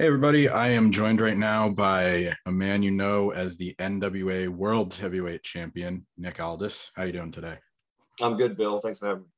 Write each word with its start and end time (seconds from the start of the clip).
Hey, 0.00 0.06
everybody. 0.06 0.48
I 0.48 0.70
am 0.70 0.90
joined 0.90 1.20
right 1.20 1.36
now 1.36 1.68
by 1.68 2.32
a 2.46 2.50
man 2.50 2.82
you 2.82 2.90
know 2.90 3.32
as 3.32 3.58
the 3.58 3.74
NWA 3.78 4.48
World 4.48 4.94
Heavyweight 4.94 5.42
Champion, 5.42 6.06
Nick 6.16 6.40
Aldis. 6.40 6.90
How 6.96 7.02
you 7.02 7.12
doing 7.12 7.30
today? 7.30 7.58
I'm 8.22 8.38
good, 8.38 8.56
Bill. 8.56 8.80
Thanks 8.80 9.00
for 9.00 9.08
having 9.08 9.24
me. 9.24 9.28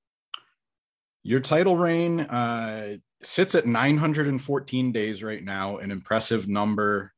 Your 1.25 1.41
title 1.41 1.77
reign 1.77 2.21
uh, 2.21 2.99
sits 3.23 3.57
at 3.57 3.67
914 3.67 4.93
days 4.93 5.25
right 5.25 5.43
now, 5.43 5.79
an 5.79 5.91
impressive 5.91 6.47
number 6.47 7.13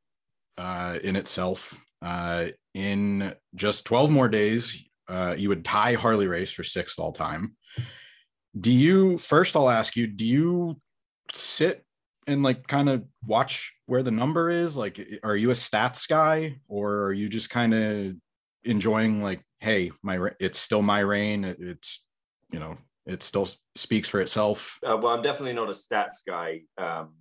uh, 0.56 0.98
in 1.04 1.14
itself. 1.14 1.78
Uh, 2.00 2.46
in 2.72 3.34
just 3.54 3.84
12 3.84 4.10
more 4.10 4.28
days, 4.30 4.82
uh, 5.08 5.34
you 5.36 5.50
would 5.50 5.66
tie 5.66 5.92
Harley 5.92 6.28
Race 6.28 6.50
for 6.50 6.64
sixth 6.64 6.98
all 6.98 7.12
time. 7.12 7.56
Do 8.58 8.72
you, 8.72 9.18
first, 9.18 9.56
I'll 9.56 9.70
ask 9.70 9.96
you, 9.96 10.06
do 10.06 10.26
you 10.26 10.80
sit 11.32 11.84
and 12.26 12.42
like 12.42 12.66
kind 12.66 12.88
of 12.88 13.04
watch 13.26 13.74
where 13.86 14.02
the 14.02 14.10
number 14.10 14.50
is? 14.50 14.76
Like, 14.76 15.00
are 15.22 15.36
you 15.36 15.50
a 15.50 15.54
stats 15.54 16.08
guy 16.08 16.60
or 16.68 17.04
are 17.04 17.12
you 17.12 17.28
just 17.28 17.50
kind 17.50 17.74
of 17.74 18.14
enjoying 18.64 19.22
like, 19.22 19.40
hey, 19.60 19.90
my 20.02 20.30
it's 20.40 20.58
still 20.58 20.82
my 20.82 21.00
reign. 21.00 21.44
It's 21.44 22.04
you 22.50 22.58
know, 22.58 22.76
it 23.06 23.22
still 23.22 23.48
speaks 23.74 24.08
for 24.08 24.20
itself. 24.20 24.78
Uh, 24.86 24.96
well, 24.96 25.14
I'm 25.14 25.22
definitely 25.22 25.54
not 25.54 25.68
a 25.68 25.72
stats 25.72 26.18
guy. 26.26 26.62
Um, 26.78 27.14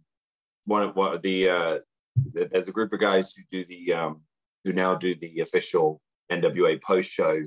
one 0.66 0.84
of 0.84 0.98
of 0.98 1.22
the 1.22 1.50
uh, 1.50 1.78
there's 2.34 2.68
a 2.68 2.72
group 2.72 2.94
of 2.94 3.00
guys 3.00 3.34
who 3.34 3.44
do 3.52 3.66
the 3.66 3.94
um, 3.94 4.22
who 4.64 4.74
now 4.74 4.96
do 4.96 5.16
the 5.16 5.40
official 5.40 6.02
NWA 6.32 6.82
post 6.82 7.10
show 7.10 7.42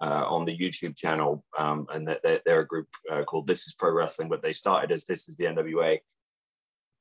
uh, 0.00 0.24
on 0.26 0.44
the 0.44 0.56
YouTube 0.56 0.96
channel, 0.96 1.44
um, 1.58 1.86
and 1.92 2.08
they're, 2.08 2.40
they're, 2.44 2.60
a 2.60 2.66
group 2.66 2.88
uh, 3.12 3.22
called 3.24 3.46
This 3.46 3.66
Is 3.66 3.74
Pro 3.74 3.92
Wrestling, 3.92 4.28
but 4.28 4.40
they 4.40 4.54
started 4.54 4.92
as 4.92 5.04
This 5.04 5.28
Is 5.28 5.36
the 5.36 5.44
NWA. 5.44 5.98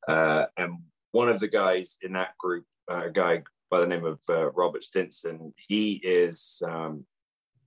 Uh, 0.08 0.46
and 0.58 0.80
one 1.12 1.30
of 1.30 1.40
the 1.40 1.48
guys 1.48 1.98
in 2.02 2.14
that 2.14 2.38
group, 2.38 2.66
uh, 2.92 3.06
a 3.06 3.12
guy 3.12 3.44
by 3.72 3.80
the 3.80 3.88
name 3.88 4.04
of 4.04 4.20
uh, 4.30 4.52
Robert 4.52 4.84
Stinson, 4.84 5.54
he 5.68 5.94
is 6.04 6.62
um, 6.68 7.06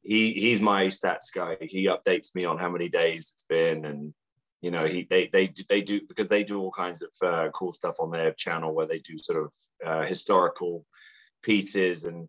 he 0.03 0.33
he's 0.33 0.61
my 0.61 0.87
stats 0.87 1.33
guy. 1.35 1.57
He 1.61 1.87
updates 1.87 2.35
me 2.35 2.45
on 2.45 2.59
how 2.59 2.69
many 2.69 2.89
days 2.89 3.33
it's 3.35 3.45
been, 3.45 3.85
and 3.87 4.13
you 4.61 4.71
know 4.71 4.87
he 4.87 5.07
they 5.09 5.29
they 5.33 5.53
they 5.69 5.81
do 5.81 6.01
because 6.09 6.29
they 6.29 6.45
do 6.45 6.61
all 6.61 6.73
kinds 6.73 7.03
of 7.03 7.11
uh, 7.27 7.49
cool 7.51 7.73
stuff 7.73 7.97
on 8.01 8.11
their 8.11 8.33
channel 8.33 8.75
where 8.75 8.87
they 8.87 8.99
do 8.99 9.17
sort 9.17 9.45
of 9.45 10.07
historical 10.07 10.85
pieces 11.43 12.05
and 12.05 12.29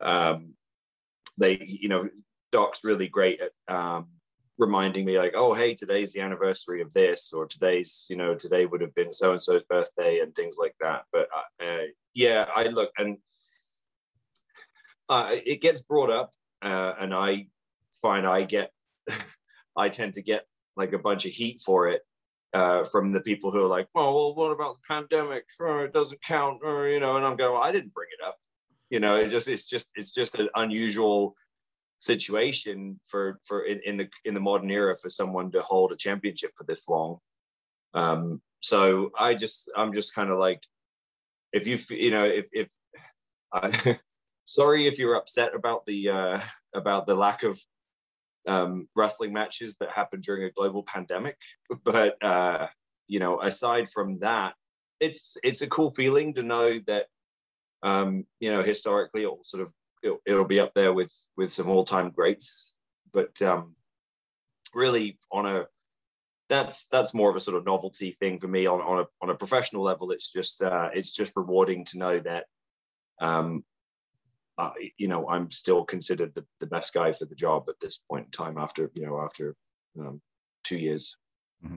um, 0.00 0.54
they 1.38 1.58
you 1.64 1.88
know 1.88 2.08
Doc's 2.52 2.84
really 2.84 3.08
great 3.08 3.40
at 3.40 3.74
um, 3.74 4.08
reminding 4.58 5.06
me 5.06 5.18
like, 5.18 5.32
oh, 5.34 5.54
hey, 5.54 5.74
today's 5.74 6.12
the 6.12 6.20
anniversary 6.20 6.82
of 6.82 6.92
this, 6.92 7.32
or 7.32 7.46
today's, 7.46 8.06
you 8.10 8.16
know, 8.16 8.34
today 8.34 8.66
would 8.66 8.82
have 8.82 8.94
been 8.94 9.12
so 9.12 9.32
and 9.32 9.42
so's 9.42 9.64
birthday 9.64 10.20
and 10.20 10.34
things 10.34 10.56
like 10.58 10.74
that. 10.80 11.04
But 11.12 11.28
uh, 11.34 11.64
uh, 11.64 11.84
yeah, 12.14 12.46
I 12.54 12.64
look 12.64 12.90
and 12.98 13.18
uh, 15.08 15.30
it 15.30 15.60
gets 15.60 15.80
brought 15.80 16.10
up, 16.10 16.30
uh, 16.62 16.94
and 17.00 17.14
I 17.14 17.46
find 18.02 18.26
I 18.26 18.44
get, 18.44 18.70
I 19.76 19.88
tend 19.88 20.14
to 20.14 20.22
get 20.22 20.44
like 20.76 20.92
a 20.92 20.98
bunch 20.98 21.26
of 21.26 21.32
heat 21.32 21.60
for 21.64 21.88
it 21.88 22.02
uh, 22.52 22.84
from 22.84 23.12
the 23.12 23.20
people 23.20 23.50
who 23.50 23.60
are 23.60 23.66
like, 23.66 23.88
oh, 23.94 24.14
well, 24.14 24.34
what 24.34 24.52
about 24.52 24.76
the 24.76 24.94
pandemic? 24.94 25.44
Oh, 25.60 25.80
it 25.80 25.92
doesn't 25.92 26.22
count, 26.22 26.60
or 26.62 26.86
you 26.86 27.00
know, 27.00 27.16
and 27.16 27.24
I'm 27.24 27.36
going, 27.36 27.54
well, 27.54 27.62
I 27.62 27.72
didn't 27.72 27.94
bring 27.94 28.08
it 28.18 28.24
up. 28.24 28.36
You 28.90 29.00
know, 29.00 29.16
it's 29.16 29.32
just, 29.32 29.48
it's 29.48 29.68
just, 29.68 29.88
it's 29.94 30.12
just 30.12 30.34
an 30.34 30.48
unusual 30.54 31.34
situation 32.00 32.98
for 33.06 33.38
for 33.44 33.62
in, 33.62 33.80
in, 33.84 33.96
the 33.98 34.08
in 34.24 34.34
the 34.34 34.40
modern 34.40 34.70
era 34.70 34.96
for 34.96 35.08
someone 35.08 35.50
to 35.52 35.60
hold 35.60 35.92
a 35.92 35.96
championship 35.96 36.50
for 36.56 36.64
this 36.64 36.88
long. 36.88 37.18
Um, 37.94 38.40
so 38.60 39.10
I 39.18 39.34
just 39.34 39.70
I'm 39.76 39.92
just 39.92 40.14
kind 40.14 40.30
of 40.30 40.38
like, 40.38 40.62
if 41.52 41.66
you 41.66 41.78
you 41.96 42.10
know 42.10 42.24
if 42.24 42.48
if 42.52 42.68
I 43.52 43.98
sorry 44.44 44.86
if 44.86 44.98
you're 44.98 45.16
upset 45.16 45.54
about 45.54 45.84
the 45.86 46.08
uh, 46.08 46.40
about 46.74 47.06
the 47.06 47.14
lack 47.14 47.42
of 47.42 47.60
um, 48.48 48.88
wrestling 48.96 49.32
matches 49.32 49.76
that 49.76 49.90
happened 49.90 50.22
during 50.22 50.44
a 50.44 50.52
global 50.52 50.82
pandemic, 50.82 51.36
but 51.84 52.22
uh, 52.24 52.66
you 53.08 53.20
know 53.20 53.40
aside 53.42 53.90
from 53.90 54.18
that, 54.20 54.54
it's 55.00 55.36
it's 55.44 55.62
a 55.62 55.68
cool 55.68 55.90
feeling 55.90 56.32
to 56.34 56.42
know 56.42 56.80
that 56.86 57.06
um, 57.82 58.24
you 58.40 58.50
know 58.50 58.62
historically 58.62 59.26
or 59.26 59.38
sort 59.42 59.62
of 59.62 59.70
it'll, 60.02 60.18
it'll 60.26 60.44
be 60.44 60.60
up 60.60 60.72
there 60.74 60.92
with 60.92 61.12
with 61.36 61.52
some 61.52 61.68
all 61.68 61.84
time 61.84 62.10
greats. 62.10 62.74
But 63.12 63.40
um, 63.42 63.74
really, 64.74 65.18
on 65.32 65.46
a 65.46 65.66
that's 66.48 66.86
that's 66.88 67.14
more 67.14 67.30
of 67.30 67.36
a 67.36 67.40
sort 67.40 67.56
of 67.56 67.64
novelty 67.64 68.10
thing 68.10 68.38
for 68.38 68.48
me. 68.48 68.66
On 68.66 68.80
on 68.80 69.00
a 69.00 69.06
on 69.22 69.30
a 69.30 69.36
professional 69.36 69.82
level, 69.82 70.10
it's 70.10 70.30
just 70.32 70.62
uh, 70.62 70.90
it's 70.92 71.14
just 71.14 71.32
rewarding 71.36 71.84
to 71.86 71.98
know 71.98 72.18
that 72.20 72.46
um, 73.20 73.64
uh, 74.58 74.72
you 74.98 75.08
know 75.08 75.28
I'm 75.28 75.50
still 75.50 75.84
considered 75.84 76.34
the, 76.34 76.44
the 76.58 76.66
best 76.66 76.92
guy 76.92 77.12
for 77.12 77.24
the 77.24 77.34
job 77.34 77.66
at 77.68 77.80
this 77.80 77.98
point 78.10 78.26
in 78.26 78.30
time. 78.30 78.58
After 78.58 78.90
you 78.94 79.06
know 79.06 79.20
after 79.22 79.54
um, 79.98 80.20
two 80.64 80.78
years. 80.78 81.16
Mm-hmm. 81.64 81.76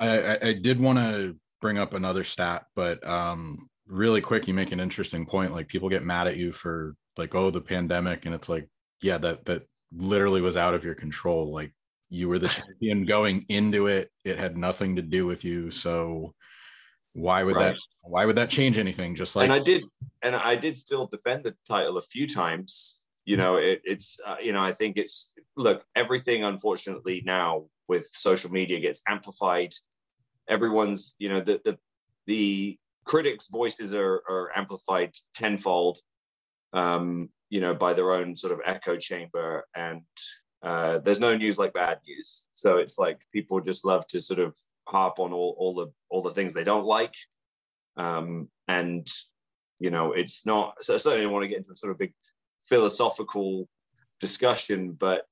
I, 0.00 0.38
I 0.40 0.52
did 0.52 0.80
want 0.80 0.98
to 0.98 1.36
bring 1.60 1.78
up 1.78 1.92
another 1.92 2.22
stat, 2.22 2.66
but 2.76 3.04
um, 3.04 3.68
really 3.88 4.20
quick, 4.20 4.46
you 4.46 4.54
make 4.54 4.70
an 4.70 4.78
interesting 4.78 5.26
point. 5.26 5.52
Like 5.52 5.66
people 5.66 5.88
get 5.88 6.04
mad 6.04 6.28
at 6.28 6.36
you 6.36 6.52
for 6.52 6.94
like 7.18 7.34
oh 7.34 7.50
the 7.50 7.60
pandemic 7.60 8.24
and 8.24 8.34
it's 8.34 8.48
like 8.48 8.68
yeah 9.02 9.18
that 9.18 9.44
that 9.44 9.66
literally 9.92 10.40
was 10.40 10.56
out 10.56 10.74
of 10.74 10.84
your 10.84 10.94
control. 10.94 11.52
Like 11.52 11.72
you 12.10 12.28
were 12.28 12.38
the 12.38 12.48
champion 12.80 13.04
going 13.04 13.44
into 13.48 13.86
it. 13.86 14.10
It 14.24 14.38
had 14.38 14.56
nothing 14.56 14.96
to 14.96 15.02
do 15.02 15.26
with 15.26 15.44
you. 15.44 15.70
So 15.70 16.34
why 17.12 17.42
would 17.42 17.56
right. 17.56 17.72
that 17.72 17.76
why 18.02 18.24
would 18.24 18.36
that 18.36 18.50
change 18.50 18.78
anything? 18.78 19.14
Just 19.14 19.36
like 19.36 19.44
and 19.44 19.52
i 19.52 19.58
did 19.58 19.82
and 20.22 20.34
i 20.34 20.54
did 20.54 20.76
still 20.76 21.06
defend 21.06 21.44
the 21.44 21.54
title 21.68 21.96
a 21.96 22.02
few 22.02 22.26
times. 22.26 23.02
You 23.24 23.36
know 23.36 23.56
it, 23.56 23.82
it's 23.84 24.18
uh, 24.26 24.36
you 24.40 24.52
know 24.52 24.62
i 24.62 24.72
think 24.72 24.96
it's 24.96 25.34
look 25.56 25.84
everything 25.94 26.44
unfortunately 26.44 27.22
now 27.26 27.66
with 27.86 28.06
social 28.06 28.50
media 28.50 28.80
gets 28.80 29.02
amplified. 29.08 29.72
Everyone's 30.48 31.14
you 31.18 31.28
know 31.28 31.40
the 31.40 31.60
the 31.64 31.78
the 32.26 32.78
critics 33.04 33.48
voices 33.48 33.94
are, 33.94 34.22
are 34.28 34.50
amplified 34.54 35.10
tenfold 35.34 35.98
um, 36.72 37.30
you 37.50 37.60
know, 37.60 37.74
by 37.74 37.92
their 37.92 38.12
own 38.12 38.36
sort 38.36 38.52
of 38.52 38.60
echo 38.64 38.96
chamber. 38.96 39.66
And 39.74 40.02
uh, 40.62 40.98
there's 40.98 41.20
no 41.20 41.36
news 41.36 41.58
like 41.58 41.72
bad 41.72 41.98
news. 42.06 42.46
So 42.54 42.78
it's 42.78 42.98
like 42.98 43.20
people 43.32 43.60
just 43.60 43.84
love 43.84 44.06
to 44.08 44.20
sort 44.20 44.40
of 44.40 44.56
harp 44.86 45.18
on 45.18 45.32
all, 45.32 45.54
all 45.58 45.74
the 45.74 45.86
all 46.08 46.22
the 46.22 46.30
things 46.30 46.54
they 46.54 46.64
don't 46.64 46.86
like. 46.86 47.14
Um, 47.96 48.48
and 48.66 49.06
you 49.78 49.90
know, 49.90 50.12
it's 50.12 50.44
not. 50.46 50.82
So 50.82 50.94
I 50.94 50.98
certainly 50.98 51.24
don't 51.24 51.32
want 51.32 51.44
to 51.44 51.48
get 51.48 51.58
into 51.58 51.72
a 51.72 51.76
sort 51.76 51.92
of 51.92 51.98
big 51.98 52.12
philosophical 52.64 53.68
discussion, 54.20 54.92
but 54.92 55.24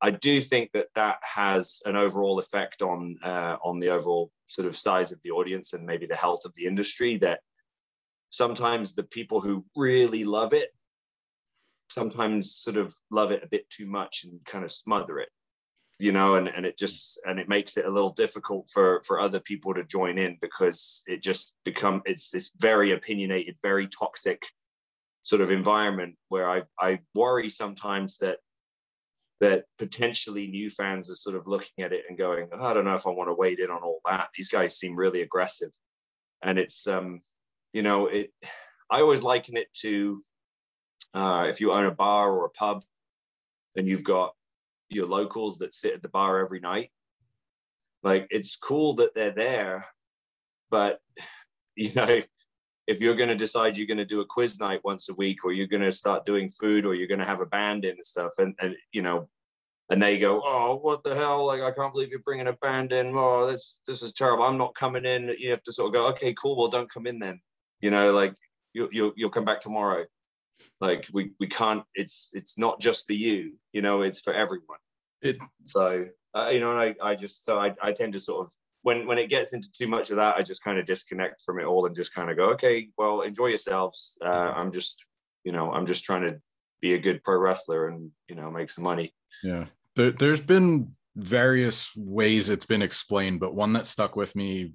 I 0.00 0.10
do 0.10 0.40
think 0.40 0.70
that 0.72 0.88
that 0.94 1.18
has 1.22 1.82
an 1.84 1.96
overall 1.96 2.38
effect 2.38 2.82
on 2.82 3.16
uh, 3.22 3.56
on 3.64 3.78
the 3.78 3.88
overall 3.88 4.30
sort 4.46 4.68
of 4.68 4.76
size 4.76 5.12
of 5.12 5.20
the 5.22 5.30
audience 5.30 5.72
and 5.72 5.84
maybe 5.86 6.06
the 6.06 6.16
health 6.16 6.44
of 6.44 6.54
the 6.54 6.66
industry. 6.66 7.16
That 7.16 7.40
sometimes 8.30 8.94
the 8.94 9.04
people 9.04 9.40
who 9.40 9.64
really 9.76 10.24
love 10.24 10.52
it 10.52 10.70
sometimes 11.90 12.54
sort 12.54 12.76
of 12.76 12.94
love 13.10 13.30
it 13.30 13.42
a 13.42 13.48
bit 13.48 13.68
too 13.70 13.86
much 13.86 14.24
and 14.24 14.44
kind 14.44 14.64
of 14.64 14.70
smother 14.70 15.18
it 15.18 15.30
you 15.98 16.12
know 16.12 16.34
and, 16.36 16.48
and 16.48 16.66
it 16.66 16.78
just 16.78 17.20
and 17.24 17.40
it 17.40 17.48
makes 17.48 17.76
it 17.76 17.86
a 17.86 17.90
little 17.90 18.12
difficult 18.12 18.68
for 18.72 19.02
for 19.06 19.20
other 19.20 19.40
people 19.40 19.74
to 19.74 19.84
join 19.84 20.18
in 20.18 20.36
because 20.40 21.02
it 21.06 21.22
just 21.22 21.56
become 21.64 22.02
it's 22.04 22.30
this 22.30 22.52
very 22.60 22.92
opinionated 22.92 23.56
very 23.62 23.88
toxic 23.88 24.42
sort 25.22 25.42
of 25.42 25.50
environment 25.50 26.14
where 26.28 26.48
i 26.48 26.62
i 26.80 26.98
worry 27.14 27.48
sometimes 27.48 28.18
that 28.18 28.38
that 29.40 29.64
potentially 29.78 30.48
new 30.48 30.68
fans 30.68 31.10
are 31.10 31.14
sort 31.14 31.36
of 31.36 31.46
looking 31.46 31.84
at 31.84 31.92
it 31.92 32.04
and 32.08 32.18
going 32.18 32.48
oh, 32.52 32.66
i 32.66 32.74
don't 32.74 32.84
know 32.84 32.94
if 32.94 33.06
i 33.06 33.10
want 33.10 33.28
to 33.28 33.34
wade 33.34 33.60
in 33.60 33.70
on 33.70 33.82
all 33.82 34.00
that. 34.06 34.28
These 34.36 34.48
guys 34.48 34.78
seem 34.78 34.96
really 34.96 35.22
aggressive. 35.22 35.70
And 36.42 36.58
it's 36.58 36.86
um 36.86 37.20
you 37.72 37.82
know, 37.82 38.06
it. 38.06 38.30
I 38.90 39.00
always 39.00 39.22
liken 39.22 39.56
it 39.56 39.68
to 39.80 40.22
uh, 41.14 41.46
if 41.48 41.60
you 41.60 41.72
own 41.72 41.84
a 41.84 41.94
bar 41.94 42.30
or 42.30 42.46
a 42.46 42.50
pub, 42.50 42.84
and 43.76 43.86
you've 43.86 44.04
got 44.04 44.34
your 44.88 45.06
locals 45.06 45.58
that 45.58 45.74
sit 45.74 45.94
at 45.94 46.02
the 46.02 46.08
bar 46.08 46.38
every 46.38 46.60
night. 46.60 46.90
Like 48.02 48.26
it's 48.30 48.56
cool 48.56 48.94
that 48.94 49.14
they're 49.14 49.34
there, 49.34 49.86
but 50.70 51.00
you 51.76 51.92
know, 51.94 52.22
if 52.86 53.00
you're 53.00 53.14
going 53.14 53.28
to 53.28 53.36
decide 53.36 53.76
you're 53.76 53.86
going 53.86 53.98
to 53.98 54.04
do 54.04 54.20
a 54.20 54.26
quiz 54.26 54.58
night 54.58 54.80
once 54.84 55.08
a 55.08 55.14
week, 55.14 55.44
or 55.44 55.52
you're 55.52 55.66
going 55.66 55.82
to 55.82 55.92
start 55.92 56.26
doing 56.26 56.48
food, 56.48 56.86
or 56.86 56.94
you're 56.94 57.08
going 57.08 57.20
to 57.20 57.26
have 57.26 57.40
a 57.40 57.46
band 57.46 57.84
in 57.84 57.92
and 57.92 58.04
stuff, 58.04 58.32
and 58.38 58.54
and 58.60 58.76
you 58.92 59.02
know, 59.02 59.28
and 59.90 60.00
they 60.02 60.18
go, 60.18 60.42
"Oh, 60.44 60.78
what 60.80 61.02
the 61.04 61.14
hell? 61.14 61.46
Like, 61.46 61.60
I 61.60 61.70
can't 61.70 61.92
believe 61.92 62.10
you're 62.10 62.20
bringing 62.20 62.48
a 62.48 62.52
band 62.54 62.92
in. 62.92 63.12
Oh, 63.14 63.46
this 63.46 63.80
this 63.86 64.02
is 64.02 64.14
terrible. 64.14 64.44
I'm 64.44 64.58
not 64.58 64.74
coming 64.74 65.04
in." 65.04 65.34
You 65.38 65.50
have 65.50 65.62
to 65.64 65.72
sort 65.72 65.88
of 65.88 65.94
go, 65.94 66.08
"Okay, 66.08 66.34
cool. 66.34 66.56
Well, 66.56 66.68
don't 66.68 66.90
come 66.90 67.06
in 67.06 67.18
then." 67.18 67.40
You 67.80 67.90
know 67.90 68.12
like 68.12 68.34
you, 68.72 68.88
you 68.92 69.12
you'll 69.16 69.30
come 69.30 69.44
back 69.44 69.60
tomorrow 69.60 70.04
like 70.80 71.08
we 71.12 71.32
we 71.38 71.46
can't 71.46 71.84
it's 71.94 72.30
it's 72.32 72.58
not 72.58 72.80
just 72.80 73.06
for 73.06 73.12
you 73.12 73.54
you 73.72 73.82
know 73.82 74.02
it's 74.02 74.20
for 74.20 74.32
everyone 74.32 74.78
it 75.22 75.38
so 75.64 76.06
uh, 76.34 76.50
you 76.50 76.60
know, 76.60 76.78
I, 76.78 76.94
I 77.02 77.14
just 77.14 77.44
so 77.44 77.58
I, 77.58 77.74
I 77.82 77.92
tend 77.92 78.12
to 78.12 78.20
sort 78.20 78.46
of 78.46 78.52
when 78.82 79.06
when 79.06 79.18
it 79.18 79.30
gets 79.30 79.52
into 79.52 79.70
too 79.72 79.88
much 79.88 80.10
of 80.10 80.16
that, 80.16 80.36
I 80.36 80.42
just 80.42 80.62
kind 80.62 80.78
of 80.78 80.86
disconnect 80.86 81.42
from 81.42 81.58
it 81.58 81.64
all 81.64 81.86
and 81.86 81.96
just 81.96 82.14
kind 82.14 82.30
of 82.30 82.36
go, 82.36 82.50
okay, 82.50 82.88
well, 82.96 83.22
enjoy 83.22 83.46
yourselves. 83.46 84.16
Uh, 84.24 84.28
I'm 84.28 84.72
just, 84.72 85.06
you 85.44 85.52
know, 85.52 85.72
I'm 85.72 85.86
just 85.86 86.04
trying 86.04 86.22
to 86.22 86.40
be 86.80 86.94
a 86.94 86.98
good 86.98 87.24
pro 87.24 87.38
wrestler 87.38 87.88
and 87.88 88.10
you 88.28 88.36
know 88.36 88.50
make 88.50 88.70
some 88.70 88.84
money. 88.84 89.14
Yeah, 89.42 89.66
there, 89.96 90.12
there's 90.12 90.40
been 90.40 90.94
various 91.16 91.90
ways 91.96 92.48
it's 92.48 92.66
been 92.66 92.82
explained, 92.82 93.40
but 93.40 93.54
one 93.54 93.72
that 93.72 93.86
stuck 93.86 94.14
with 94.14 94.36
me, 94.36 94.74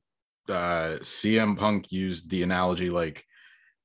uh, 0.49 0.97
CM 1.01 1.57
Punk 1.57 1.91
used 1.91 2.29
the 2.29 2.43
analogy 2.43 2.89
like 2.89 3.25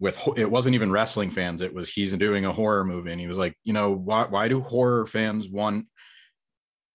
with 0.01 0.19
it 0.37 0.51
wasn't 0.51 0.75
even 0.75 0.93
wrestling 0.93 1.31
fans 1.31 1.61
it 1.61 1.75
was 1.75 1.89
he's 1.89 2.17
doing 2.17 2.45
a 2.45 2.53
horror 2.53 2.85
movie 2.85 3.11
and 3.11 3.21
he 3.21 3.27
was 3.27 3.37
like 3.37 3.57
you 3.65 3.73
know 3.73 3.91
why 3.93 4.25
why 4.27 4.47
do 4.47 4.61
horror 4.61 5.07
fans 5.07 5.49
want 5.49 5.87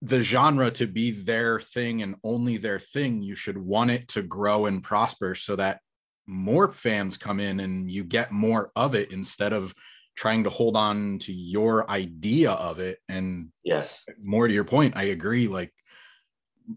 the 0.03 0.21
genre 0.21 0.69
to 0.69 0.85
be 0.85 1.11
their 1.11 1.61
thing 1.61 2.01
and 2.01 2.15
only 2.25 2.57
their 2.57 2.77
thing? 2.77 3.21
You 3.21 3.35
should 3.35 3.57
want 3.57 3.89
it 3.89 4.09
to 4.09 4.21
grow 4.21 4.65
and 4.65 4.83
prosper 4.83 5.33
so 5.33 5.55
that 5.55 5.79
more 6.27 6.69
fans 6.69 7.15
come 7.15 7.39
in 7.39 7.61
and 7.61 7.89
you 7.89 8.03
get 8.03 8.31
more 8.31 8.71
of 8.75 8.95
it 8.95 9.13
instead 9.13 9.53
of 9.53 9.73
trying 10.15 10.43
to 10.43 10.49
hold 10.49 10.75
on 10.75 11.19
to 11.19 11.33
your 11.33 11.89
idea 11.89 12.51
of 12.51 12.79
it. 12.79 12.99
And 13.07 13.49
yes. 13.63 14.05
more 14.21 14.47
to 14.47 14.53
your 14.53 14.65
point 14.65 14.95
i 14.97 15.03
agree 15.03 15.47
like 15.47 15.73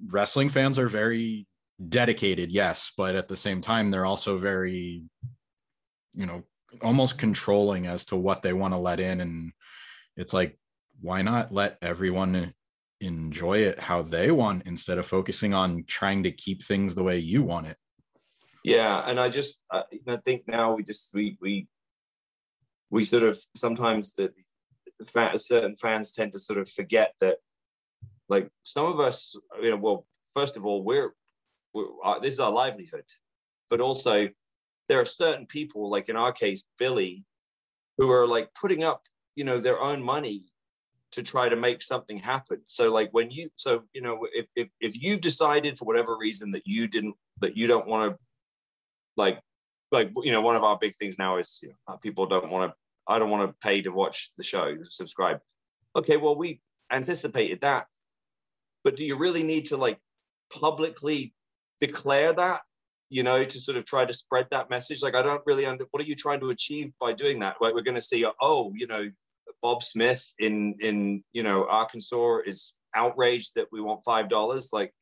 wrestling 0.06 0.49
fans 0.49 0.79
are 0.79 0.89
very 0.89 1.47
dedicated 1.88 2.50
yes 2.50 2.90
but 2.96 3.14
at 3.14 3.28
the 3.28 3.37
same 3.37 3.61
time 3.61 3.90
they're 3.90 4.06
also 4.06 4.38
very 4.38 5.02
you 6.14 6.25
know 6.25 6.43
almost 6.82 7.19
controlling 7.19 7.87
as 7.87 8.05
to 8.06 8.17
what 8.17 8.43
they 8.43 8.52
want 8.52 8.75
to 8.75 8.78
let 8.78 9.00
in. 9.00 9.20
And 9.20 9.52
it's 10.17 10.32
like 10.32 10.58
why 11.00 11.23
not 11.23 11.52
let 11.52 11.76
everyone 11.82 12.55
enjoy 13.00 13.58
it 13.58 13.78
how 13.78 14.02
they 14.02 14.31
want 14.31 14.62
instead 14.67 14.99
of 14.99 15.06
focusing 15.06 15.52
on 15.52 15.84
trying 15.87 16.23
to 16.23 16.32
keep 16.32 16.64
things 16.64 16.94
the 16.94 17.02
way 17.02 17.19
you 17.19 17.43
want 17.43 17.67
it? 17.67 17.76
Yeah 18.64 19.05
and 19.06 19.20
i 19.20 19.29
just 19.29 19.62
i, 19.70 19.84
think 20.25 20.43
now 20.49 20.75
we 20.75 20.82
just 20.82 21.14
we 21.14 21.37
we 21.40 21.69
we 22.90 23.05
sort 23.05 23.22
of 23.22 23.38
sometimes 23.55 24.14
the, 24.14 24.32
the 24.99 25.38
certain 25.38 25.76
fans 25.76 26.11
tend 26.11 26.32
to 26.32 26.40
sort 26.40 26.58
of 26.58 26.69
forget 26.69 27.14
that 27.20 27.37
like 28.29 28.50
some 28.64 28.87
of 28.93 28.99
us 28.99 29.37
you 29.62 29.70
know 29.70 29.76
well 29.76 30.05
first 30.34 30.56
of 30.56 30.67
all 30.67 30.82
we're, 30.82 31.12
this 32.23 32.34
is 32.34 32.40
our 32.40 32.52
livelihood 32.52 33.05
but 33.70 33.81
also 33.81 34.28
there 34.88 35.00
are 35.00 35.06
certain 35.06 35.46
people 35.46 35.90
like 35.90 36.08
in 36.08 36.17
our 36.17 36.32
case 36.32 36.64
billy 36.78 37.25
who 37.99 38.11
are 38.11 38.26
like 38.26 38.49
putting 38.55 38.84
up 38.84 39.02
you 39.34 39.44
know 39.44 39.61
their 39.61 39.81
own 39.81 40.02
money 40.02 40.44
to 41.12 41.23
try 41.23 41.49
to 41.49 41.56
make 41.56 41.82
something 41.82 42.19
happen. 42.19 42.61
So 42.67 42.93
like 42.93 43.11
when 43.12 43.31
you 43.31 43.49
so 43.55 43.84
you 43.93 44.02
know 44.02 44.26
if 44.34 44.46
if, 44.56 44.69
if 44.81 45.02
you've 45.02 45.20
decided 45.20 45.78
for 45.78 45.84
whatever 45.84 46.17
reason 46.17 46.50
that 46.52 46.67
you 46.67 46.88
didn't 46.88 47.14
that 47.40 47.56
you 47.56 47.67
don't 47.67 47.87
want 47.87 48.12
to 48.12 48.19
like 49.17 49.40
like 49.93 50.11
you 50.22 50.32
know 50.32 50.40
one 50.40 50.56
of 50.56 50.64
our 50.64 50.79
big 50.79 50.94
things 50.94 51.19
now 51.19 51.38
is 51.38 51.61
you 51.62 51.72
know, 51.88 51.96
people 51.99 52.26
don't 52.26 52.50
want 52.50 52.70
to 52.70 52.76
I 53.08 53.19
don't 53.19 53.31
want 53.31 53.49
to 53.49 53.56
pay 53.67 53.82
to 53.82 53.90
watch 53.90 54.32
the 54.37 54.43
show 54.43 54.76
subscribe. 54.82 55.40
Okay, 55.94 56.17
well 56.17 56.37
we 56.37 56.61
anticipated 56.90 57.61
that. 57.61 57.87
But 58.84 58.96
do 58.96 59.05
you 59.05 59.17
really 59.17 59.43
need 59.43 59.67
to 59.67 59.76
like 59.76 59.99
publicly 60.52 61.34
declare 61.81 62.32
that 62.32 62.61
you 63.08 63.23
know, 63.23 63.44
to 63.44 63.61
sort 63.61 63.76
of 63.76 63.84
try 63.84 64.05
to 64.05 64.12
spread 64.12 64.49
that 64.50 64.70
message. 64.70 65.02
Like, 65.02 65.14
I 65.14 65.23
don't 65.23 65.43
really 65.46 65.67
under 65.67 65.84
what 65.90 66.02
are 66.02 66.06
you 66.06 66.17
trying 66.17 66.40
to 66.40 66.50
achieve 66.50 66.93
by 67.00 67.12
doing 67.12 67.40
that? 67.40 67.56
Like, 67.61 67.75
we're 67.75 67.82
going 67.82 67.94
to 67.94 68.00
see, 68.00 68.26
oh, 68.40 68.73
you 68.75 68.87
know, 68.87 69.11
Bob 69.62 69.82
Smith 69.82 70.34
in 70.38 70.75
in 70.81 71.25
you 71.32 71.43
know 71.43 71.67
Arkansas 71.69 72.38
is 72.46 72.75
outraged 72.94 73.52
that 73.55 73.67
we 73.73 73.81
want 73.81 74.05
five 74.05 74.28
dollars. 74.28 74.70
Like, 74.73 74.93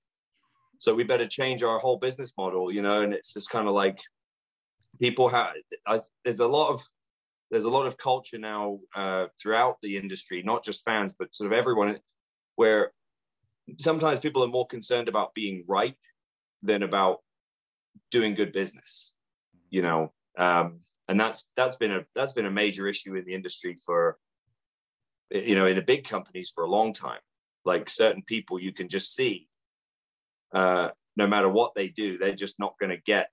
so 0.78 0.94
we 0.94 1.04
better 1.04 1.26
change 1.26 1.62
our 1.62 1.78
whole 1.78 1.98
business 1.98 2.32
model, 2.36 2.70
you 2.70 2.82
know. 2.82 3.02
And 3.02 3.14
it's 3.14 3.32
just 3.34 3.50
kind 3.50 3.68
of 3.68 3.74
like 3.74 4.00
people 5.00 5.28
have. 5.28 5.54
I, 5.86 6.00
there's 6.24 6.40
a 6.40 6.48
lot 6.48 6.72
of 6.72 6.82
there's 7.50 7.64
a 7.64 7.70
lot 7.70 7.86
of 7.86 7.98
culture 7.98 8.38
now 8.38 8.80
uh, 8.94 9.26
throughout 9.40 9.76
the 9.82 9.96
industry, 9.96 10.42
not 10.42 10.64
just 10.64 10.84
fans, 10.84 11.14
but 11.18 11.34
sort 11.34 11.50
of 11.50 11.58
everyone, 11.58 11.98
where 12.56 12.92
sometimes 13.78 14.20
people 14.20 14.44
are 14.44 14.48
more 14.48 14.66
concerned 14.66 15.08
about 15.08 15.34
being 15.34 15.64
right 15.66 15.96
than 16.64 16.82
about 16.82 17.18
doing 18.10 18.34
good 18.34 18.52
business. 18.52 19.14
You 19.70 19.82
know, 19.82 20.12
um, 20.38 20.80
and 21.08 21.18
that's 21.18 21.50
that's 21.56 21.76
been 21.76 21.92
a 21.92 22.04
that's 22.14 22.32
been 22.32 22.46
a 22.46 22.50
major 22.50 22.88
issue 22.88 23.14
in 23.14 23.24
the 23.24 23.34
industry 23.34 23.76
for 23.84 24.18
you 25.30 25.54
know 25.54 25.66
in 25.66 25.76
the 25.76 25.82
big 25.82 26.04
companies 26.04 26.50
for 26.54 26.64
a 26.64 26.70
long 26.70 26.92
time 26.92 27.20
like 27.64 27.88
certain 27.88 28.22
people 28.22 28.60
you 28.60 28.72
can 28.72 28.88
just 28.88 29.14
see 29.14 29.48
uh, 30.54 30.88
no 31.16 31.26
matter 31.26 31.48
what 31.48 31.74
they 31.74 31.88
do 31.88 32.18
they're 32.18 32.34
just 32.34 32.58
not 32.58 32.74
going 32.78 32.90
to 32.90 33.02
get 33.04 33.28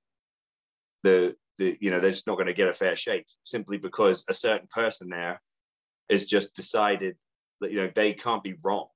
the 1.03 1.35
the 1.57 1.77
you 1.79 1.91
know 1.91 1.99
they're 1.99 2.11
just 2.11 2.27
not 2.27 2.35
going 2.35 2.47
to 2.47 2.53
get 2.53 2.69
a 2.69 2.73
fair 2.73 2.95
shake 2.95 3.27
simply 3.43 3.77
because 3.77 4.25
a 4.29 4.33
certain 4.33 4.67
person 4.67 5.09
there 5.09 5.41
has 6.09 6.25
just 6.25 6.55
decided 6.55 7.15
that 7.59 7.71
you 7.71 7.81
know 7.81 7.91
they 7.93 8.13
can't 8.13 8.43
be 8.43 8.55
wrong 8.63 8.87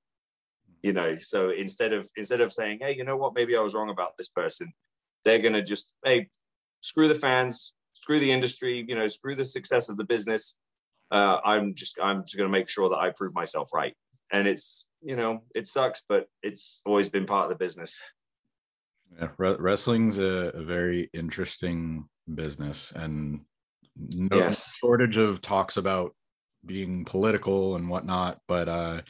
you 0.86 0.92
know 0.92 1.16
so 1.16 1.50
instead 1.50 1.92
of 1.92 2.08
instead 2.16 2.40
of 2.40 2.52
saying 2.52 2.78
hey 2.80 2.94
you 2.96 3.04
know 3.04 3.16
what 3.16 3.34
maybe 3.34 3.56
i 3.56 3.60
was 3.60 3.74
wrong 3.74 3.90
about 3.90 4.16
this 4.16 4.28
person 4.28 4.72
they're 5.24 5.44
going 5.46 5.58
to 5.60 5.62
just 5.62 5.94
hey 6.04 6.28
screw 6.80 7.08
the 7.08 7.14
fans 7.14 7.74
screw 7.92 8.18
the 8.18 8.32
industry 8.36 8.84
you 8.88 8.94
know 8.94 9.08
screw 9.08 9.34
the 9.34 9.44
success 9.44 9.88
of 9.88 9.96
the 9.96 10.04
business 10.04 10.56
uh, 11.10 11.38
I'm 11.44 11.74
just 11.74 11.98
I'm 12.02 12.22
just 12.22 12.36
going 12.36 12.48
to 12.48 12.52
make 12.52 12.68
sure 12.68 12.88
that 12.88 12.96
I 12.96 13.10
prove 13.10 13.34
myself 13.34 13.70
right. 13.72 13.94
And 14.32 14.48
it's 14.48 14.88
you 15.02 15.16
know 15.16 15.42
it 15.54 15.66
sucks, 15.66 16.02
but 16.08 16.26
it's 16.42 16.82
always 16.84 17.08
been 17.08 17.26
part 17.26 17.44
of 17.44 17.50
the 17.50 17.64
business. 17.64 18.02
Yeah, 19.20 19.28
re- 19.38 19.56
wrestling's 19.58 20.18
a, 20.18 20.50
a, 20.52 20.64
very 20.64 21.08
interesting 21.14 22.08
business, 22.34 22.92
and 22.96 23.42
no 23.96 24.36
yes. 24.36 24.74
shortage 24.80 25.16
of 25.16 25.40
talks 25.40 25.76
about 25.76 26.12
being 26.66 27.04
political 27.04 27.76
and 27.76 27.88
whatnot. 27.88 28.40
But 28.48 28.68
uh, 28.68 29.02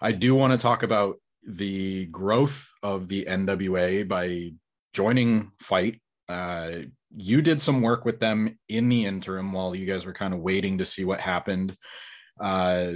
I 0.00 0.12
do 0.12 0.34
want 0.34 0.52
to 0.52 0.58
talk 0.58 0.82
about 0.82 1.16
the 1.46 2.06
growth 2.06 2.70
of 2.82 3.08
the 3.08 3.24
NWA 3.28 4.06
by 4.06 4.52
joining 4.92 5.52
FITE. 5.60 6.00
Uh, 6.28 6.72
you 7.16 7.40
did 7.40 7.62
some 7.62 7.80
work 7.80 8.04
with 8.04 8.20
them 8.20 8.58
in 8.68 8.88
the 8.88 9.06
interim 9.06 9.52
while 9.52 9.74
you 9.74 9.86
guys 9.86 10.04
were 10.04 10.12
kind 10.12 10.34
of 10.34 10.40
waiting 10.40 10.78
to 10.78 10.84
see 10.84 11.04
what 11.04 11.20
happened. 11.20 11.76
Uh, 12.38 12.94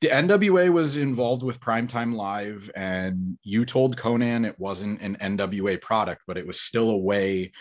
the 0.00 0.08
NWA 0.08 0.70
was 0.70 0.96
involved 0.96 1.42
with 1.42 1.60
Primetime 1.60 2.14
Live, 2.14 2.70
and 2.76 3.38
you 3.42 3.64
told 3.64 3.96
Conan 3.96 4.44
it 4.44 4.58
wasn't 4.58 5.00
an 5.00 5.16
NWA 5.20 5.80
product, 5.80 6.22
but 6.26 6.36
it 6.36 6.46
was 6.46 6.60
still 6.60 6.90
a 6.90 6.96
way 6.96 7.52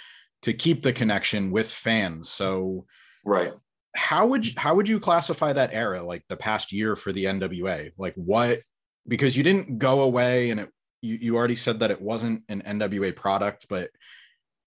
to 0.42 0.54
keep 0.54 0.84
the 0.84 0.94
connection 0.94 1.50
with 1.50 1.72
fans. 1.72 2.30
So, 2.30 2.86
right. 3.24 3.54
How 3.96 4.26
would 4.28 4.46
you, 4.48 4.54
how 4.58 4.76
would 4.76 4.90
you 4.90 5.00
classify 5.00 5.54
that 5.54 5.74
era, 5.74 6.04
like 6.04 6.24
the 6.30 6.38
past 6.38 6.72
year 6.72 6.96
for 6.96 7.12
the 7.12 7.26
NWA? 7.26 7.92
Like 7.98 8.14
what? 8.16 8.62
Because 9.08 9.38
you 9.38 9.44
didn't 9.44 9.80
go 9.80 10.02
away, 10.02 10.50
and 10.50 10.60
it 10.60 10.70
you, 11.02 11.18
you 11.22 11.38
already 11.38 11.56
said 11.56 11.80
that 11.80 11.92
it 11.92 12.02
wasn't 12.02 12.44
an 12.50 12.62
NWA 12.66 13.16
product, 13.16 13.68
but 13.70 13.90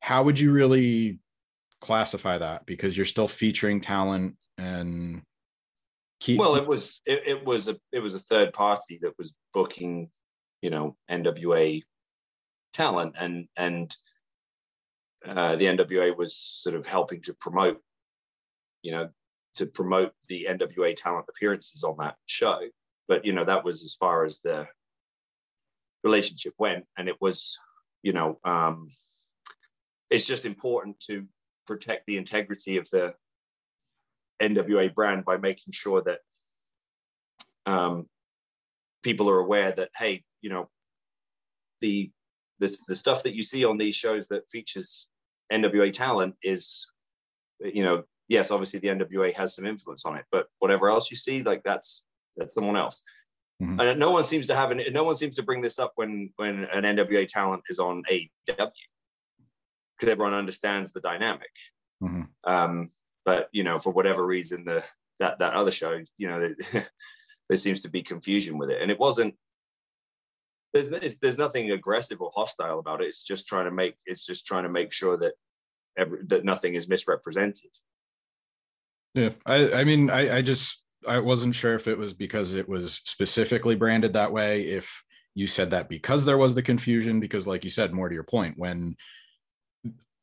how 0.01 0.23
would 0.23 0.39
you 0.39 0.53
really 0.53 1.19
classify 1.81 2.39
that 2.39 2.65
because 2.67 2.97
you're 2.97 3.07
still 3.07 3.29
featuring 3.29 3.81
talent 3.81 4.35
and 4.57 5.23
keep 6.21 6.39
well 6.39 6.57
it 6.57 6.67
was 6.67 7.01
it, 7.07 7.21
it 7.25 7.45
was 7.45 7.69
a 7.69 7.77
it 7.93 8.01
was 8.01 8.15
a 8.15 8.19
third 8.19 8.53
party 8.53 8.99
that 9.01 9.13
was 9.17 9.37
booking 9.53 10.09
you 10.61 10.71
know 10.71 10.97
nwa 11.09 11.81
talent 12.73 13.15
and 13.21 13.47
and 13.57 13.97
uh, 15.25 15.55
the 15.55 15.67
nwa 15.67 16.17
was 16.17 16.37
sort 16.37 16.75
of 16.75 16.85
helping 16.85 17.21
to 17.21 17.33
promote 17.41 17.81
you 18.83 18.91
know 18.91 19.09
to 19.55 19.67
promote 19.67 20.13
the 20.29 20.47
nwa 20.49 20.95
talent 20.95 21.27
appearances 21.29 21.85
on 21.85 21.97
that 21.99 22.17
show. 22.27 22.61
But 23.09 23.25
you 23.25 23.33
know 23.33 23.45
that 23.45 23.65
was 23.65 23.83
as 23.83 23.95
far 23.95 24.25
as 24.25 24.41
the 24.41 24.67
relationship 26.05 26.55
went. 26.59 26.85
And 26.97 27.09
it 27.09 27.17
was 27.21 27.59
you 28.03 28.13
know 28.13 28.39
um 28.45 28.89
it's 30.11 30.27
just 30.27 30.47
important 30.47 31.01
to 31.01 31.27
protect 31.67 32.07
the 32.07 32.17
integrity 32.17 32.79
of 32.79 32.89
the 32.91 33.15
NWA 34.41 34.95
brand 34.95 35.25
by 35.25 35.37
making 35.37 35.73
sure 35.73 36.03
that 36.03 36.21
um, 37.67 38.07
people 39.03 39.29
are 39.29 39.39
aware 39.39 39.73
that 39.73 39.91
hey, 39.97 40.25
you 40.41 40.51
know, 40.51 40.69
the, 41.81 42.11
the 42.59 42.77
the 42.89 42.97
stuff 42.97 43.23
that 43.25 43.35
you 43.35 43.43
see 43.43 43.65
on 43.65 43.77
these 43.79 43.95
shows 43.95 44.29
that 44.29 44.51
features 44.51 45.09
NWA 45.53 45.93
talent 45.93 46.35
is, 46.43 46.91
you 47.61 47.83
know, 47.83 48.05
yes, 48.29 48.51
obviously 48.51 48.81
the 48.81 48.89
NWA 48.89 49.35
has 49.35 49.55
some 49.55 49.67
influence 49.67 50.05
on 50.05 50.17
it, 50.17 50.25
but 50.31 50.47
whatever 50.59 50.91
else 50.91 51.11
you 51.11 51.17
see, 51.17 51.43
like 51.43 51.63
that's 51.65 52.07
that's 52.37 52.55
someone 52.55 52.77
else. 52.77 53.03
Mm-hmm. 53.63 53.81
And 53.81 53.99
no 53.99 54.11
one 54.11 54.25
seems 54.25 54.47
to 54.47 54.55
have 54.55 54.71
an, 54.71 54.81
no 54.93 55.03
one 55.03 55.17
seems 55.17 55.35
to 55.37 55.43
bring 55.43 55.61
this 55.63 55.79
up 55.79 55.93
when 55.97 56.31
when 56.37 56.65
an 56.73 56.85
NWA 56.85 57.27
talent 57.27 57.63
is 57.69 57.79
on 57.79 58.03
AEW 58.11 58.29
because 58.47 60.09
everyone 60.09 60.35
understands 60.35 60.93
the 60.93 61.01
dynamic. 61.01 61.51
Mm-hmm. 62.03 62.23
Um, 62.51 62.89
but 63.25 63.49
you 63.53 63.65
know, 63.65 63.79
for 63.79 63.93
whatever 63.93 64.25
reason, 64.25 64.65
the 64.65 64.85
that 65.19 65.41
that 65.41 65.55
other 65.55 65.73
show, 65.73 65.99
you 66.17 66.29
know, 66.29 66.55
there 66.73 67.57
seems 67.57 67.81
to 67.81 67.91
be 67.91 68.03
confusion 68.03 68.59
with 68.59 68.71
it, 68.71 68.81
and 68.81 68.91
it 68.91 69.01
wasn't. 69.01 69.35
there's 70.73 71.19
there's 71.19 71.39
nothing 71.39 71.73
aggressive 71.73 72.21
or 72.21 72.31
hostile 72.35 72.79
about 72.79 73.03
it. 73.03 73.09
It's 73.09 73.27
just 73.27 73.49
trying 73.49 73.65
to 73.65 73.73
make 73.73 73.97
it's 74.07 74.25
just 74.25 74.47
trying 74.47 74.63
to 74.63 74.69
make 74.69 74.93
sure 74.93 75.17
that 75.17 75.33
every, 75.99 76.21
that 76.29 76.45
nothing 76.45 76.75
is 76.75 76.89
misrepresented. 76.89 77.71
Yeah, 79.19 79.31
I 79.47 79.73
I 79.73 79.85
mean 79.85 80.11
I 80.11 80.37
I 80.37 80.43
just 80.43 80.83
I 81.07 81.19
wasn't 81.19 81.55
sure 81.55 81.75
if 81.75 81.89
it 81.89 81.99
was 81.99 82.15
because 82.15 82.55
it 82.55 82.69
was 82.69 83.01
specifically 83.05 83.75
branded 83.75 84.13
that 84.13 84.33
way. 84.33 84.63
If 84.63 85.03
you 85.35 85.47
said 85.47 85.71
that 85.71 85.89
because 85.89 86.25
there 86.25 86.39
was 86.39 86.55
the 86.55 86.63
confusion, 86.63 87.19
because 87.19 87.47
like 87.47 87.65
you 87.65 87.71
said, 87.71 87.93
more 87.93 88.09
to 88.09 88.15
your 88.15 88.25
point, 88.25 88.57
when 88.57 88.97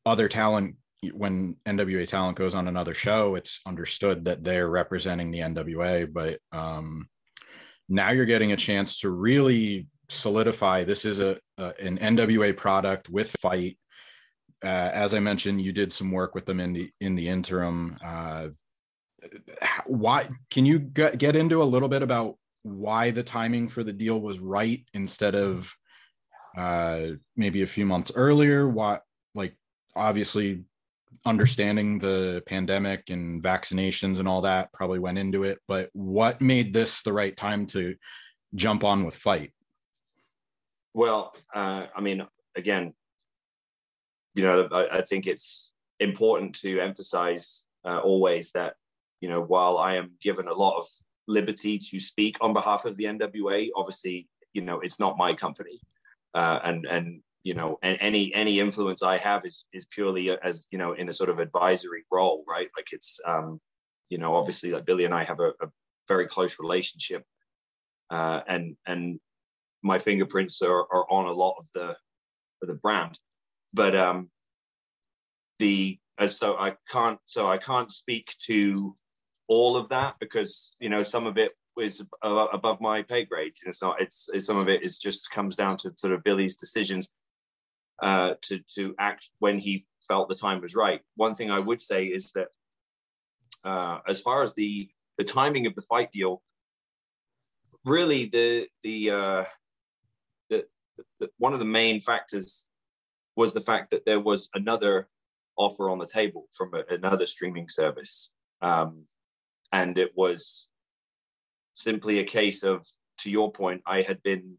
other 0.06 0.28
talent 0.28 0.76
when 1.12 1.56
NWA 1.66 2.08
talent 2.08 2.38
goes 2.38 2.54
on 2.54 2.68
another 2.68 2.94
show, 2.94 3.34
it's 3.34 3.60
understood 3.66 4.24
that 4.24 4.42
they're 4.42 4.70
representing 4.70 5.30
the 5.30 5.40
NWA. 5.40 6.10
But 6.10 6.40
um, 6.52 7.08
now 7.88 8.10
you're 8.10 8.24
getting 8.24 8.52
a 8.52 8.56
chance 8.56 9.00
to 9.00 9.10
really 9.10 9.88
solidify 10.08 10.84
this 10.84 11.04
is 11.04 11.20
a, 11.20 11.38
a 11.58 11.74
an 11.80 11.98
NWA 11.98 12.56
product 12.56 13.10
with 13.10 13.34
FITE. 13.40 13.78
Uh, 14.64 14.90
as 14.94 15.12
I 15.12 15.18
mentioned, 15.18 15.60
you 15.60 15.72
did 15.72 15.92
some 15.92 16.10
work 16.10 16.34
with 16.34 16.46
them 16.46 16.60
in 16.60 16.72
the 16.72 16.90
in 17.00 17.14
the 17.14 17.28
interim. 17.28 17.98
Uh, 18.02 18.48
why 19.86 20.28
can 20.50 20.66
you 20.66 20.78
get, 20.78 21.18
get 21.18 21.36
into 21.36 21.62
a 21.62 21.64
little 21.64 21.88
bit 21.88 22.02
about 22.02 22.36
why 22.62 23.10
the 23.10 23.22
timing 23.22 23.68
for 23.68 23.84
the 23.84 23.92
deal 23.92 24.20
was 24.20 24.38
right 24.38 24.84
instead 24.94 25.34
of 25.34 25.74
uh, 26.56 27.08
maybe 27.36 27.62
a 27.62 27.66
few 27.66 27.86
months 27.86 28.12
earlier? 28.14 28.68
What 28.68 29.02
like 29.34 29.54
obviously 29.94 30.64
understanding 31.24 31.98
the 31.98 32.42
pandemic 32.46 33.10
and 33.10 33.42
vaccinations 33.42 34.18
and 34.18 34.28
all 34.28 34.42
that 34.42 34.72
probably 34.72 34.98
went 34.98 35.18
into 35.18 35.44
it, 35.44 35.58
but 35.66 35.90
what 35.92 36.40
made 36.40 36.72
this 36.72 37.02
the 37.02 37.12
right 37.12 37.36
time 37.36 37.66
to 37.66 37.96
jump 38.54 38.84
on 38.84 39.04
with 39.04 39.14
FITE? 39.14 39.52
Well, 40.94 41.34
uh, 41.54 41.86
I 41.94 42.00
mean, 42.00 42.26
again, 42.56 42.94
you 44.34 44.42
know, 44.42 44.68
I, 44.70 44.98
I, 44.98 45.02
think 45.02 45.26
it's 45.26 45.72
important 46.00 46.54
to 46.60 46.80
emphasize 46.80 47.66
uh, 47.84 47.98
always 47.98 48.52
that, 48.52 48.74
you 49.20 49.28
know, 49.28 49.42
while 49.42 49.78
I 49.78 49.96
am 49.96 50.12
given 50.22 50.48
a 50.48 50.54
lot 50.54 50.78
of 50.78 50.86
liberty 51.28 51.78
to 51.78 52.00
speak 52.00 52.36
on 52.40 52.52
behalf 52.52 52.84
of 52.84 52.96
the 52.96 53.04
NWA, 53.04 53.68
obviously, 53.76 54.28
you 54.52 54.62
know, 54.62 54.80
it's 54.80 55.00
not 55.00 55.18
my 55.18 55.34
company. 55.34 55.80
Uh, 56.34 56.60
and 56.64 56.86
and 56.86 57.22
you 57.44 57.54
know, 57.54 57.78
and 57.82 57.96
any 58.00 58.34
any 58.34 58.58
influence 58.60 59.02
I 59.02 59.18
have 59.18 59.44
is 59.44 59.66
is 59.72 59.86
purely 59.86 60.36
as 60.42 60.66
you 60.70 60.78
know 60.78 60.92
in 60.92 61.08
a 61.08 61.12
sort 61.12 61.30
of 61.30 61.38
advisory 61.38 62.04
role, 62.10 62.44
right? 62.48 62.68
Like 62.76 62.88
it's, 62.92 63.20
um, 63.26 63.60
you 64.10 64.18
know, 64.18 64.34
obviously 64.34 64.72
like 64.72 64.84
Billy 64.84 65.04
and 65.04 65.14
I 65.14 65.24
have 65.24 65.40
a, 65.40 65.50
a 65.60 65.68
very 66.08 66.26
close 66.26 66.58
relationship, 66.58 67.22
uh, 68.10 68.40
and 68.48 68.76
and 68.86 69.20
my 69.82 69.98
fingerprints 69.98 70.60
are, 70.62 70.80
are 70.92 71.10
on 71.10 71.26
a 71.26 71.32
lot 71.32 71.54
of 71.58 71.66
the 71.72 71.96
of 72.62 72.68
the 72.68 72.74
brand, 72.74 73.18
but 73.72 73.94
um, 73.94 74.28
the 75.58 75.98
as 76.18 76.36
so 76.36 76.56
I 76.56 76.74
can't 76.90 77.20
so 77.24 77.46
I 77.46 77.58
can't 77.58 77.92
speak 77.92 78.34
to 78.46 78.96
all 79.48 79.76
of 79.76 79.88
that 79.90 80.16
because 80.20 80.76
you 80.80 80.88
know 80.88 81.02
some 81.02 81.26
of 81.26 81.38
it 81.38 81.52
is 81.78 82.02
above 82.22 82.80
my 82.80 83.02
pay 83.02 83.24
grade. 83.24 83.52
And 83.62 83.68
it's 83.68 83.82
not. 83.82 84.00
It's, 84.00 84.28
it's 84.32 84.46
some 84.46 84.56
of 84.56 84.68
it 84.68 84.82
is 84.82 84.98
just 84.98 85.30
comes 85.30 85.56
down 85.56 85.76
to 85.78 85.92
sort 85.96 86.12
of 86.12 86.24
Billy's 86.24 86.56
decisions 86.56 87.10
uh, 88.02 88.34
to 88.42 88.60
to 88.76 88.94
act 88.98 89.28
when 89.38 89.58
he 89.58 89.86
felt 90.08 90.28
the 90.28 90.34
time 90.34 90.60
was 90.60 90.74
right. 90.74 91.00
One 91.16 91.34
thing 91.34 91.50
I 91.50 91.58
would 91.58 91.80
say 91.80 92.06
is 92.06 92.32
that 92.32 92.48
uh, 93.64 93.98
as 94.08 94.20
far 94.22 94.42
as 94.42 94.54
the 94.54 94.88
the 95.18 95.24
timing 95.24 95.66
of 95.66 95.74
the 95.74 95.82
FITE 95.82 96.12
deal, 96.12 96.42
really 97.84 98.26
the 98.26 98.68
the, 98.82 99.10
uh, 99.10 99.44
the, 100.50 100.66
the 101.20 101.30
one 101.38 101.52
of 101.52 101.58
the 101.58 101.64
main 101.64 102.00
factors 102.00 102.66
was 103.34 103.52
the 103.52 103.60
fact 103.60 103.90
that 103.90 104.06
there 104.06 104.20
was 104.20 104.48
another 104.54 105.08
offer 105.58 105.90
on 105.90 105.98
the 105.98 106.06
table 106.06 106.48
from 106.52 106.74
a, 106.74 106.82
another 106.94 107.26
streaming 107.26 107.68
service, 107.68 108.32
um, 108.62 109.04
and 109.72 109.98
it 109.98 110.12
was 110.14 110.70
simply 111.74 112.18
a 112.18 112.24
case 112.24 112.62
of, 112.62 112.86
to 113.18 113.30
your 113.30 113.50
point, 113.50 113.82
I 113.86 114.02
had 114.02 114.22
been 114.22 114.56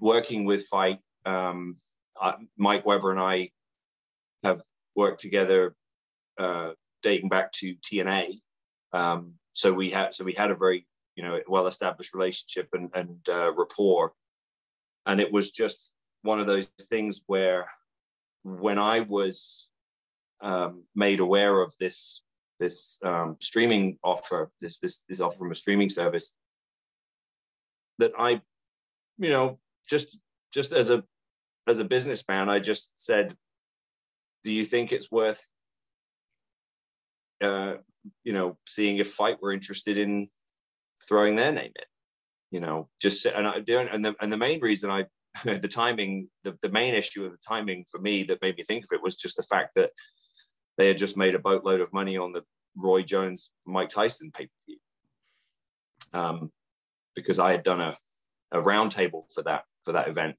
working 0.00 0.44
with 0.44 0.66
FITE 0.66 0.98
um, 1.24 1.76
uh, 2.20 2.34
Mike 2.56 2.84
Weber 2.84 3.10
and 3.10 3.20
I 3.20 3.50
have 4.42 4.60
worked 4.96 5.20
together 5.20 5.74
uh, 6.38 6.70
dating 7.02 7.28
back 7.28 7.52
to 7.52 7.74
TNA. 7.76 8.32
Um, 8.92 9.34
so 9.52 9.72
we 9.72 9.90
had 9.90 10.14
so 10.14 10.24
we 10.24 10.32
had 10.32 10.50
a 10.50 10.56
very 10.56 10.86
you 11.16 11.22
know 11.22 11.40
well 11.48 11.66
established 11.66 12.14
relationship 12.14 12.68
and, 12.72 12.90
and 12.94 13.28
uh, 13.28 13.52
rapport, 13.54 14.12
and 15.06 15.20
it 15.20 15.32
was 15.32 15.52
just 15.52 15.92
one 16.22 16.40
of 16.40 16.46
those 16.46 16.68
things 16.80 17.22
where 17.26 17.68
when 18.44 18.78
I 18.78 19.00
was 19.00 19.70
um, 20.40 20.84
made 20.94 21.20
aware 21.20 21.60
of 21.60 21.74
this 21.78 22.22
this 22.58 22.98
um, 23.04 23.36
streaming 23.40 23.98
offer, 24.02 24.50
this 24.60 24.78
this 24.78 25.04
this 25.08 25.20
offer 25.20 25.38
from 25.38 25.52
a 25.52 25.54
streaming 25.54 25.88
service, 25.88 26.36
that 27.98 28.12
I, 28.18 28.40
you 29.18 29.30
know, 29.30 29.58
just 29.88 30.20
just 30.52 30.72
as 30.72 30.90
a 30.90 31.04
as 31.66 31.78
a 31.78 31.84
businessman, 31.84 32.48
I 32.48 32.58
just 32.58 32.92
said, 32.96 33.34
"Do 34.42 34.52
you 34.52 34.64
think 34.64 34.92
it's 34.92 35.10
worth, 35.10 35.48
uh, 37.40 37.74
you 38.24 38.32
know, 38.32 38.56
seeing 38.66 38.98
if 38.98 39.12
FITE 39.12 39.42
were 39.42 39.52
interested 39.52 39.98
in 39.98 40.28
throwing 41.06 41.36
their 41.36 41.52
name 41.52 41.72
in?" 41.74 41.84
You 42.50 42.60
know, 42.60 42.88
just 43.00 43.26
and 43.26 43.46
I 43.46 43.56
and 43.56 44.04
the 44.04 44.14
and 44.20 44.32
the 44.32 44.36
main 44.36 44.60
reason 44.60 44.90
I 44.90 45.06
the 45.44 45.68
timing 45.68 46.28
the, 46.44 46.56
the 46.62 46.70
main 46.70 46.94
issue 46.94 47.24
of 47.24 47.32
the 47.32 47.38
timing 47.46 47.84
for 47.90 48.00
me 48.00 48.24
that 48.24 48.42
made 48.42 48.56
me 48.56 48.62
think 48.62 48.84
of 48.84 48.90
it 48.92 49.02
was 49.02 49.16
just 49.16 49.36
the 49.36 49.42
fact 49.42 49.74
that 49.74 49.90
they 50.78 50.88
had 50.88 50.98
just 50.98 51.16
made 51.16 51.34
a 51.34 51.38
boatload 51.38 51.80
of 51.80 51.92
money 51.92 52.16
on 52.16 52.32
the 52.32 52.44
Roy 52.76 53.02
Jones 53.02 53.50
Mike 53.66 53.90
Tyson 53.90 54.30
pay 54.32 54.46
per 54.46 54.52
view. 54.66 54.78
Um, 56.14 56.52
because 57.14 57.38
I 57.38 57.52
had 57.52 57.64
done 57.64 57.80
a, 57.80 57.96
a 58.52 58.62
roundtable 58.62 59.24
for 59.34 59.42
that 59.42 59.64
for 59.84 59.92
that 59.92 60.08
event 60.08 60.36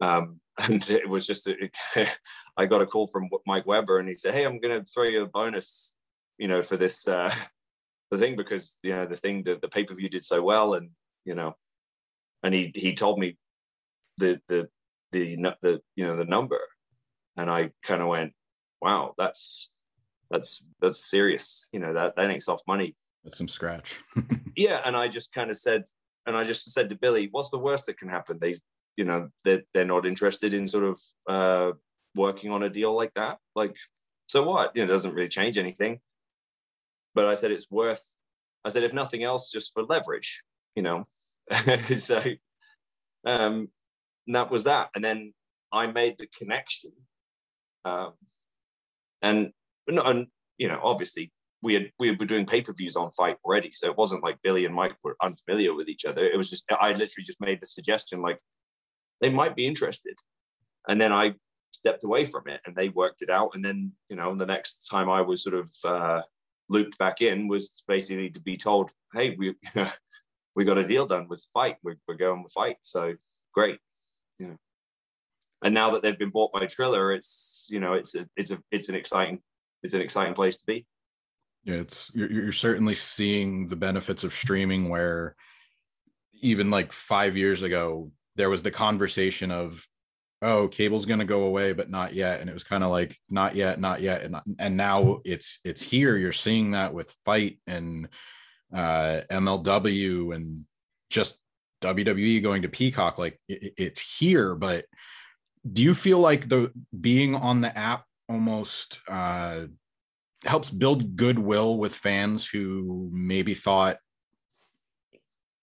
um, 0.00 0.40
and 0.62 0.88
it 0.90 1.08
was 1.08 1.26
just, 1.26 1.50
I 2.56 2.66
got 2.66 2.82
a 2.82 2.86
call 2.86 3.06
from 3.06 3.28
Mike 3.46 3.66
Weber 3.66 3.98
and 3.98 4.08
he 4.08 4.14
said, 4.14 4.34
Hey, 4.34 4.44
I'm 4.44 4.60
going 4.60 4.78
to 4.78 4.90
throw 4.90 5.04
you 5.04 5.22
a 5.22 5.26
bonus, 5.26 5.94
you 6.38 6.48
know, 6.48 6.62
for 6.62 6.76
this, 6.76 7.06
uh, 7.08 7.32
the 8.10 8.18
thing, 8.18 8.36
because, 8.36 8.78
you 8.82 8.94
know, 8.94 9.06
the 9.06 9.16
thing 9.16 9.42
that 9.44 9.60
the 9.60 9.68
pay-per-view 9.68 10.08
did 10.08 10.24
so 10.24 10.42
well. 10.42 10.74
And, 10.74 10.90
you 11.24 11.34
know, 11.34 11.54
and 12.42 12.54
he, 12.54 12.72
he 12.74 12.94
told 12.94 13.18
me 13.18 13.36
the, 14.16 14.40
the, 14.48 14.68
the, 15.12 15.36
the, 15.60 15.80
you 15.94 16.06
know, 16.06 16.16
the 16.16 16.24
number. 16.24 16.60
And 17.36 17.50
I 17.50 17.70
kind 17.82 18.02
of 18.02 18.08
went, 18.08 18.32
wow, 18.80 19.14
that's, 19.18 19.72
that's, 20.30 20.62
that's 20.80 21.10
serious. 21.10 21.68
You 21.72 21.80
know, 21.80 21.92
that, 21.92 22.16
that 22.16 22.30
ain't 22.30 22.42
soft 22.42 22.64
money. 22.66 22.96
That's 23.24 23.38
some 23.38 23.48
scratch. 23.48 24.00
yeah. 24.56 24.80
And 24.84 24.96
I 24.96 25.08
just 25.08 25.32
kind 25.32 25.50
of 25.50 25.56
said, 25.56 25.84
and 26.26 26.36
I 26.36 26.44
just 26.44 26.70
said 26.72 26.90
to 26.90 26.96
Billy, 26.96 27.28
what's 27.30 27.50
the 27.50 27.58
worst 27.58 27.86
that 27.86 27.98
can 27.98 28.08
happen? 28.08 28.38
They 28.40 28.54
you 28.98 29.04
know 29.04 29.30
they're, 29.44 29.62
they're 29.72 29.86
not 29.86 30.04
interested 30.04 30.52
in 30.52 30.66
sort 30.66 30.84
of 30.84 31.00
uh, 31.28 31.72
working 32.14 32.50
on 32.50 32.64
a 32.64 32.68
deal 32.68 32.94
like 32.94 33.14
that 33.14 33.38
like 33.54 33.74
so 34.26 34.42
what 34.42 34.72
you 34.74 34.82
know, 34.82 34.84
it 34.84 34.92
doesn't 34.92 35.14
really 35.14 35.28
change 35.28 35.56
anything 35.56 36.00
but 37.14 37.26
i 37.26 37.34
said 37.34 37.52
it's 37.52 37.70
worth 37.70 38.10
i 38.64 38.68
said 38.68 38.82
if 38.82 38.92
nothing 38.92 39.22
else 39.22 39.50
just 39.50 39.72
for 39.72 39.84
leverage 39.84 40.42
you 40.74 40.82
know 40.82 41.04
so 41.96 42.20
um 43.24 43.68
that 44.26 44.50
was 44.50 44.64
that 44.64 44.88
and 44.94 45.04
then 45.04 45.32
i 45.72 45.86
made 45.86 46.18
the 46.18 46.26
connection 46.36 46.90
um 47.84 48.12
and 49.22 49.50
and 49.86 50.26
you 50.58 50.68
know 50.68 50.80
obviously 50.82 51.32
we 51.62 51.74
had 51.74 51.90
we 51.98 52.10
were 52.12 52.24
doing 52.24 52.46
pay-per-views 52.46 52.96
on 52.96 53.10
FITE 53.10 53.36
already 53.44 53.70
so 53.72 53.86
it 53.86 53.96
wasn't 53.96 54.22
like 54.22 54.38
billy 54.42 54.64
and 54.64 54.74
mike 54.74 54.94
were 55.02 55.16
unfamiliar 55.22 55.74
with 55.74 55.88
each 55.88 56.04
other 56.04 56.24
it 56.24 56.36
was 56.36 56.50
just 56.50 56.64
i 56.80 56.88
literally 56.88 57.24
just 57.24 57.40
made 57.40 57.60
the 57.60 57.66
suggestion 57.66 58.20
like 58.20 58.38
they 59.20 59.30
might 59.30 59.56
be 59.56 59.66
interested. 59.66 60.16
And 60.88 61.00
then 61.00 61.12
I 61.12 61.34
stepped 61.70 62.04
away 62.04 62.24
from 62.24 62.48
it 62.48 62.60
and 62.66 62.74
they 62.74 62.88
worked 62.88 63.22
it 63.22 63.30
out. 63.30 63.50
And 63.54 63.64
then, 63.64 63.92
you 64.08 64.16
know, 64.16 64.34
the 64.34 64.46
next 64.46 64.86
time 64.88 65.10
I 65.10 65.20
was 65.20 65.42
sort 65.42 65.54
of 65.56 65.70
uh, 65.84 66.22
looped 66.68 66.98
back 66.98 67.20
in 67.20 67.48
was 67.48 67.82
basically 67.86 68.30
to 68.30 68.40
be 68.40 68.56
told, 68.56 68.92
hey, 69.14 69.36
we 69.38 69.54
we 70.54 70.64
got 70.64 70.78
a 70.78 70.86
deal 70.86 71.06
done 71.06 71.28
with 71.28 71.46
FITE. 71.52 71.76
We're, 71.82 71.98
we're 72.06 72.14
going 72.14 72.42
with 72.42 72.52
FITE. 72.52 72.78
So 72.82 73.14
great. 73.52 73.78
And 75.62 75.74
now 75.74 75.90
that 75.90 76.02
they've 76.02 76.18
been 76.18 76.30
bought 76.30 76.52
by 76.52 76.66
Triller, 76.66 77.12
it's 77.12 77.66
you 77.70 77.80
know 77.80 77.94
it's 77.94 78.14
a 78.14 78.28
it's 78.36 78.50
a 78.50 78.58
it's 78.70 78.88
an 78.88 78.94
exciting 78.94 79.40
it's 79.82 79.94
an 79.94 80.00
exciting 80.00 80.34
place 80.34 80.56
to 80.58 80.66
be. 80.66 80.86
Yeah, 81.64 81.76
it's 81.76 82.10
you're, 82.14 82.30
you're 82.30 82.52
certainly 82.52 82.94
seeing 82.94 83.66
the 83.66 83.76
benefits 83.76 84.24
of 84.24 84.32
streaming 84.32 84.88
where 84.88 85.34
even 86.40 86.70
like 86.70 86.92
five 86.92 87.36
years 87.36 87.62
ago 87.62 88.12
there 88.36 88.50
was 88.50 88.62
the 88.62 88.70
conversation 88.70 89.50
of 89.50 89.84
oh 90.40 90.68
cable's 90.68 91.06
going 91.06 91.18
to 91.18 91.24
go 91.24 91.42
away 91.42 91.72
but 91.72 91.90
not 91.90 92.14
yet. 92.14 92.40
And 92.40 92.48
it 92.48 92.52
was 92.52 92.64
kind 92.64 92.84
of 92.84 92.90
like 92.90 93.16
not 93.28 93.56
yet 93.56 93.80
not 93.80 94.00
yet 94.00 94.22
and, 94.22 94.36
and 94.58 94.76
now 94.76 95.20
it's 95.24 95.58
it's 95.64 95.82
here. 95.82 96.16
You're 96.16 96.32
seeing 96.32 96.72
that 96.72 96.94
with 96.94 97.14
FITE 97.24 97.58
and 97.66 98.08
uh 98.72 99.22
mlw 99.30 100.34
and 100.34 100.64
just 101.10 101.38
WWE 101.80 102.42
going 102.42 102.62
to 102.62 102.68
Peacock, 102.68 103.18
like 103.18 103.40
it, 103.48 103.74
it's 103.76 104.18
here, 104.18 104.54
but 104.54 104.84
do 105.70 105.82
you 105.82 105.94
feel 105.94 106.18
like 106.18 106.48
the 106.48 106.70
being 107.00 107.34
on 107.34 107.60
the 107.60 107.76
app 107.76 108.04
almost 108.28 109.00
uh, 109.08 109.62
helps 110.44 110.70
build 110.70 111.16
goodwill 111.16 111.78
with 111.78 111.94
fans 111.94 112.46
who 112.46 113.10
maybe 113.12 113.54
thought 113.54 113.98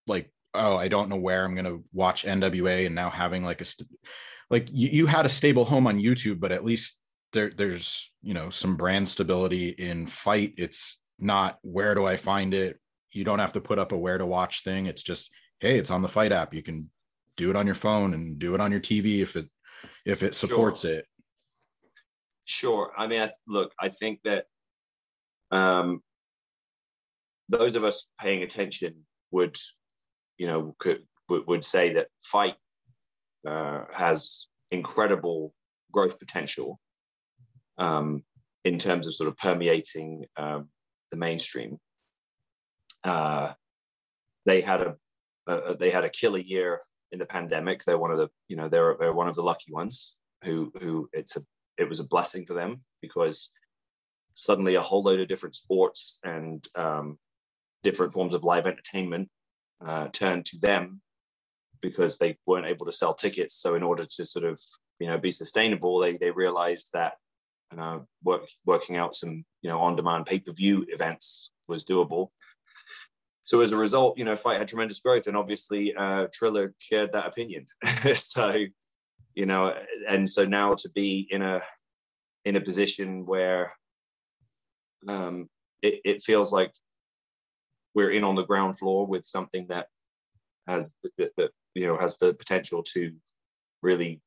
like 0.08 0.32
oh 0.54 0.75
i 0.75 0.88
don't 0.88 1.10
know 1.10 1.16
where 1.16 1.44
i'm 1.44 1.56
going 1.56 1.66
to 1.66 1.84
watch 1.94 2.25
nwa 2.25 2.86
and 2.86 2.96
now 2.96 3.10
having 3.10 3.44
like 3.44 3.62
a 3.62 3.66
st- 3.66 3.90
like 4.50 4.68
you, 4.72 4.90
you 4.90 5.06
had 5.06 5.25
a 5.25 5.30
stable 5.30 5.66
home 5.66 5.88
on 5.88 6.00
youtube 6.00 6.40
but 6.40 6.52
at 6.52 6.66
least 6.66 6.98
there 7.36 7.52
there's 7.56 8.12
you 8.24 8.34
know 8.34 8.50
some 8.50 8.75
brand 8.75 9.08
stability 9.08 9.70
in 9.70 10.08
FITE. 10.08 10.56
It's 10.58 10.98
not 11.20 11.60
where 11.62 11.94
do 11.94 12.06
i 12.06 12.18
find 12.18 12.56
it? 12.56 12.80
You 13.12 13.24
don't 13.24 13.40
have 13.40 13.54
to 13.54 13.62
put 13.62 13.78
up 13.78 13.92
a 13.92 13.98
where 13.98 14.18
to 14.18 14.25
watch 14.25 14.64
thing. 14.64 14.88
It's 14.88 15.04
just 15.04 15.30
hey 15.60 15.78
it's 15.78 15.92
on 15.92 16.02
the 16.02 16.08
FITE 16.08 16.32
app. 16.32 16.54
You 16.56 16.64
can 16.64 16.90
do 17.38 17.52
it 17.52 17.56
on 17.56 17.68
your 17.68 17.75
phone 17.75 18.16
and 18.16 18.40
do 18.40 18.56
it 18.56 18.62
on 18.62 18.72
your 18.72 18.80
tv 18.80 19.22
if 19.22 19.36
it 19.36 19.48
if 20.05 20.24
it 20.24 20.35
supports 20.35 20.81
sure. 20.81 20.91
it 20.91 21.05
sure 22.45 22.91
i 22.97 23.07
mean 23.07 23.21
I, 23.21 23.29
look 23.47 23.74
i 23.79 23.89
think 23.89 24.19
that 24.24 24.45
um 25.51 26.01
those 27.50 27.75
of 27.75 27.83
us 27.83 28.09
paying 28.19 28.43
attention 28.43 29.05
would 29.31 29.57
you 30.38 30.47
know 30.47 30.75
could 30.79 31.03
would, 31.29 31.47
would 31.47 31.63
say 31.63 31.93
that 31.93 32.07
FITE 32.24 32.55
uh, 33.47 33.85
has 33.95 34.47
incredible 34.71 35.53
growth 35.91 36.19
potential 36.19 36.79
um, 37.77 38.24
in 38.63 38.77
terms 38.77 39.07
of 39.07 39.15
sort 39.15 39.29
of 39.29 39.38
permeating 39.38 40.25
um, 40.38 40.69
the 41.12 41.17
mainstream. 41.17 41.77
Uh, 43.03 43.53
they 44.45 44.62
had 44.62 44.81
a, 44.81 44.95
a, 45.47 45.75
they 45.75 45.89
had 45.89 46.05
a 46.05 46.09
killer 46.09 46.39
year 46.39 46.81
in 47.15 47.19
the 47.19 47.25
pandemic. 47.25 47.84
They're 47.84 47.98
one 47.98 48.12
of 48.12 48.17
the 48.17 48.29
you 48.48 48.55
know 48.57 48.67
they're 48.67 48.95
they're 49.00 49.13
one 49.13 49.27
of 49.27 49.36
the 49.36 49.41
lucky 49.41 49.72
ones 49.72 50.17
who 50.43 50.72
who 50.81 51.10
it's 51.13 51.38
a 51.38 51.41
it 51.77 51.89
was 51.89 52.00
a 52.00 52.07
blessing 52.07 52.45
for 52.45 52.53
them 52.53 52.81
because 53.01 53.51
suddenly 54.34 54.75
a 54.75 54.81
whole 54.81 55.01
load 55.01 55.19
of 55.19 55.27
different 55.27 55.55
sports 55.55 56.19
and 56.24 56.65
um, 56.75 57.17
different 57.84 58.13
forms 58.13 58.34
of 58.34 58.43
live 58.43 58.67
entertainment 58.67 59.29
uh, 59.86 60.07
turned 60.10 60.45
to 60.45 60.60
them 60.60 61.01
because 61.81 62.17
they 62.17 62.38
weren't 62.45 62.67
able 62.67 62.86
to 62.86 62.91
sell 62.91 63.13
tickets. 63.13 63.55
So 63.55 63.75
in 63.75 63.84
order 63.84 64.05
to 64.05 64.25
sort 64.25 64.45
of 64.45 64.60
you 65.00 65.07
know 65.07 65.17
be 65.17 65.31
sustainable, 65.31 66.00
they 66.00 66.17
they 66.17 66.31
realized 66.31 66.91
that 66.93 67.13
uh, 67.77 68.00
work, 68.24 68.43
working 68.65 68.98
out 68.98 69.15
some 69.15 69.45
you 69.62 69.69
know 69.69 69.79
on-demand 69.79 70.25
pay-per-view 70.25 70.86
events 70.89 71.51
was 71.67 71.86
doable. 71.86 72.29
So 73.46 73.62
as 73.62 73.72
a 73.72 73.78
result, 73.78 74.18
you 74.18 74.25
know, 74.25 74.36
FITE 74.36 74.58
had 74.58 74.68
tremendous 74.68 75.00
growth, 75.00 75.28
and 75.28 75.38
obviously 75.38 75.96
uh, 75.96 76.28
Triller 76.34 76.74
shared 76.80 77.12
that 77.12 77.28
opinion. 77.28 77.68
so, 78.14 78.66
you 79.36 79.46
know, 79.46 79.74
and 80.10 80.30
so 80.30 80.46
now 80.46 80.74
to 80.74 80.90
be 80.90 81.28
in 81.30 81.44
a 81.44 81.62
in 82.44 82.56
a 82.56 82.62
position 82.62 83.25
where 83.25 83.72
um, 85.08 85.48
it, 85.84 86.02
it 86.04 86.22
feels 86.24 86.52
like 86.52 86.72
we're 87.94 88.12
in 88.12 88.24
on 88.24 88.36
the 88.36 88.46
ground 88.46 88.78
floor 88.78 89.06
with 89.06 89.25
something 89.25 89.68
that 89.70 89.88
has 90.68 90.94
that, 91.18 91.52
you 91.75 91.86
know 91.88 91.98
has 91.98 92.18
the 92.18 92.34
potential 92.34 92.82
to 92.82 93.12
really 93.84 94.22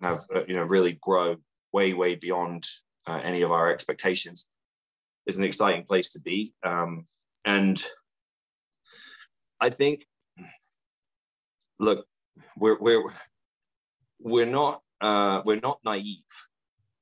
have 0.00 0.24
uh, 0.34 0.44
you 0.46 0.54
know 0.54 0.62
really 0.62 0.98
grow 1.02 1.36
way 1.72 1.92
way 1.92 2.14
beyond 2.14 2.64
uh, 3.08 3.20
any 3.22 3.42
of 3.42 3.50
our 3.50 3.72
expectations 3.72 4.46
is 5.26 5.38
an 5.38 5.44
exciting 5.44 5.84
place 5.84 6.10
to 6.10 6.20
be 6.20 6.52
um, 6.64 7.04
and 7.44 7.84
i 9.60 9.70
think 9.70 10.06
look 11.78 12.06
we're 12.56 12.78
we're 12.78 13.02
we're 14.20 14.46
not 14.46 14.82
uh, 15.00 15.40
we're 15.44 15.60
not 15.60 15.78
naive 15.84 16.18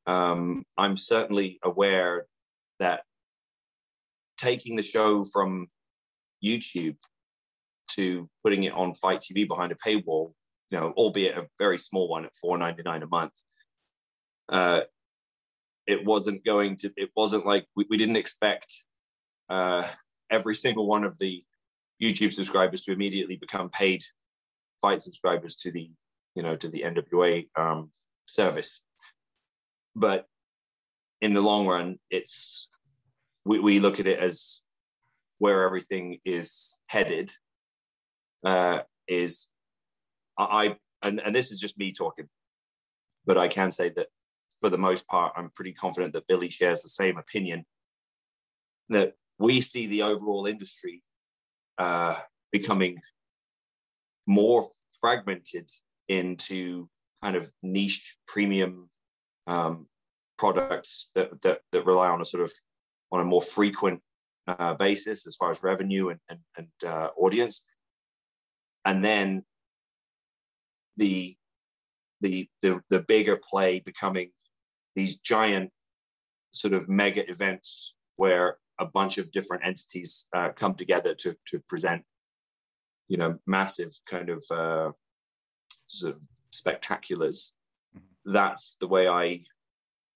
um, 0.06 0.64
i'm 0.76 0.96
certainly 0.96 1.58
aware 1.62 2.26
that 2.78 3.02
taking 4.36 4.76
the 4.76 4.82
show 4.82 5.24
from 5.24 5.66
youtube 6.44 6.96
to 7.88 8.28
putting 8.44 8.64
it 8.64 8.72
on 8.72 8.94
FITE 8.94 9.20
TV 9.20 9.48
behind 9.48 9.72
a 9.72 9.74
paywall, 9.74 10.32
you 10.70 10.78
know, 10.78 10.92
albeit 10.92 11.36
a 11.36 11.46
very 11.58 11.78
small 11.78 12.08
one 12.08 12.24
at 12.24 12.36
four 12.36 12.56
ninety 12.58 12.82
nine 12.82 13.02
a 13.02 13.06
month. 13.06 13.32
Uh, 14.48 14.82
it 15.86 16.04
wasn't 16.04 16.44
going 16.44 16.76
to. 16.76 16.92
It 16.96 17.10
wasn't 17.16 17.46
like 17.46 17.66
we, 17.74 17.86
we 17.88 17.96
didn't 17.96 18.16
expect 18.16 18.84
uh, 19.48 19.86
every 20.30 20.54
single 20.54 20.86
one 20.86 21.04
of 21.04 21.18
the 21.18 21.42
YouTube 22.02 22.32
subscribers 22.32 22.82
to 22.82 22.92
immediately 22.92 23.36
become 23.36 23.70
paid 23.70 24.04
FITE 24.82 25.02
subscribers 25.02 25.56
to 25.56 25.72
the 25.72 25.90
you 26.34 26.42
know 26.42 26.56
to 26.56 26.68
the 26.68 26.82
NWA 26.82 27.48
um, 27.56 27.90
service. 28.26 28.82
But 29.96 30.26
in 31.20 31.32
the 31.32 31.40
long 31.40 31.66
run, 31.66 31.98
it's 32.10 32.68
we, 33.44 33.58
we 33.58 33.80
look 33.80 33.98
at 33.98 34.06
it 34.06 34.18
as 34.18 34.62
where 35.38 35.64
everything 35.64 36.18
is 36.24 36.78
headed 36.86 37.30
uh, 38.44 38.80
is 39.06 39.48
I, 40.36 40.76
and, 41.02 41.20
and 41.20 41.34
this 41.34 41.50
is 41.50 41.60
just 41.60 41.78
me 41.78 41.92
talking, 41.92 42.28
but 43.26 43.38
I 43.38 43.48
can 43.48 43.72
say 43.72 43.90
that 43.90 44.06
for 44.60 44.70
the 44.70 44.78
most 44.78 45.06
part, 45.08 45.32
I'm 45.36 45.50
pretty 45.50 45.72
confident 45.72 46.12
that 46.12 46.26
Billy 46.28 46.50
shares 46.50 46.80
the 46.80 46.88
same 46.88 47.18
opinion 47.18 47.64
that 48.88 49.14
we 49.38 49.60
see 49.60 49.86
the 49.86 50.02
overall 50.02 50.46
industry 50.46 51.02
uh, 51.78 52.16
becoming 52.52 52.98
more 54.26 54.68
fragmented 55.00 55.70
into 56.08 56.88
kind 57.22 57.36
of 57.36 57.50
niche 57.62 58.16
premium 58.26 58.88
um, 59.46 59.86
products 60.38 61.10
that, 61.14 61.40
that, 61.42 61.60
that 61.72 61.86
rely 61.86 62.08
on 62.08 62.20
a 62.20 62.24
sort 62.24 62.44
of 62.44 62.52
on 63.10 63.20
a 63.20 63.24
more 63.24 63.40
frequent 63.40 64.00
uh, 64.46 64.74
basis 64.74 65.26
as 65.26 65.36
far 65.36 65.50
as 65.50 65.62
revenue 65.62 66.08
and, 66.08 66.20
and, 66.28 66.40
and 66.56 66.90
uh, 66.90 67.08
audience. 67.16 67.66
And 68.84 69.04
then 69.04 69.44
the 70.96 71.36
the 72.20 72.48
the, 72.62 72.80
the 72.90 73.00
bigger 73.00 73.36
play 73.36 73.80
becoming 73.80 74.30
these 74.96 75.18
giant 75.18 75.70
sort 76.50 76.74
of 76.74 76.88
mega 76.88 77.28
events 77.30 77.94
where 78.16 78.58
a 78.78 78.86
bunch 78.86 79.18
of 79.18 79.30
different 79.30 79.64
entities 79.64 80.26
uh, 80.34 80.50
come 80.50 80.74
together 80.74 81.14
to 81.14 81.34
to 81.46 81.60
present 81.68 82.02
you 83.08 83.16
know 83.16 83.38
massive 83.46 83.92
kind 84.08 84.30
of 84.30 84.44
uh, 84.50 84.90
sort 85.86 86.14
of 86.14 86.22
spectaculars 86.52 87.52
mm-hmm. 87.96 88.32
that's 88.32 88.76
the 88.80 88.88
way 88.88 89.08
i 89.08 89.40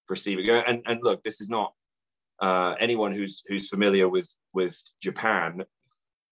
perceive 0.07 0.39
it 0.39 0.63
and 0.67 0.81
and 0.85 0.99
look 1.03 1.23
this 1.23 1.41
is 1.41 1.49
not 1.49 1.73
uh, 2.41 2.75
anyone 2.79 3.11
who's 3.11 3.43
who's 3.47 3.69
familiar 3.69 4.09
with 4.09 4.35
with 4.53 4.77
japan 5.01 5.63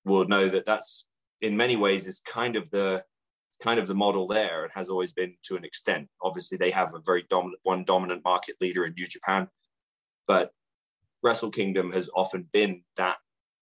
will 0.06 0.28
know 0.28 0.48
that 0.48 0.66
that's 0.66 1.08
in 1.42 1.56
many 1.58 1.76
ways 1.76 2.08
is 2.08 2.22
kind 2.22 2.56
of 2.56 2.70
the 2.72 3.04
kind 3.62 3.80
of 3.80 3.88
the 3.88 3.96
model 3.96 4.28
there. 4.28 4.66
It 4.66 4.72
has 4.74 4.90
always 4.90 5.14
been 5.14 5.36
to 5.44 5.56
an 5.56 5.64
extent. 5.64 6.08
Obviously, 6.22 6.58
they 6.58 6.72
have 6.72 6.94
a 6.94 7.00
very 7.06 7.26
dominant 7.30 7.60
one 7.64 7.84
dominant 7.84 8.24
market 8.26 8.56
leader 8.60 8.86
in 8.86 8.94
New 8.98 9.08
Japan, 9.08 9.48
but 10.28 10.52
Wrestle 11.24 11.52
Kingdom 11.52 11.92
has 11.92 12.10
often 12.16 12.48
been 12.52 12.84
that 12.98 13.18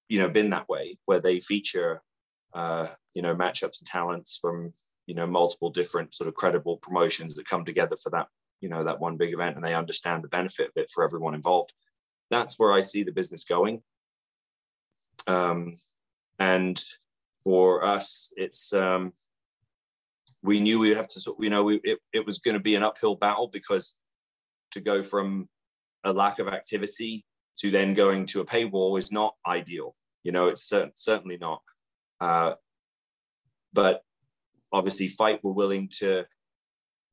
you 0.07 0.19
know 0.19 0.29
been 0.29 0.49
that 0.51 0.69
way 0.69 0.97
where 1.05 1.19
they 1.19 1.39
feature 1.39 2.01
uh, 2.53 2.87
you 3.13 3.21
know 3.21 3.35
matchups 3.35 3.79
and 3.79 3.87
talents 3.87 4.37
from 4.41 4.71
you 5.05 5.15
know 5.15 5.27
multiple 5.27 5.69
different 5.69 6.13
sort 6.13 6.27
of 6.27 6.35
credible 6.35 6.77
promotions 6.77 7.35
that 7.35 7.47
come 7.47 7.65
together 7.65 7.97
for 8.01 8.09
that 8.11 8.27
you 8.61 8.69
know 8.69 8.83
that 8.83 8.99
one 8.99 9.17
big 9.17 9.33
event 9.33 9.55
and 9.55 9.63
they 9.63 9.73
understand 9.73 10.23
the 10.23 10.29
benefit 10.29 10.67
of 10.67 10.73
it 10.75 10.89
for 10.89 11.03
everyone 11.03 11.35
involved. 11.35 11.73
That's 12.29 12.59
where 12.59 12.73
I 12.73 12.81
see 12.81 13.03
the 13.03 13.11
business 13.11 13.45
going. 13.45 13.81
Um, 15.27 15.75
and 16.37 16.79
for 17.43 17.83
us, 17.83 18.33
it's 18.35 18.73
um, 18.73 19.13
we 20.43 20.59
knew 20.59 20.79
we'd 20.79 20.97
have 20.97 21.07
to, 21.09 21.35
you 21.39 21.49
know, 21.49 21.63
we, 21.63 21.79
it, 21.83 21.99
it 22.13 22.25
was 22.25 22.39
going 22.39 22.55
to 22.55 22.61
be 22.61 22.75
an 22.75 22.83
uphill 22.83 23.15
battle 23.15 23.49
because 23.51 23.97
to 24.71 24.81
go 24.81 25.03
from 25.03 25.49
a 26.03 26.13
lack 26.13 26.39
of 26.39 26.47
activity 26.47 27.25
to 27.59 27.71
then 27.71 27.93
going 27.93 28.25
to 28.27 28.41
a 28.41 28.45
paywall 28.45 28.97
is 28.97 29.11
not 29.11 29.35
ideal. 29.45 29.95
You 30.23 30.31
know, 30.31 30.47
it's 30.47 30.69
cert- 30.69 30.91
certainly 30.95 31.37
not. 31.37 31.61
Uh, 32.19 32.53
but 33.73 34.03
obviously, 34.71 35.07
FITE 35.07 35.43
were 35.43 35.53
willing 35.53 35.89
to 35.99 36.25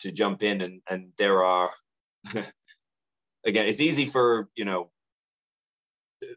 to 0.01 0.13
jump 0.13 0.43
in, 0.43 0.61
and 0.61 0.83
and 0.89 1.13
there 1.19 1.45
are 1.45 1.71
again, 3.45 3.67
it's 3.67 3.81
easy 3.81 4.07
for 4.07 4.49
you 4.57 4.65
know, 4.65 4.91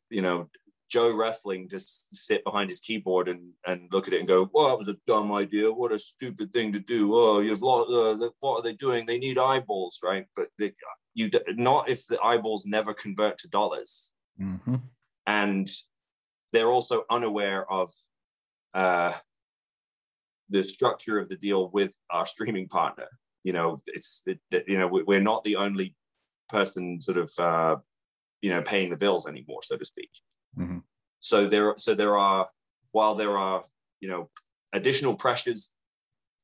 you 0.09 0.21
know, 0.21 0.49
Joe 0.89 1.15
Wrestling 1.15 1.69
just 1.69 2.15
sit 2.15 2.43
behind 2.43 2.69
his 2.69 2.79
keyboard 2.79 3.27
and, 3.29 3.53
and 3.65 3.89
look 3.91 4.07
at 4.07 4.13
it 4.13 4.19
and 4.19 4.27
go, 4.27 4.49
"Well, 4.53 4.69
that 4.69 4.77
was 4.77 4.87
a 4.87 4.97
dumb 5.07 5.31
idea. 5.31 5.71
What 5.71 5.91
a 5.91 5.99
stupid 5.99 6.51
thing 6.51 6.73
to 6.73 6.79
do. 6.79 7.11
Oh, 7.13 7.39
you've 7.39 7.61
lost. 7.61 7.91
Uh, 7.91 8.29
what 8.39 8.59
are 8.59 8.63
they 8.63 8.73
doing? 8.73 9.05
They 9.05 9.19
need 9.19 9.37
eyeballs, 9.37 9.99
right? 10.03 10.25
But 10.35 10.47
they, 10.57 10.73
you 11.13 11.29
not 11.49 11.89
if 11.89 12.05
the 12.07 12.21
eyeballs 12.21 12.65
never 12.65 12.93
convert 12.93 13.37
to 13.39 13.47
dollars, 13.49 14.13
mm-hmm. 14.39 14.75
and 15.25 15.69
they're 16.53 16.71
also 16.71 17.03
unaware 17.09 17.69
of 17.71 17.91
uh, 18.73 19.13
the 20.49 20.63
structure 20.63 21.19
of 21.19 21.29
the 21.29 21.35
deal 21.35 21.69
with 21.69 21.91
our 22.09 22.25
streaming 22.25 22.67
partner. 22.67 23.07
You 23.43 23.53
know, 23.53 23.77
it's 23.87 24.23
it, 24.27 24.39
you 24.67 24.77
know 24.77 24.87
we're 24.87 25.21
not 25.21 25.43
the 25.43 25.55
only 25.55 25.95
person 26.49 26.99
sort 26.99 27.17
of 27.17 27.31
uh, 27.37 27.75
you 28.41 28.49
know 28.49 28.61
paying 28.61 28.89
the 28.89 28.97
bills 28.97 29.27
anymore, 29.27 29.61
so 29.63 29.77
to 29.77 29.85
speak. 29.85 30.11
Mm-hmm. 30.57 30.79
So 31.21 31.47
there, 31.47 31.73
so 31.77 31.95
there 31.95 32.17
are 32.17 32.49
while 32.91 33.15
there 33.15 33.37
are 33.37 33.63
you 34.01 34.09
know 34.09 34.29
additional 34.73 35.15
pressures 35.15 35.71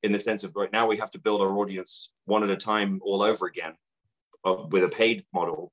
in 0.04 0.12
the 0.12 0.20
sense 0.20 0.44
of 0.44 0.56
right 0.56 0.72
now 0.72 0.88
we 0.88 0.98
have 0.98 1.12
to 1.12 1.20
build 1.20 1.42
our 1.42 1.58
audience 1.58 2.12
one 2.26 2.44
at 2.44 2.50
a 2.50 2.58
time 2.58 3.00
all 3.04 3.22
over 3.22 3.48
again 3.48 3.74
uh, 4.46 4.66
with 4.70 4.84
a 4.84 4.90
paid 4.90 5.26
model. 5.34 5.72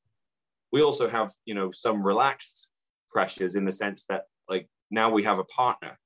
We 0.72 0.82
also 0.82 1.08
have 1.08 1.32
you 1.44 1.54
know 1.54 1.70
some 1.70 2.02
relaxed 2.02 2.68
pressures 3.10 3.54
in 3.54 3.64
the 3.64 3.72
sense 3.72 4.06
that 4.08 4.24
like 4.48 4.68
now 4.90 5.10
we 5.10 5.22
have 5.24 5.38
a 5.38 5.44
partner 5.44 5.96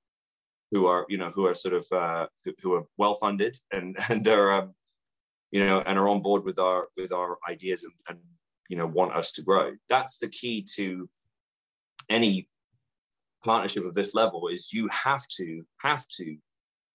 who 0.72 0.86
are 0.86 1.06
you 1.08 1.18
know 1.18 1.30
who 1.30 1.46
are 1.46 1.54
sort 1.54 1.74
of 1.74 1.86
uh, 1.92 2.26
who, 2.44 2.52
who 2.62 2.74
are 2.74 2.84
well 2.96 3.14
funded 3.14 3.56
and 3.72 3.96
and 4.10 4.26
are 4.28 4.52
um, 4.52 4.74
you 5.50 5.64
know 5.64 5.80
and 5.80 5.98
are 5.98 6.08
on 6.08 6.22
board 6.22 6.44
with 6.44 6.58
our 6.58 6.88
with 6.96 7.12
our 7.12 7.38
ideas 7.48 7.84
and, 7.84 7.94
and 8.08 8.18
you 8.68 8.76
know 8.76 8.86
want 8.86 9.14
us 9.14 9.32
to 9.32 9.42
grow 9.42 9.72
that's 9.88 10.18
the 10.18 10.28
key 10.28 10.66
to 10.76 11.08
any 12.08 12.48
partnership 13.44 13.84
of 13.84 13.94
this 13.94 14.14
level 14.14 14.48
is 14.48 14.72
you 14.72 14.88
have 14.90 15.26
to 15.28 15.62
have 15.78 16.06
to 16.08 16.36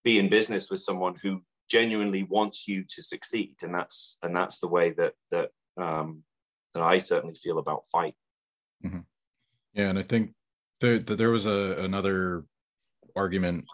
be 0.04 0.20
in 0.20 0.28
business 0.28 0.70
with 0.70 0.82
someone 0.82 1.16
who 1.22 1.42
genuinely 1.70 2.24
wants 2.24 2.68
you 2.68 2.84
to 2.90 3.02
succeed 3.02 3.56
and 3.62 3.74
that's 3.74 4.18
and 4.24 4.36
that's 4.36 4.60
the 4.60 4.68
way 4.68 4.92
that 4.92 5.14
that 5.32 5.50
um 5.78 6.24
that 6.74 6.84
i 6.84 6.98
certainly 6.98 7.36
feel 7.36 7.60
about 7.60 7.86
FITE. 7.92 8.16
mm-hmm. 8.86 9.00
yeah 9.74 9.90
and 9.90 10.00
i 10.00 10.04
think 10.04 10.34
there, 10.80 11.00
there 11.00 11.30
was 11.30 11.46
a 11.46 11.76
another 11.80 12.44
argument 13.16 13.66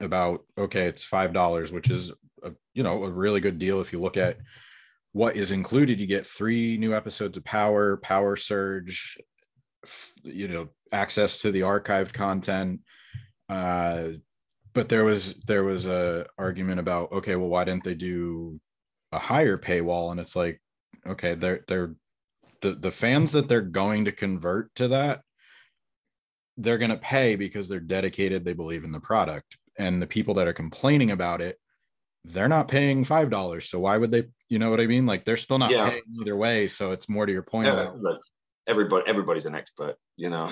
about 0.00 0.44
okay 0.58 0.86
it's 0.86 1.04
five 1.04 1.32
dollars 1.32 1.72
which 1.72 1.90
is 1.90 2.12
a, 2.42 2.52
you 2.74 2.82
know 2.82 3.04
a 3.04 3.10
really 3.10 3.40
good 3.40 3.58
deal 3.58 3.80
if 3.80 3.92
you 3.92 4.00
look 4.00 4.16
at 4.16 4.36
what 5.12 5.36
is 5.36 5.50
included 5.50 6.00
you 6.00 6.06
get 6.06 6.26
three 6.26 6.76
new 6.78 6.94
episodes 6.94 7.36
of 7.36 7.44
power 7.44 7.96
power 7.98 8.36
surge 8.36 9.18
you 10.22 10.48
know 10.48 10.68
access 10.92 11.40
to 11.40 11.50
the 11.50 11.60
archived 11.60 12.12
content 12.12 12.80
uh 13.48 14.08
but 14.74 14.88
there 14.88 15.04
was 15.04 15.34
there 15.46 15.64
was 15.64 15.86
a 15.86 16.26
argument 16.38 16.80
about 16.80 17.12
okay 17.12 17.36
well 17.36 17.48
why 17.48 17.64
didn't 17.64 17.84
they 17.84 17.94
do 17.94 18.58
a 19.12 19.18
higher 19.18 19.58
paywall 19.58 20.10
and 20.10 20.20
it's 20.20 20.34
like 20.34 20.60
okay 21.06 21.34
they're 21.34 21.64
they're 21.68 21.94
the 22.60 22.74
the 22.74 22.90
fans 22.90 23.32
that 23.32 23.48
they're 23.48 23.60
going 23.60 24.04
to 24.04 24.12
convert 24.12 24.74
to 24.74 24.88
that 24.88 25.22
they're 26.56 26.78
going 26.78 26.90
to 26.90 26.96
pay 26.96 27.36
because 27.36 27.68
they're 27.68 27.80
dedicated 27.80 28.44
they 28.44 28.52
believe 28.52 28.84
in 28.84 28.92
the 28.92 29.00
product. 29.00 29.56
And 29.78 30.02
the 30.02 30.06
people 30.06 30.34
that 30.34 30.46
are 30.46 30.52
complaining 30.52 31.10
about 31.10 31.40
it 31.40 31.58
they're 32.24 32.46
not 32.46 32.68
paying 32.68 33.02
five 33.02 33.30
dollars. 33.30 33.68
So 33.68 33.80
why 33.80 33.96
would 33.98 34.12
they 34.12 34.24
you 34.48 34.60
know 34.60 34.70
what 34.70 34.80
i 34.80 34.86
mean? 34.86 35.06
Like 35.06 35.24
they're 35.24 35.36
still 35.36 35.58
not 35.58 35.72
yeah. 35.72 35.88
paying 35.88 36.02
either 36.20 36.36
way. 36.36 36.68
So 36.68 36.92
it's 36.92 37.08
more 37.08 37.26
to 37.26 37.32
your 37.32 37.42
point 37.42 37.66
yeah, 37.66 37.72
about 37.72 37.98
look, 37.98 38.20
everybody 38.68 39.04
everybody's 39.08 39.46
an 39.46 39.56
expert 39.56 39.96
you 40.16 40.30
know? 40.30 40.48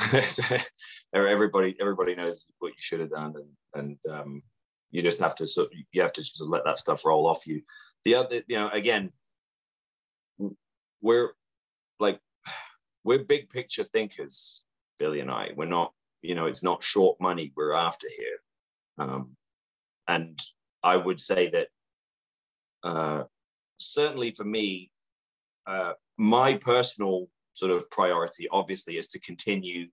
Everybody 1.15 1.77
everybody 1.81 2.15
knows 2.17 2.47
what 2.59 2.71
you 2.71 2.79
should 2.79 3.01
have 3.01 3.11
done. 3.11 3.35
And 3.75 3.99
and 4.07 4.13
um, 4.13 4.43
you 4.91 5.03
just 5.03 5.21
have 5.21 5.37
to 5.37 5.47
so 5.47 5.69
you 5.93 6.03
have 6.03 6.13
to 6.15 6.21
just 6.21 6.41
let 6.43 6.65
that 6.65 6.81
stuff 6.81 7.05
roll 7.05 7.27
off 7.27 7.47
you. 7.47 7.63
The 8.05 8.17
other 8.17 8.43
you 8.49 8.57
know 8.57 8.69
again 8.71 9.13
we're 11.03 11.33
like 11.99 12.19
we're 13.05 13.25
big 13.25 13.49
picture 13.51 13.85
thinkers 13.85 14.65
billy 14.99 15.21
and 15.21 15.31
i 15.31 15.51
we're 15.57 15.65
not 15.67 15.93
you 16.23 16.35
know 16.35 16.47
it's 16.47 16.63
not 16.63 16.83
short 16.83 17.21
money 17.21 17.53
we're 17.57 17.73
after 17.73 18.09
here 18.17 18.39
um, 19.01 19.37
and 20.09 20.39
I 20.83 20.97
would 20.97 21.21
say 21.21 21.51
that 21.51 21.69
uh, 22.83 23.25
certainly 23.79 24.33
for 24.33 24.45
me, 24.45 24.91
uh, 25.67 25.93
my 26.19 26.55
personal 26.55 27.29
sort 27.55 27.73
of 27.73 27.89
priority 27.91 28.49
obviously 28.51 28.99
is 28.99 29.09
to 29.09 29.21
continue 29.21 29.87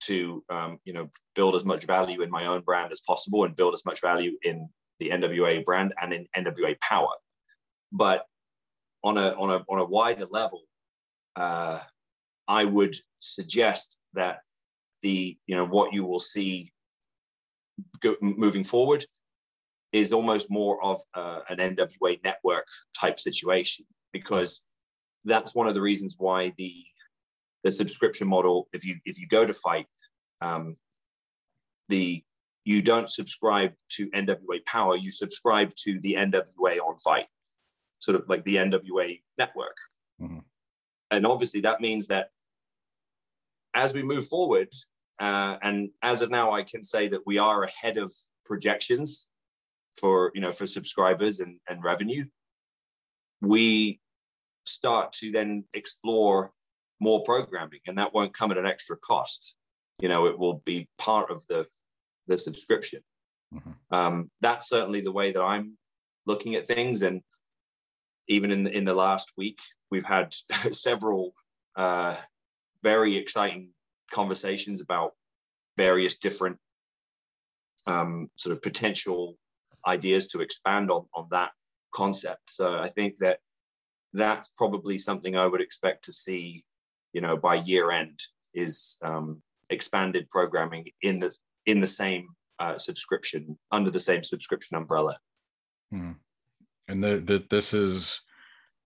to 0.00 0.44
um, 0.50 0.78
you 0.84 0.92
know 0.92 1.08
build 1.34 1.54
as 1.54 1.64
much 1.64 1.84
value 1.84 2.22
in 2.22 2.30
my 2.30 2.46
own 2.46 2.60
brand 2.62 2.92
as 2.92 3.00
possible 3.00 3.44
and 3.44 3.56
build 3.56 3.74
as 3.74 3.84
much 3.84 4.00
value 4.00 4.32
in 4.42 4.68
the 5.00 5.10
NWA 5.10 5.64
brand 5.64 5.94
and 6.00 6.12
in 6.12 6.26
NWA 6.36 6.78
Power. 6.80 7.14
But 7.92 8.26
on 9.04 9.18
a 9.18 9.28
on 9.32 9.50
a 9.50 9.64
on 9.68 9.78
a 9.78 9.84
wider 9.84 10.26
level, 10.26 10.62
uh, 11.36 11.78
I 12.48 12.64
would 12.64 12.96
suggest 13.20 13.98
that 14.14 14.40
the 15.02 15.38
you 15.46 15.56
know 15.56 15.66
what 15.66 15.92
you 15.92 16.04
will 16.04 16.18
see 16.18 16.72
go, 18.00 18.16
moving 18.20 18.64
forward 18.64 19.04
is 19.92 20.12
almost 20.12 20.50
more 20.50 20.82
of 20.82 21.00
uh, 21.14 21.40
an 21.48 21.58
NWA 21.58 22.22
network 22.24 22.66
type 22.98 23.20
situation 23.20 23.84
because 24.12 24.64
that's 25.24 25.54
one 25.54 25.68
of 25.68 25.74
the 25.74 25.82
reasons 25.82 26.16
why 26.18 26.52
the 26.58 26.84
the 27.62 27.72
subscription 27.72 28.26
model, 28.28 28.68
if 28.72 28.84
you 28.84 28.96
if 29.04 29.18
you 29.18 29.28
go 29.28 29.46
to 29.46 29.52
FITE 29.52 29.86
um, 30.40 30.76
the 31.88 32.22
you 32.64 32.80
don't 32.80 33.10
subscribe 33.10 33.72
to 33.90 34.10
NWA 34.12 34.64
Power, 34.64 34.96
you 34.96 35.10
subscribe 35.10 35.74
to 35.84 36.00
the 36.00 36.14
NWA 36.14 36.78
on 36.80 36.96
FITE, 36.98 37.26
sort 38.04 38.16
of 38.20 38.28
like 38.28 38.44
the 38.44 38.56
NWA 38.56 39.20
network. 39.38 39.76
Mm-hmm. 40.20 40.40
And 41.10 41.26
obviously 41.26 41.62
that 41.62 41.80
means 41.80 42.08
that 42.08 42.28
as 43.74 43.94
we 43.94 44.02
move 44.02 44.26
forward, 44.26 44.68
uh, 45.18 45.56
and 45.62 45.90
as 46.02 46.20
of 46.20 46.30
now, 46.30 46.52
I 46.52 46.62
can 46.62 46.82
say 46.82 47.08
that 47.08 47.26
we 47.26 47.38
are 47.38 47.64
ahead 47.64 47.98
of 47.98 48.12
projections 48.44 49.26
for 49.96 50.32
you 50.34 50.40
know 50.40 50.52
for 50.52 50.66
subscribers 50.66 51.40
and, 51.40 51.58
and 51.68 51.82
revenue. 51.82 52.24
We 53.40 54.00
start 54.64 55.12
to 55.12 55.30
then 55.30 55.64
explore 55.72 56.52
more 57.00 57.22
programming, 57.22 57.80
and 57.86 57.98
that 57.98 58.12
won't 58.12 58.34
come 58.34 58.50
at 58.50 58.58
an 58.58 58.66
extra 58.66 58.96
cost. 58.96 59.56
You 60.00 60.08
know, 60.08 60.26
it 60.26 60.38
will 60.38 60.62
be 60.64 60.88
part 60.98 61.30
of 61.30 61.46
the 61.46 61.66
the 62.26 62.38
subscription. 62.38 63.02
Mm-hmm. 63.54 63.70
Um, 63.94 64.30
that's 64.40 64.68
certainly 64.68 65.00
the 65.00 65.12
way 65.12 65.32
that 65.32 65.42
I'm 65.42 65.76
looking 66.26 66.54
at 66.56 66.66
things, 66.66 67.02
and 67.02 67.22
even 68.28 68.50
in 68.50 68.64
the, 68.64 68.76
in 68.76 68.84
the 68.84 68.94
last 68.94 69.32
week, 69.36 69.58
we've 69.90 70.04
had 70.04 70.34
several 70.70 71.34
uh, 71.76 72.16
very 72.82 73.16
exciting 73.16 73.70
conversations 74.12 74.80
about 74.80 75.12
various 75.76 76.18
different 76.18 76.58
um, 77.86 78.30
sort 78.36 78.54
of 78.54 78.62
potential 78.62 79.36
ideas 79.86 80.28
to 80.28 80.40
expand 80.40 80.90
on, 80.90 81.06
on 81.14 81.26
that 81.30 81.50
concept. 81.94 82.48
So 82.48 82.76
I 82.76 82.88
think 82.88 83.18
that 83.18 83.38
that's 84.12 84.48
probably 84.48 84.98
something 84.98 85.36
I 85.36 85.46
would 85.46 85.60
expect 85.60 86.04
to 86.04 86.12
see, 86.12 86.64
you 87.12 87.20
know, 87.20 87.36
by 87.36 87.56
year 87.56 87.90
end 87.90 88.18
is 88.54 88.96
um, 89.02 89.42
expanded 89.70 90.28
programming 90.30 90.86
in 91.02 91.18
the 91.18 91.36
in 91.66 91.80
the 91.80 91.86
same 91.86 92.28
uh, 92.58 92.78
subscription 92.78 93.58
under 93.72 93.90
the 93.90 94.00
same 94.00 94.22
subscription 94.22 94.76
umbrella. 94.76 95.18
Hmm. 95.90 96.12
And 96.88 97.02
that 97.02 97.48
this 97.48 97.72
is 97.72 98.20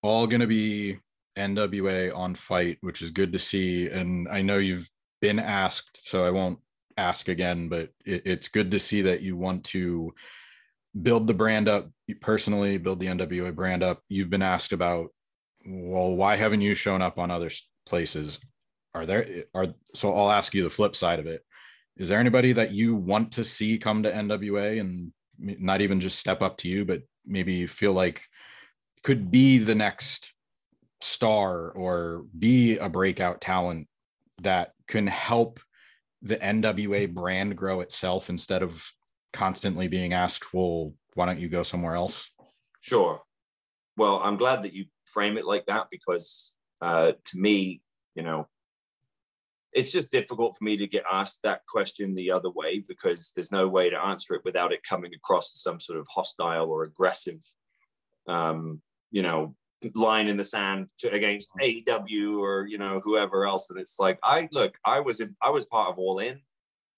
all 0.02 0.26
going 0.26 0.40
to 0.40 0.46
be 0.46 0.98
NWA 1.36 2.14
on 2.14 2.34
FITE, 2.34 2.78
which 2.80 3.02
is 3.02 3.10
good 3.10 3.32
to 3.32 3.38
see. 3.38 3.88
And 3.88 4.28
I 4.28 4.42
know 4.42 4.58
you've 4.58 4.88
been 5.20 5.38
asked, 5.38 6.08
so 6.08 6.24
I 6.24 6.30
won't 6.30 6.58
ask 6.96 7.28
again, 7.28 7.68
but 7.68 7.90
it, 8.04 8.22
it's 8.24 8.48
good 8.48 8.70
to 8.72 8.78
see 8.78 9.02
that 9.02 9.22
you 9.22 9.36
want 9.36 9.64
to 9.64 10.12
build 11.02 11.26
the 11.26 11.34
brand 11.34 11.68
up 11.68 11.90
personally, 12.20 12.76
build 12.78 13.00
the 13.00 13.06
NWA 13.06 13.54
brand 13.54 13.82
up. 13.82 14.02
You've 14.08 14.30
been 14.30 14.42
asked 14.42 14.72
about, 14.72 15.10
well, 15.66 16.14
why 16.14 16.36
haven't 16.36 16.60
you 16.60 16.74
shown 16.74 17.02
up 17.02 17.18
on 17.18 17.30
other 17.30 17.50
places? 17.86 18.38
Are 18.94 19.06
there 19.06 19.44
are 19.54 19.66
so 19.94 20.12
I'll 20.14 20.30
ask 20.30 20.54
you 20.54 20.64
the 20.64 20.70
flip 20.70 20.96
side 20.96 21.18
of 21.18 21.26
it. 21.26 21.42
Is 21.96 22.08
there 22.08 22.20
anybody 22.20 22.52
that 22.52 22.72
you 22.72 22.94
want 22.94 23.32
to 23.32 23.44
see 23.44 23.78
come 23.78 24.02
to 24.02 24.12
NWA 24.12 24.80
and 24.80 25.12
not 25.38 25.80
even 25.80 26.00
just 26.00 26.18
step 26.18 26.42
up 26.42 26.56
to 26.58 26.68
you, 26.68 26.84
but 26.84 27.02
maybe 27.28 27.66
feel 27.66 27.92
like 27.92 28.26
could 29.02 29.30
be 29.30 29.58
the 29.58 29.74
next 29.74 30.32
star 31.00 31.70
or 31.70 32.24
be 32.36 32.78
a 32.78 32.88
breakout 32.88 33.40
talent 33.40 33.86
that 34.42 34.72
can 34.86 35.06
help 35.06 35.60
the 36.22 36.36
NWA 36.36 37.12
brand 37.12 37.56
grow 37.56 37.80
itself 37.80 38.28
instead 38.28 38.62
of 38.62 38.84
constantly 39.32 39.88
being 39.88 40.12
asked, 40.12 40.52
well, 40.52 40.92
why 41.14 41.26
don't 41.26 41.38
you 41.38 41.48
go 41.48 41.62
somewhere 41.62 41.94
else? 41.94 42.30
Sure. 42.80 43.20
Well, 43.96 44.20
I'm 44.22 44.36
glad 44.36 44.62
that 44.62 44.72
you 44.72 44.86
frame 45.04 45.36
it 45.36 45.46
like 45.46 45.66
that 45.66 45.88
because 45.90 46.56
uh, 46.80 47.12
to 47.24 47.38
me, 47.38 47.82
you 48.14 48.22
know, 48.22 48.48
it's 49.72 49.92
just 49.92 50.10
difficult 50.10 50.56
for 50.56 50.64
me 50.64 50.76
to 50.76 50.86
get 50.86 51.04
asked 51.10 51.42
that 51.42 51.60
question 51.68 52.14
the 52.14 52.30
other 52.30 52.50
way 52.50 52.84
because 52.86 53.32
there's 53.34 53.52
no 53.52 53.68
way 53.68 53.90
to 53.90 53.98
answer 53.98 54.34
it 54.34 54.44
without 54.44 54.72
it 54.72 54.82
coming 54.88 55.14
across 55.14 55.54
as 55.54 55.62
some 55.62 55.78
sort 55.78 55.98
of 55.98 56.06
hostile 56.08 56.70
or 56.70 56.84
aggressive, 56.84 57.40
um, 58.26 58.80
you 59.10 59.22
know, 59.22 59.54
line 59.94 60.26
in 60.26 60.36
the 60.36 60.44
sand 60.44 60.88
to, 60.98 61.12
against 61.12 61.50
AEW 61.60 62.38
or 62.38 62.66
you 62.66 62.78
know 62.78 63.00
whoever 63.00 63.46
else. 63.46 63.70
And 63.70 63.78
it's 63.78 63.98
like 63.98 64.18
I 64.22 64.48
look, 64.52 64.76
I 64.84 65.00
was 65.00 65.20
in, 65.20 65.36
I 65.42 65.50
was 65.50 65.66
part 65.66 65.90
of 65.90 65.98
All 65.98 66.18
In. 66.18 66.40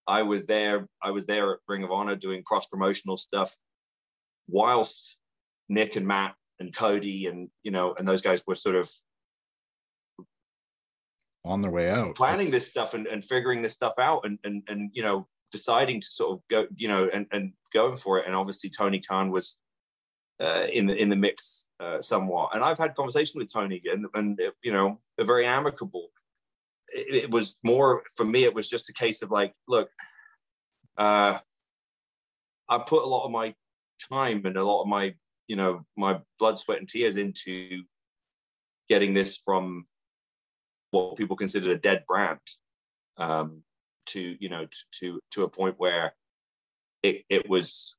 I 0.06 0.22
was 0.22 0.46
there. 0.46 0.88
I 1.02 1.10
was 1.10 1.26
there 1.26 1.52
at 1.52 1.58
Ring 1.68 1.84
of 1.84 1.90
Honor 1.90 2.16
doing 2.16 2.42
cross 2.42 2.66
promotional 2.66 3.16
stuff 3.16 3.54
whilst 4.48 5.18
Nick 5.68 5.96
and 5.96 6.06
Matt 6.06 6.34
and 6.58 6.74
Cody 6.74 7.26
and 7.26 7.48
you 7.62 7.70
know 7.70 7.94
and 7.98 8.06
those 8.06 8.22
guys 8.22 8.44
were 8.46 8.54
sort 8.54 8.76
of 8.76 8.90
on 11.44 11.62
their 11.62 11.70
way 11.70 11.90
out. 11.90 12.16
planning 12.16 12.50
this 12.50 12.68
stuff 12.68 12.94
and, 12.94 13.06
and 13.06 13.24
figuring 13.24 13.62
this 13.62 13.72
stuff 13.72 13.94
out 13.98 14.24
and, 14.24 14.38
and 14.44 14.62
and 14.68 14.90
you 14.92 15.02
know 15.02 15.26
deciding 15.52 16.00
to 16.00 16.06
sort 16.10 16.32
of 16.32 16.42
go 16.48 16.66
you 16.76 16.88
know 16.88 17.08
and, 17.12 17.26
and 17.32 17.52
going 17.72 17.96
for 17.96 18.18
it. 18.18 18.26
And 18.26 18.34
obviously 18.34 18.70
Tony 18.70 19.00
Khan 19.00 19.30
was 19.30 19.58
uh, 20.40 20.66
in 20.72 20.86
the 20.86 20.96
in 20.96 21.08
the 21.08 21.16
mix 21.16 21.68
uh, 21.80 22.00
somewhat. 22.00 22.54
And 22.54 22.64
I've 22.64 22.78
had 22.78 22.94
conversation 22.94 23.38
with 23.38 23.52
Tony 23.52 23.82
and 23.84 24.06
and 24.14 24.40
you 24.62 24.72
know 24.72 24.98
they're 25.16 25.26
very 25.26 25.46
amicable. 25.46 26.08
It, 26.92 27.24
it, 27.24 27.30
was 27.30 27.58
more 27.62 28.02
for 28.16 28.24
me 28.24 28.44
it 28.44 28.54
was 28.54 28.68
just 28.68 28.88
a 28.88 28.92
case 28.92 29.22
of 29.22 29.30
like 29.30 29.54
look 29.68 29.90
uh 30.98 31.38
I 32.68 32.78
put 32.78 33.04
a 33.04 33.06
lot 33.06 33.24
of 33.24 33.30
my 33.30 33.54
time 34.08 34.44
and 34.44 34.56
a 34.56 34.64
lot 34.64 34.82
of 34.82 34.88
my 34.88 35.14
you 35.46 35.56
know 35.56 35.84
my 35.96 36.20
blood 36.38 36.58
sweat 36.58 36.78
and 36.78 36.88
tears 36.88 37.16
into 37.16 37.82
getting 38.88 39.14
this 39.14 39.36
from 39.36 39.86
what 40.90 41.16
people 41.16 41.36
considered 41.36 41.70
a 41.70 41.78
dead 41.78 42.04
brand 42.06 42.40
um, 43.16 43.62
to 44.06 44.36
you 44.40 44.48
know 44.48 44.66
to 44.92 45.20
to 45.30 45.44
a 45.44 45.48
point 45.48 45.74
where 45.78 46.14
it 47.02 47.24
it 47.28 47.48
was 47.48 47.96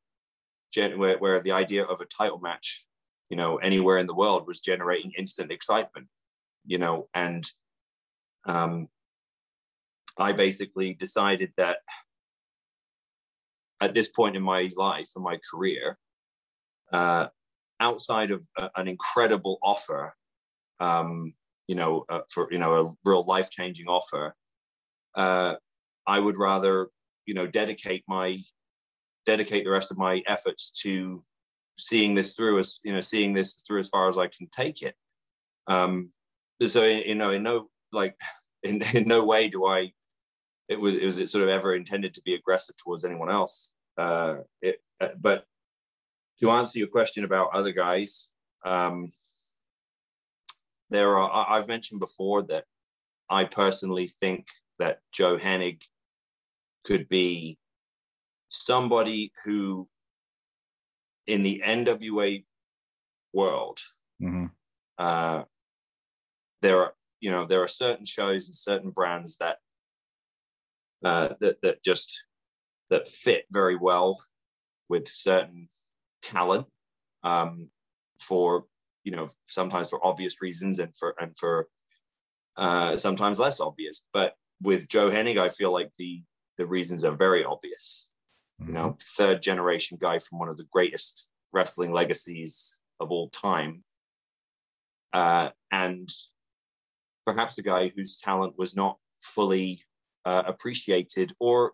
gen- 0.73 0.97
where, 0.97 1.17
where 1.17 1.41
the 1.41 1.51
idea 1.51 1.83
of 1.83 2.01
a 2.01 2.05
title 2.05 2.39
match 2.39 2.85
you 3.29 3.37
know 3.37 3.57
anywhere 3.57 3.97
in 3.97 4.07
the 4.07 4.15
world 4.15 4.47
was 4.47 4.59
generating 4.59 5.11
instant 5.17 5.51
excitement 5.51 6.07
you 6.65 6.77
know 6.77 7.07
and 7.13 7.49
um 8.45 8.87
i 10.17 10.31
basically 10.31 10.93
decided 10.93 11.51
that 11.57 11.77
at 13.79 13.93
this 13.93 14.09
point 14.09 14.35
in 14.35 14.43
my 14.43 14.69
life 14.75 15.09
and 15.15 15.23
my 15.23 15.39
career 15.49 15.97
uh 16.91 17.27
outside 17.79 18.31
of 18.31 18.45
a, 18.57 18.69
an 18.75 18.87
incredible 18.87 19.57
offer 19.63 20.13
um 20.79 21.33
you 21.71 21.75
know, 21.75 22.03
uh, 22.09 22.19
for 22.29 22.51
you 22.51 22.59
know 22.59 22.73
a 22.75 22.93
real 23.05 23.23
life 23.23 23.49
changing 23.49 23.87
offer, 23.87 24.35
uh, 25.15 25.55
I 26.05 26.19
would 26.19 26.35
rather 26.35 26.89
you 27.25 27.33
know 27.33 27.47
dedicate 27.47 28.03
my 28.09 28.39
dedicate 29.25 29.63
the 29.63 29.71
rest 29.71 29.89
of 29.89 29.97
my 29.97 30.21
efforts 30.27 30.71
to 30.83 31.21
seeing 31.77 32.13
this 32.13 32.33
through 32.33 32.59
as 32.59 32.81
you 32.83 32.91
know 32.91 32.99
seeing 32.99 33.33
this 33.33 33.63
through 33.65 33.79
as 33.79 33.87
far 33.87 34.09
as 34.09 34.17
I 34.17 34.27
can 34.27 34.49
take 34.51 34.81
it. 34.81 34.95
Um, 35.67 36.09
so 36.67 36.83
you 36.83 37.15
know, 37.15 37.31
in 37.31 37.43
no 37.43 37.69
like 37.93 38.17
in, 38.63 38.81
in 38.93 39.07
no 39.07 39.25
way 39.25 39.47
do 39.47 39.65
I. 39.65 39.93
It 40.67 40.77
was 40.77 40.95
it 40.95 41.05
was 41.05 41.19
it 41.19 41.29
sort 41.29 41.45
of 41.45 41.49
ever 41.49 41.73
intended 41.73 42.13
to 42.15 42.21
be 42.23 42.33
aggressive 42.33 42.75
towards 42.83 43.05
anyone 43.05 43.31
else. 43.31 43.71
Uh, 43.97 44.39
it, 44.61 44.81
uh, 44.99 45.15
but 45.17 45.45
to 46.41 46.51
answer 46.51 46.79
your 46.79 46.89
question 46.89 47.23
about 47.23 47.51
other 47.53 47.71
guys, 47.71 48.31
um, 48.65 49.09
there 50.91 51.17
are 51.17 51.49
I've 51.49 51.67
mentioned 51.67 51.99
before 51.99 52.43
that 52.43 52.65
I 53.29 53.45
personally 53.45 54.07
think 54.07 54.47
that 54.77 54.99
Joe 55.11 55.37
Hennig 55.37 55.81
could 56.83 57.07
be 57.07 57.57
somebody 58.49 59.31
who 59.43 59.87
in 61.25 61.41
the 61.41 61.63
NWA 61.65 62.43
world 63.33 63.79
mm-hmm. 64.21 64.47
uh, 64.97 65.43
there 66.61 66.79
are 66.81 66.93
you 67.21 67.31
know 67.31 67.45
there 67.45 67.63
are 67.63 67.67
certain 67.67 68.05
shows 68.05 68.47
and 68.47 68.55
certain 68.55 68.91
brands 68.91 69.37
that 69.37 69.57
uh, 71.03 71.29
that 71.39 71.61
that 71.61 71.83
just 71.83 72.25
that 72.89 73.07
fit 73.07 73.45
very 73.51 73.77
well 73.77 74.21
with 74.89 75.07
certain 75.07 75.69
talent 76.21 76.67
um, 77.23 77.69
for 78.19 78.65
you 79.03 79.11
know 79.11 79.29
sometimes 79.47 79.89
for 79.89 80.05
obvious 80.05 80.41
reasons 80.41 80.79
and 80.79 80.95
for 80.95 81.15
and 81.19 81.37
for 81.37 81.67
uh, 82.57 82.97
sometimes 82.97 83.39
less 83.39 83.59
obvious. 83.59 84.07
But 84.13 84.35
with 84.61 84.87
Joe 84.87 85.09
Hennig, 85.09 85.39
I 85.39 85.49
feel 85.49 85.71
like 85.71 85.91
the 85.97 86.23
the 86.57 86.65
reasons 86.65 87.05
are 87.05 87.15
very 87.15 87.43
obvious. 87.43 88.13
Mm-hmm. 88.61 88.69
You 88.69 88.73
know, 88.73 88.89
mm-hmm. 88.89 89.23
third 89.23 89.41
generation 89.41 89.97
guy 90.01 90.19
from 90.19 90.39
one 90.39 90.49
of 90.49 90.57
the 90.57 90.67
greatest 90.71 91.31
wrestling 91.51 91.91
legacies 91.91 92.81
of 92.99 93.11
all 93.11 93.29
time, 93.29 93.83
uh, 95.13 95.49
and 95.71 96.09
perhaps 97.25 97.57
a 97.57 97.63
guy 97.63 97.91
whose 97.95 98.19
talent 98.19 98.57
was 98.57 98.75
not 98.75 98.97
fully 99.19 99.81
uh, 100.25 100.43
appreciated 100.45 101.33
or 101.39 101.71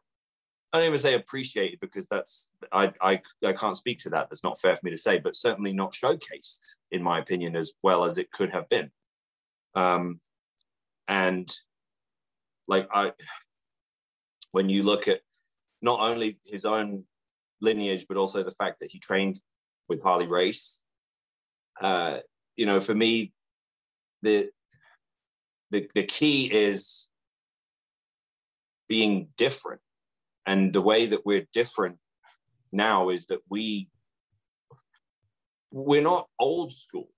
I 0.73 0.80
don't 0.80 0.88
even 0.88 0.99
say 0.99 1.13
appreciated 1.13 1.80
because 1.80 2.08
that's 2.08 2.49
I, 2.73 2.91
I 3.01 3.21
I 3.45 3.53
can't 3.53 3.77
speak 3.77 3.99
to 3.99 4.10
that. 4.10 4.30
That's 4.30 4.43
not 4.43 4.60
fair 4.60 4.75
for 4.75 4.86
me 4.86 4.91
to 4.91 4.97
say, 4.97 5.17
but 5.17 5.36
certainly 5.36 5.71
not 5.71 5.93
showcased, 5.93 6.60
in 6.91 7.01
my 7.01 7.19
opinion, 7.19 7.56
as 7.56 7.71
well 7.84 8.03
as 8.03 8.17
it 8.17 8.32
could 8.32 8.51
have 8.51 8.67
been. 8.67 8.91
Um, 9.75 10.19
and 11.08 11.49
like 12.67 12.89
I, 12.93 13.13
when 14.51 14.67
you 14.67 14.84
look 14.84 15.08
at 15.08 15.21
not 15.82 16.01
only 16.01 16.38
his 16.45 16.65
own 16.65 17.06
lineage, 17.62 18.06
but 18.10 18.17
also 18.17 18.43
the 18.43 18.51
fact 18.51 18.82
that 18.82 18.91
he 18.91 18.99
trained 18.99 19.39
with 19.88 20.03
Harley 20.03 20.27
Race, 20.27 20.84
uh, 21.80 22.19
you 22.58 22.65
know, 22.65 22.82
for 22.82 22.93
me, 22.93 23.32
the 24.21 24.49
the 25.71 25.89
the 25.95 26.03
key 26.03 26.51
is 26.51 27.08
being 28.89 29.30
different 29.38 29.82
and 30.47 30.73
the 30.73 30.81
way 30.81 31.05
that 31.05 31.25
we're 31.25 31.45
different 31.53 31.97
now 32.71 33.10
is 33.10 33.27
that 33.27 33.41
we 33.49 33.89
we're 35.71 36.01
not 36.01 36.27
old 36.39 36.71
school 36.73 37.10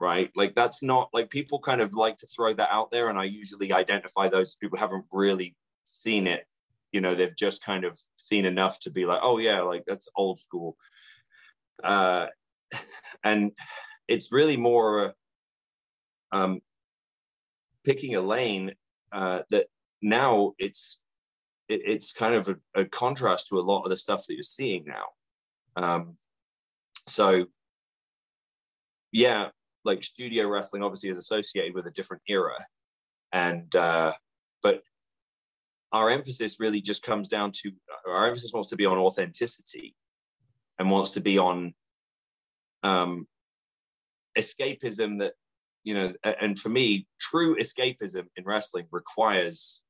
right? 0.00 0.30
Like 0.34 0.54
that's 0.54 0.82
not 0.82 1.10
like 1.12 1.28
people 1.28 1.58
kind 1.60 1.82
of 1.82 1.94
like 1.94 2.16
to 2.16 2.26
throw 2.26 2.54
that 2.54 2.72
out 2.72 2.90
there 2.90 3.10
and 3.10 3.18
i 3.18 3.24
usually 3.24 3.72
identify 3.72 4.28
those 4.28 4.56
people 4.56 4.78
haven't 4.78 5.04
really 5.12 5.54
seen 5.84 6.26
it. 6.26 6.46
You 6.92 7.00
know 7.00 7.14
they've 7.14 7.36
just 7.36 7.64
kind 7.64 7.84
of 7.84 7.98
seen 8.16 8.46
enough 8.46 8.80
to 8.80 8.90
be 8.90 9.06
like 9.06 9.20
oh 9.22 9.38
yeah 9.38 9.60
like 9.60 9.84
that's 9.86 10.08
old 10.16 10.38
school. 10.38 10.76
Uh 11.84 12.26
and 13.22 13.52
it's 14.08 14.32
really 14.32 14.56
more 14.56 15.14
um 16.32 16.60
picking 17.84 18.14
a 18.16 18.20
lane 18.20 18.72
uh 19.12 19.42
that 19.50 19.66
now 20.02 20.54
it's 20.58 21.02
it, 21.70 21.82
it's 21.84 22.12
kind 22.12 22.34
of 22.34 22.48
a, 22.48 22.80
a, 22.80 22.84
contrast 22.84 23.48
to 23.48 23.58
a 23.58 23.62
lot 23.62 23.82
of 23.82 23.90
the 23.90 23.96
stuff 23.96 24.26
that 24.26 24.34
you're 24.34 24.42
seeing 24.42 24.84
now. 24.84 25.04
Um, 25.76 26.16
so, 27.06 27.46
yeah, 29.12 29.48
like 29.84 30.02
studio 30.02 30.48
wrestling 30.48 30.82
obviously 30.82 31.10
is 31.10 31.18
associated 31.18 31.74
with 31.74 31.86
a 31.86 31.92
different 31.92 32.22
era, 32.28 32.56
and 33.32 33.74
uh, 33.74 34.12
but 34.62 34.82
our 35.92 36.10
emphasis 36.10 36.60
really 36.60 36.80
just 36.80 37.02
comes 37.02 37.28
down 37.28 37.52
to 37.52 37.72
our 38.08 38.26
emphasis 38.26 38.52
wants 38.52 38.68
to 38.68 38.76
be 38.76 38.86
on 38.86 38.98
authenticity 38.98 39.94
and 40.78 40.90
wants 40.90 41.12
to 41.12 41.20
be 41.20 41.38
on 41.38 41.74
um, 42.82 43.26
escapism 44.38 45.18
that 45.18 45.34
you 45.84 45.94
know 45.94 46.12
and 46.40 46.58
for 46.58 46.68
me 46.68 47.06
true 47.18 47.56
escapism 47.56 48.26
in 48.36 48.44
wrestling 48.44 48.86
requires 48.90 49.82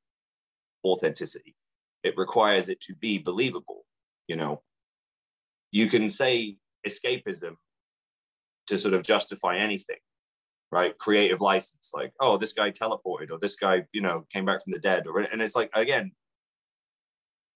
authenticity 0.85 1.55
it 2.03 2.17
requires 2.17 2.69
it 2.69 2.81
to 2.81 2.95
be 2.95 3.17
believable 3.17 3.85
you 4.27 4.37
know? 4.37 4.61
You 5.71 5.87
can 5.87 6.07
say 6.07 6.55
escapism 6.87 7.57
to 8.67 8.77
sort 8.77 8.93
of 8.93 9.03
justify 9.03 9.57
anything 9.57 9.97
right? 10.71 10.97
Creative 10.97 11.41
license 11.41 11.91
like 11.93 12.13
oh 12.19 12.37
this 12.37 12.53
guy 12.53 12.71
teleported 12.71 13.29
or 13.31 13.37
this 13.39 13.55
guy 13.55 13.85
you 13.91 14.01
know 14.01 14.25
came 14.31 14.45
back 14.45 14.63
from 14.63 14.71
the 14.71 14.79
dead 14.79 15.05
or 15.05 15.19
and 15.19 15.41
it's 15.41 15.55
like 15.55 15.69
again 15.73 16.11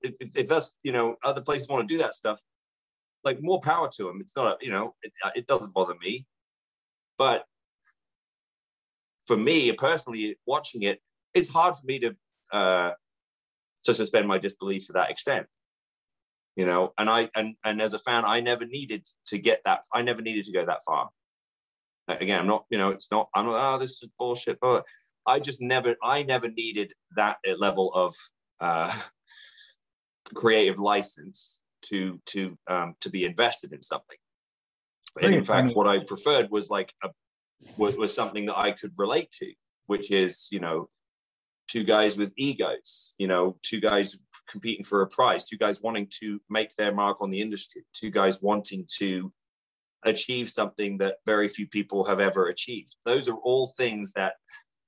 if, 0.02 0.14
if 0.36 0.48
that's 0.48 0.78
you 0.84 0.92
know 0.92 1.16
other 1.24 1.42
places 1.42 1.70
want 1.70 1.88
to 1.88 1.94
do 1.94 2.00
that 2.00 2.14
stuff 2.14 2.42
like 3.24 3.42
more 3.42 3.62
power 3.62 3.90
to 3.90 4.04
them 4.04 4.20
it's 4.20 4.36
not 4.36 4.48
a, 4.48 4.66
you 4.66 4.72
know 4.72 4.94
it, 5.02 5.14
it 5.36 5.48
doesn't 5.48 5.74
bother 5.74 5.96
me. 6.02 6.26
But 7.18 7.46
for 9.26 9.38
me 9.38 9.72
personally 9.72 10.38
watching 10.46 10.84
it 10.84 11.00
it's 11.34 11.48
hard 11.48 11.76
for 11.78 11.86
me 11.86 12.00
to 12.00 12.16
uh 12.52 12.92
to 13.86 13.94
suspend 13.94 14.28
my 14.28 14.38
disbelief 14.38 14.88
to 14.88 14.94
that 14.94 15.10
extent 15.10 15.48
you 16.56 16.66
know 16.66 16.94
and 16.98 17.10
i 17.10 17.30
and 17.36 17.56
and 17.64 17.82
as 17.82 17.94
a 17.94 18.00
fan 18.00 18.26
i 18.26 18.40
never 18.40 18.66
needed 18.66 19.06
to 19.28 19.38
get 19.38 19.62
that 19.66 19.84
i 19.94 20.02
never 20.02 20.22
needed 20.22 20.46
to 20.46 20.52
go 20.52 20.66
that 20.66 20.84
far. 20.86 21.10
Again 22.08 22.40
i'm 22.40 22.48
not 22.48 22.66
you 22.70 22.78
know 22.78 22.92
it's 22.92 23.12
not 23.12 23.30
i'm 23.36 23.46
not 23.46 23.76
oh 23.76 23.80
this 23.80 23.92
is 24.04 24.10
bullshit 24.20 24.60
but 24.62 24.86
i 25.26 25.40
just 25.40 25.60
never 25.60 25.96
i 26.04 26.24
never 26.24 26.48
needed 26.50 26.94
that 27.16 27.38
level 27.58 27.92
of 27.94 28.16
uh 28.60 28.94
creative 30.36 30.80
license 30.80 31.62
to 31.84 32.20
to 32.26 32.58
um 32.68 32.96
to 33.02 33.10
be 33.10 33.26
invested 33.26 33.74
in 33.74 33.82
something. 33.82 34.18
And 35.22 35.34
in 35.34 35.44
fact 35.44 35.76
what 35.76 35.88
i 35.88 36.00
preferred 36.00 36.52
was 36.52 36.70
like 36.70 36.94
a 37.04 37.10
was, 37.78 37.96
was 37.96 38.14
something 38.14 38.46
that 38.48 38.58
i 38.58 38.72
could 38.72 38.92
relate 38.98 39.32
to 39.40 39.52
which 39.88 40.12
is 40.12 40.50
you 40.52 40.60
know 40.60 40.90
two 41.68 41.84
guys 41.84 42.18
with 42.18 42.34
egos, 42.38 43.16
you 43.18 43.28
know, 43.28 43.58
two 43.62 43.80
guys 43.80 44.18
competing 44.50 44.84
for 44.84 45.02
a 45.02 45.08
prize, 45.08 45.44
two 45.44 45.58
guys 45.58 45.82
wanting 45.82 46.08
to 46.22 46.40
make 46.50 46.76
their 46.76 46.94
mark 46.94 47.22
on 47.22 47.30
the 47.30 47.42
industry, 47.42 47.84
two 47.94 48.10
guys 48.10 48.42
wanting 48.42 48.86
to 48.98 49.32
achieve 50.04 50.50
something 50.50 50.98
that 51.00 51.18
very 51.26 51.48
few 51.48 51.68
people 51.68 52.04
have 52.04 52.20
ever 52.20 52.48
achieved. 52.48 52.96
Those 53.06 53.28
are 53.28 53.38
all 53.38 53.68
things 53.68 54.14
that 54.14 54.34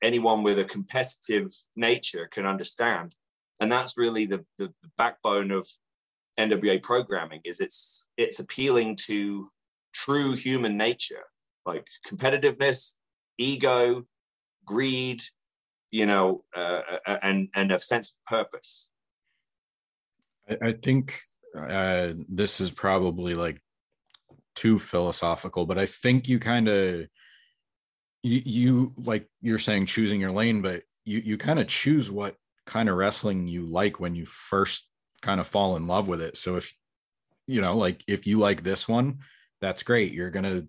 anyone 0.01 0.43
with 0.43 0.59
a 0.59 0.63
competitive 0.63 1.51
nature 1.75 2.27
can 2.31 2.45
understand. 2.45 3.15
And 3.59 3.71
that's 3.71 3.97
really 3.97 4.25
the, 4.25 4.45
the 4.57 4.71
backbone 4.97 5.51
of 5.51 5.67
NWA 6.39 6.81
programming 6.83 7.41
is 7.43 7.59
it's 7.59 8.09
it's 8.15 8.39
appealing 8.39 8.95
to 9.07 9.49
true 9.93 10.33
human 10.33 10.77
nature, 10.77 11.23
like 11.65 11.87
competitiveness, 12.07 12.93
ego, 13.39 14.05
greed, 14.63 15.23
you 15.91 16.05
know, 16.05 16.43
uh, 16.55 16.81
uh, 17.05 17.17
and 17.21 17.49
and 17.55 17.71
a 17.71 17.79
sense 17.79 18.11
of 18.11 18.25
purpose. 18.25 18.91
I, 20.49 20.69
I 20.69 20.71
think 20.73 21.19
uh, 21.57 22.13
this 22.29 22.61
is 22.61 22.71
probably 22.71 23.33
like 23.33 23.61
too 24.55 24.79
philosophical, 24.79 25.65
but 25.65 25.77
I 25.77 25.85
think 25.85 26.27
you 26.27 26.39
kind 26.39 26.67
of 26.67 27.07
you, 28.23 28.41
you 28.45 28.93
like 28.97 29.27
you're 29.41 29.59
saying 29.59 29.85
choosing 29.85 30.19
your 30.19 30.31
lane, 30.31 30.61
but 30.61 30.83
you 31.05 31.19
you 31.19 31.37
kind 31.37 31.59
of 31.59 31.67
choose 31.67 32.11
what 32.11 32.35
kind 32.65 32.89
of 32.89 32.97
wrestling 32.97 33.47
you 33.47 33.65
like 33.65 33.99
when 33.99 34.15
you 34.15 34.25
first 34.25 34.87
kind 35.21 35.39
of 35.39 35.47
fall 35.47 35.77
in 35.77 35.87
love 35.87 36.07
with 36.07 36.21
it. 36.21 36.37
So 36.37 36.57
if 36.57 36.73
you 37.47 37.61
know, 37.61 37.77
like 37.77 38.03
if 38.07 38.27
you 38.27 38.39
like 38.39 38.63
this 38.63 38.87
one, 38.87 39.19
that's 39.61 39.83
great. 39.83 40.11
You're 40.11 40.31
gonna 40.31 40.67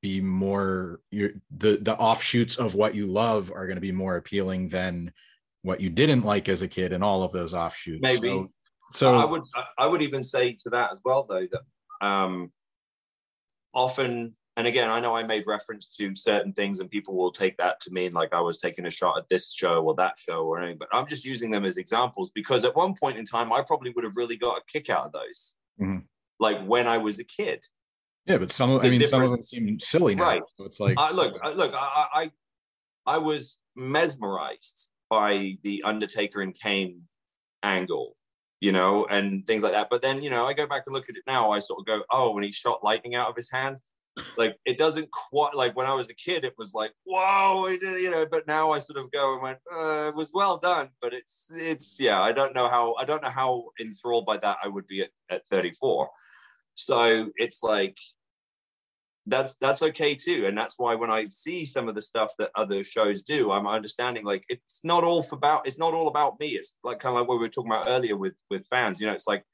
be 0.00 0.20
more 0.20 1.00
you're 1.10 1.30
the 1.56 1.78
the 1.78 1.96
offshoots 1.96 2.56
of 2.56 2.74
what 2.74 2.94
you 2.94 3.06
love 3.06 3.50
are 3.54 3.66
going 3.66 3.76
to 3.76 3.80
be 3.80 3.92
more 3.92 4.16
appealing 4.16 4.68
than 4.68 5.12
what 5.62 5.80
you 5.80 5.90
didn't 5.90 6.24
like 6.24 6.48
as 6.48 6.62
a 6.62 6.68
kid 6.68 6.92
and 6.92 7.02
all 7.02 7.22
of 7.22 7.32
those 7.32 7.52
offshoots. 7.52 8.00
Maybe. 8.02 8.28
so, 8.28 8.50
so 8.92 9.14
i 9.14 9.24
would 9.24 9.42
i 9.76 9.86
would 9.86 10.02
even 10.02 10.22
say 10.22 10.52
to 10.62 10.70
that 10.70 10.92
as 10.92 10.98
well 11.04 11.26
though 11.28 11.46
that 11.50 12.06
um 12.06 12.50
often 13.74 14.34
and 14.56 14.66
again 14.66 14.88
i 14.88 15.00
know 15.00 15.16
i 15.16 15.22
made 15.22 15.44
reference 15.46 15.88
to 15.96 16.14
certain 16.14 16.52
things 16.52 16.78
and 16.78 16.90
people 16.90 17.16
will 17.16 17.32
take 17.32 17.56
that 17.56 17.80
to 17.80 17.90
mean 17.92 18.12
like 18.12 18.32
i 18.32 18.40
was 18.40 18.58
taking 18.58 18.86
a 18.86 18.90
shot 18.90 19.18
at 19.18 19.28
this 19.28 19.52
show 19.52 19.84
or 19.84 19.94
that 19.96 20.14
show 20.16 20.44
or 20.44 20.58
anything 20.58 20.78
but 20.78 20.88
i'm 20.92 21.06
just 21.06 21.24
using 21.24 21.50
them 21.50 21.64
as 21.64 21.76
examples 21.76 22.30
because 22.30 22.64
at 22.64 22.76
one 22.76 22.94
point 22.94 23.18
in 23.18 23.24
time 23.24 23.52
i 23.52 23.60
probably 23.60 23.92
would 23.94 24.04
have 24.04 24.16
really 24.16 24.36
got 24.36 24.58
a 24.58 24.62
kick 24.72 24.88
out 24.90 25.06
of 25.06 25.12
those. 25.12 25.54
Mm-hmm. 25.80 25.98
like 26.38 26.64
when 26.64 26.86
i 26.86 26.98
was 26.98 27.18
a 27.18 27.24
kid 27.24 27.64
yeah, 28.28 28.38
but 28.38 28.52
some 28.52 28.70
of 28.70 28.84
I 28.84 28.88
mean 28.88 29.06
some 29.06 29.22
of 29.22 29.30
them 29.30 29.42
seem 29.42 29.80
silly 29.80 30.14
now. 30.14 30.24
Right. 30.24 30.42
So 30.56 30.64
it's 30.64 30.80
like 30.80 30.96
uh, 30.98 31.12
look, 31.12 31.38
uh, 31.42 31.52
look, 31.52 31.74
I, 31.74 32.06
I 32.14 32.30
I 33.14 33.18
was 33.18 33.58
mesmerized 33.74 34.90
by 35.08 35.56
the 35.62 35.82
Undertaker 35.84 36.42
and 36.42 36.54
Kane 36.58 37.02
angle, 37.62 38.16
you 38.60 38.72
know, 38.72 39.06
and 39.06 39.46
things 39.46 39.62
like 39.62 39.72
that. 39.72 39.88
But 39.90 40.02
then, 40.02 40.22
you 40.22 40.30
know, 40.30 40.46
I 40.46 40.52
go 40.52 40.66
back 40.66 40.82
and 40.86 40.94
look 40.94 41.08
at 41.08 41.16
it 41.16 41.22
now, 41.26 41.50
I 41.50 41.58
sort 41.58 41.80
of 41.80 41.86
go, 41.86 42.02
oh, 42.10 42.32
when 42.32 42.44
he 42.44 42.52
shot 42.52 42.84
lightning 42.84 43.14
out 43.14 43.30
of 43.30 43.36
his 43.36 43.50
hand, 43.50 43.78
like 44.36 44.56
it 44.64 44.78
doesn't 44.78 45.10
quite 45.10 45.54
like 45.54 45.76
when 45.76 45.86
I 45.86 45.94
was 45.94 46.10
a 46.10 46.14
kid, 46.14 46.44
it 46.44 46.54
was 46.58 46.74
like, 46.74 46.92
whoa, 47.04 47.68
you 47.68 48.10
know, 48.10 48.26
but 48.30 48.46
now 48.46 48.72
I 48.72 48.78
sort 48.78 48.98
of 48.98 49.10
go 49.12 49.34
and 49.34 49.42
went, 49.42 49.58
uh, 49.72 50.08
it 50.08 50.14
was 50.14 50.32
well 50.34 50.58
done, 50.58 50.88
but 51.00 51.14
it's 51.14 51.48
it's 51.54 52.00
yeah, 52.00 52.20
I 52.20 52.32
don't 52.32 52.54
know 52.54 52.68
how 52.68 52.94
I 52.98 53.04
don't 53.04 53.22
know 53.22 53.30
how 53.30 53.66
enthralled 53.80 54.26
by 54.26 54.36
that 54.38 54.58
I 54.62 54.68
would 54.68 54.86
be 54.86 55.02
at, 55.02 55.10
at 55.30 55.46
34. 55.46 56.08
So 56.74 57.30
it's 57.36 57.62
like 57.62 57.96
that's 59.28 59.56
that's 59.56 59.82
okay 59.82 60.14
too. 60.14 60.46
And 60.46 60.56
that's 60.56 60.78
why 60.78 60.94
when 60.94 61.10
i 61.10 61.24
see 61.24 61.64
some 61.64 61.88
of 61.88 61.94
the 61.94 62.02
stuff 62.02 62.32
that 62.38 62.50
other 62.54 62.82
shows 62.82 63.22
do 63.22 63.50
i'm 63.50 63.66
understanding 63.66 64.24
like 64.24 64.44
it's 64.48 64.80
not 64.84 65.04
all 65.04 65.22
for 65.22 65.36
about 65.36 65.66
it's 65.66 65.78
not 65.78 65.94
all 65.94 66.08
about 66.08 66.40
me. 66.40 66.48
It's 66.48 66.76
like 66.82 67.00
kind 67.00 67.14
of 67.14 67.20
like 67.20 67.28
what 67.28 67.38
we 67.38 67.44
were 67.44 67.48
talking 67.48 67.70
about 67.70 67.88
earlier 67.88 68.16
with 68.16 68.34
with 68.50 68.66
fans 68.66 69.00
you 69.00 69.06
know 69.06 69.12
it's 69.12 69.28
like 69.28 69.44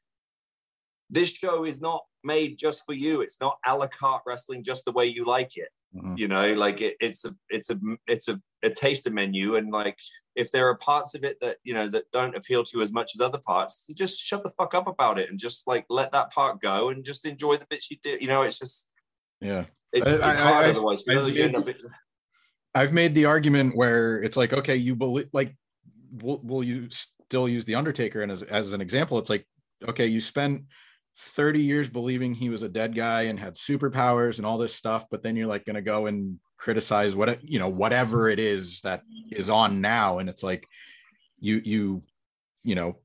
this 1.11 1.31
show 1.31 1.65
is 1.65 1.81
not 1.81 2.03
made 2.25 2.59
just 2.59 2.85
for 2.87 2.95
you. 2.95 3.21
It's 3.21 3.39
not 3.41 3.59
a 3.67 3.77
la 3.77 3.87
carte 3.87 4.23
wrestling 4.27 4.65
just 4.65 4.85
the 4.85 4.93
way 4.93 5.07
you 5.07 5.25
like 5.25 5.57
it. 5.57 5.69
Mm-hmm. 5.95 6.15
you 6.17 6.27
know 6.27 6.55
like 6.55 6.81
it, 6.81 6.97
it's 7.01 7.25
a 7.25 7.31
it's 7.51 7.71
a 7.71 7.79
it's 8.09 8.29
a, 8.29 8.41
a 8.63 8.71
taster 8.71 9.11
menu. 9.11 9.57
And 9.57 9.71
like 9.71 9.97
if 10.35 10.51
there 10.51 10.69
are 10.69 10.77
parts 10.77 11.15
of 11.15 11.23
it 11.25 11.39
that 11.41 11.59
you 11.63 11.75
know 11.75 11.89
that 11.89 12.11
don't 12.11 12.37
appeal 12.37 12.65
to 12.65 12.79
you 12.79 12.83
as 12.83 12.93
much 12.93 13.13
as 13.15 13.21
other 13.21 13.39
parts 13.39 13.87
you 13.89 13.95
just 13.95 14.19
shut 14.19 14.43
the 14.43 14.51
fuck 14.51 14.75
up 14.75 14.89
about 14.89 15.19
it 15.19 15.31
and 15.31 15.39
just 15.39 15.69
like 15.69 15.85
let 15.89 16.11
that 16.11 16.33
part 16.33 16.61
go 16.61 16.89
and 16.89 17.05
just 17.05 17.27
enjoy 17.27 17.57
the 17.57 17.67
bits 17.71 17.91
you 17.91 17.97
do. 18.03 18.19
You 18.21 18.29
know 18.29 18.43
it's 18.43 18.59
just 18.59 18.89
yeah. 19.45 19.65
It's, 19.93 20.15
it's 20.15 20.23
I, 20.23 20.35
hard 20.35 20.67
I, 20.67 20.71
otherwise. 20.71 20.99
I've, 21.09 21.37
made, 21.37 21.77
I've 22.75 22.93
made 22.93 23.15
the 23.15 23.27
argument 23.27 23.77
where 23.77 24.21
it's 24.23 24.37
like, 24.37 24.53
okay, 24.53 24.77
you 24.77 24.97
believe, 24.97 25.29
like, 25.33 25.55
will, 26.21 26.41
will 26.43 26.65
you 26.65 26.89
still 26.91 27.49
use 27.49 27.65
The 27.65 27.77
Undertaker? 27.77 28.23
And 28.23 28.33
as, 28.33 28.43
as 28.43 28.73
an 28.73 28.81
example, 28.81 29.19
it's 29.19 29.31
like, 29.31 29.47
okay, 29.87 30.07
you 30.07 30.21
spent 30.21 30.63
30 31.19 31.61
years 31.61 31.89
believing 31.89 32.35
he 32.35 32.49
was 32.49 32.63
a 32.63 32.69
dead 32.69 32.95
guy 32.95 33.23
and 33.23 33.39
had 33.39 33.55
superpowers 33.55 34.39
and 34.39 34.47
all 34.47 34.59
this 34.59 34.75
stuff, 34.75 35.07
but 35.11 35.23
then 35.23 35.37
you're 35.37 35.47
like 35.47 35.65
going 35.65 35.77
to 35.77 35.83
go 35.83 36.07
and 36.07 36.41
criticize 36.57 37.15
what, 37.15 37.45
you 37.45 37.59
know, 37.59 37.69
whatever 37.69 38.29
it 38.29 38.41
is 38.41 38.81
that 38.81 39.03
is 39.31 39.51
on 39.51 39.81
now. 39.81 40.19
And 40.19 40.29
it's 40.29 40.43
like, 40.43 40.67
you, 41.39 41.61
you, 41.65 42.03
you 42.65 42.75
know, 42.75 42.99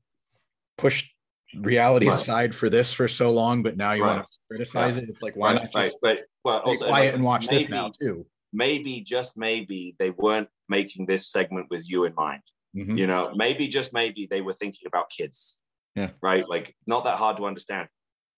push 0.76 1.10
reality 1.54 2.08
right. 2.08 2.14
aside 2.14 2.54
for 2.54 2.70
this 2.70 2.92
for 2.92 3.08
so 3.08 3.30
long, 3.30 3.62
but 3.62 3.76
now 3.76 3.92
you 3.92 4.02
right. 4.04 4.16
want 4.16 4.22
to 4.22 4.38
criticize 4.48 4.94
right. 4.94 5.04
it. 5.04 5.10
It's 5.10 5.22
like 5.22 5.36
why 5.36 5.54
not 5.54 5.72
just 5.72 5.96
right. 6.02 6.18
well, 6.44 6.58
also, 6.60 6.88
quiet 6.88 7.14
and 7.14 7.24
watch 7.24 7.48
maybe, 7.48 7.58
this 7.58 7.68
now 7.68 7.90
too? 7.90 8.26
Maybe 8.52 9.00
just 9.00 9.36
maybe 9.36 9.96
they 9.98 10.10
weren't 10.10 10.48
making 10.68 11.06
this 11.06 11.30
segment 11.30 11.66
with 11.70 11.88
you 11.88 12.04
in 12.04 12.14
mind. 12.14 12.42
Mm-hmm. 12.76 12.96
You 12.96 13.06
know, 13.06 13.32
maybe 13.34 13.68
just 13.68 13.92
maybe 13.92 14.28
they 14.30 14.40
were 14.40 14.52
thinking 14.52 14.86
about 14.86 15.10
kids. 15.10 15.58
Yeah. 15.96 16.10
Right. 16.22 16.48
Like 16.48 16.74
not 16.86 17.04
that 17.04 17.18
hard 17.18 17.36
to 17.38 17.46
understand, 17.46 17.88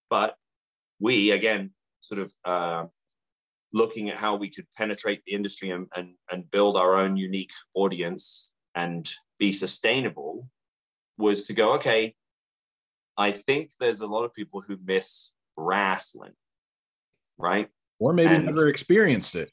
but 0.09 0.37
we 1.01 1.33
again 1.33 1.71
sort 2.01 2.21
of 2.21 2.33
uh, 2.45 2.85
looking 3.73 4.09
at 4.09 4.19
how 4.19 4.37
we 4.37 4.49
could 4.49 4.67
penetrate 4.77 5.23
the 5.27 5.33
industry 5.33 5.71
and, 5.71 5.87
and 5.97 6.15
and 6.31 6.51
build 6.51 6.77
our 6.77 6.97
own 6.97 7.17
unique 7.17 7.53
audience 7.75 8.53
and 8.75 9.11
be 9.39 9.53
sustainable 9.53 10.49
was 11.19 11.47
to 11.47 11.53
go 11.53 11.75
okay 11.75 12.15
I 13.23 13.33
think 13.33 13.71
there's 13.79 14.01
a 14.01 14.07
lot 14.07 14.25
of 14.25 14.35
people 14.35 14.61
who 14.61 14.77
miss 14.85 15.35
wrestling, 15.57 16.33
right? 17.39 17.69
Or 17.99 18.13
maybe 18.13 18.35
and 18.35 18.47
never 18.47 18.69
experienced 18.69 19.37
it. 19.37 19.51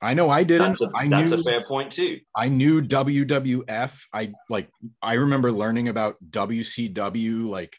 I 0.00 0.14
know 0.14 0.28
I 0.28 0.44
didn't. 0.44 0.76
That's 0.80 0.92
a, 0.92 0.96
I 0.96 1.08
that's 1.08 1.30
knew, 1.30 1.38
a 1.38 1.42
fair 1.42 1.66
point 1.66 1.92
too. 1.92 2.20
I 2.36 2.48
knew 2.48 2.82
WWF. 2.82 4.02
I 4.12 4.32
like. 4.50 4.68
I 5.02 5.14
remember 5.14 5.50
learning 5.50 5.88
about 5.88 6.16
WCW, 6.30 7.48
like 7.48 7.76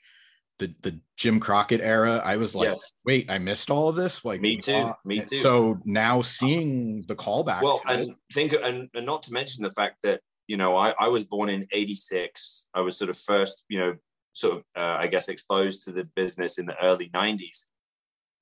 the 0.60 0.74
the 0.82 1.00
Jim 1.18 1.40
Crockett 1.40 1.82
era. 1.82 2.22
I 2.24 2.38
was 2.38 2.56
like, 2.56 2.70
yes. 2.70 2.94
wait, 3.06 3.30
I 3.30 3.38
missed 3.38 3.70
all 3.70 3.90
of 3.90 3.96
this. 3.96 4.26
Like, 4.26 4.42
me 4.42 4.58
too. 4.58 4.74
Uh, 4.74 4.94
me 5.04 5.22
too. 5.22 5.38
So 5.38 5.80
now 5.86 6.22
seeing 6.22 7.04
the 7.08 7.16
callback. 7.16 7.62
Well, 7.62 7.82
and 7.88 8.10
it, 8.10 8.16
think, 8.34 8.54
and, 8.54 8.90
and 8.94 9.06
not 9.06 9.24
to 9.24 9.34
mention 9.34 9.64
the 9.64 9.72
fact 9.72 10.02
that 10.04 10.22
you 10.48 10.58
know 10.58 10.76
I, 10.76 10.94
I 11.00 11.10
was 11.10 11.26
born 11.26 11.50
in 11.50 11.68
'86. 11.72 12.68
I 12.74 12.82
was 12.82 12.98
sort 12.98 13.10
of 13.10 13.18
first, 13.18 13.66
you 13.70 13.80
know, 13.80 13.96
sort 14.36 14.58
of, 14.58 14.64
uh, 14.78 14.98
I 15.00 15.08
guess, 15.08 15.30
exposed 15.30 15.86
to 15.86 15.92
the 15.92 16.08
business 16.16 16.60
in 16.60 16.66
the 16.66 16.76
early 16.84 17.10
90s. 17.10 17.66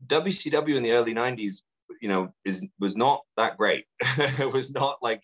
WCW 0.08 0.76
in 0.76 0.84
the 0.84 0.92
early 0.92 1.14
90s, 1.14 1.62
you 2.02 2.10
know, 2.10 2.34
is 2.44 2.68
was 2.80 2.98
not 2.98 3.22
that 3.38 3.58
great. 3.58 3.86
it 4.02 4.52
was 4.52 4.74
not 4.74 4.98
like 5.02 5.24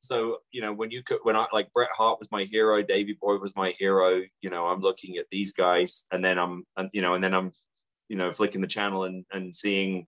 so, 0.00 0.38
you 0.52 0.60
know, 0.60 0.72
when 0.72 0.92
you 0.92 1.02
could, 1.02 1.18
when 1.24 1.36
I 1.36 1.46
like 1.52 1.72
Bret 1.72 1.88
Hart 1.96 2.20
was 2.20 2.30
my 2.30 2.44
hero, 2.44 2.80
Davey 2.82 3.18
Boy 3.20 3.36
was 3.38 3.56
my 3.56 3.70
hero. 3.78 4.22
You 4.40 4.50
know, 4.50 4.66
I'm 4.66 4.80
looking 4.80 5.16
at 5.16 5.26
these 5.30 5.52
guys, 5.52 6.06
and 6.12 6.24
then 6.24 6.38
I'm, 6.38 6.64
and, 6.76 6.88
you 6.92 7.02
know, 7.02 7.14
and 7.14 7.24
then 7.24 7.34
I'm, 7.34 7.50
you 8.08 8.16
know, 8.16 8.32
flicking 8.32 8.60
the 8.60 8.68
channel 8.68 9.04
and 9.04 9.24
and 9.32 9.54
seeing, 9.54 10.06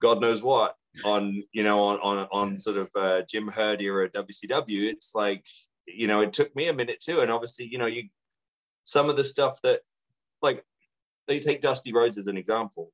God 0.00 0.20
knows 0.20 0.42
what 0.42 0.76
on, 1.04 1.42
you 1.52 1.62
know, 1.62 1.84
on 1.84 1.98
on 2.00 2.28
on 2.32 2.58
sort 2.58 2.78
of 2.78 2.88
uh, 2.96 3.22
Jim 3.28 3.48
Herd 3.48 3.82
era 3.82 4.08
WCW. 4.08 4.90
It's 4.90 5.14
like, 5.14 5.44
you 5.86 6.06
know, 6.06 6.22
it 6.22 6.32
took 6.32 6.56
me 6.56 6.68
a 6.68 6.72
minute 6.74 7.00
too, 7.00 7.20
and 7.20 7.30
obviously, 7.30 7.66
you 7.66 7.76
know, 7.76 7.86
you 7.86 8.08
some 8.84 9.10
of 9.10 9.16
the 9.16 9.24
stuff 9.24 9.60
that, 9.62 9.80
like, 10.42 10.64
they 11.28 11.38
take 11.38 11.60
Dusty 11.60 11.92
Rhodes 11.92 12.18
as 12.18 12.26
an 12.26 12.36
example, 12.36 12.92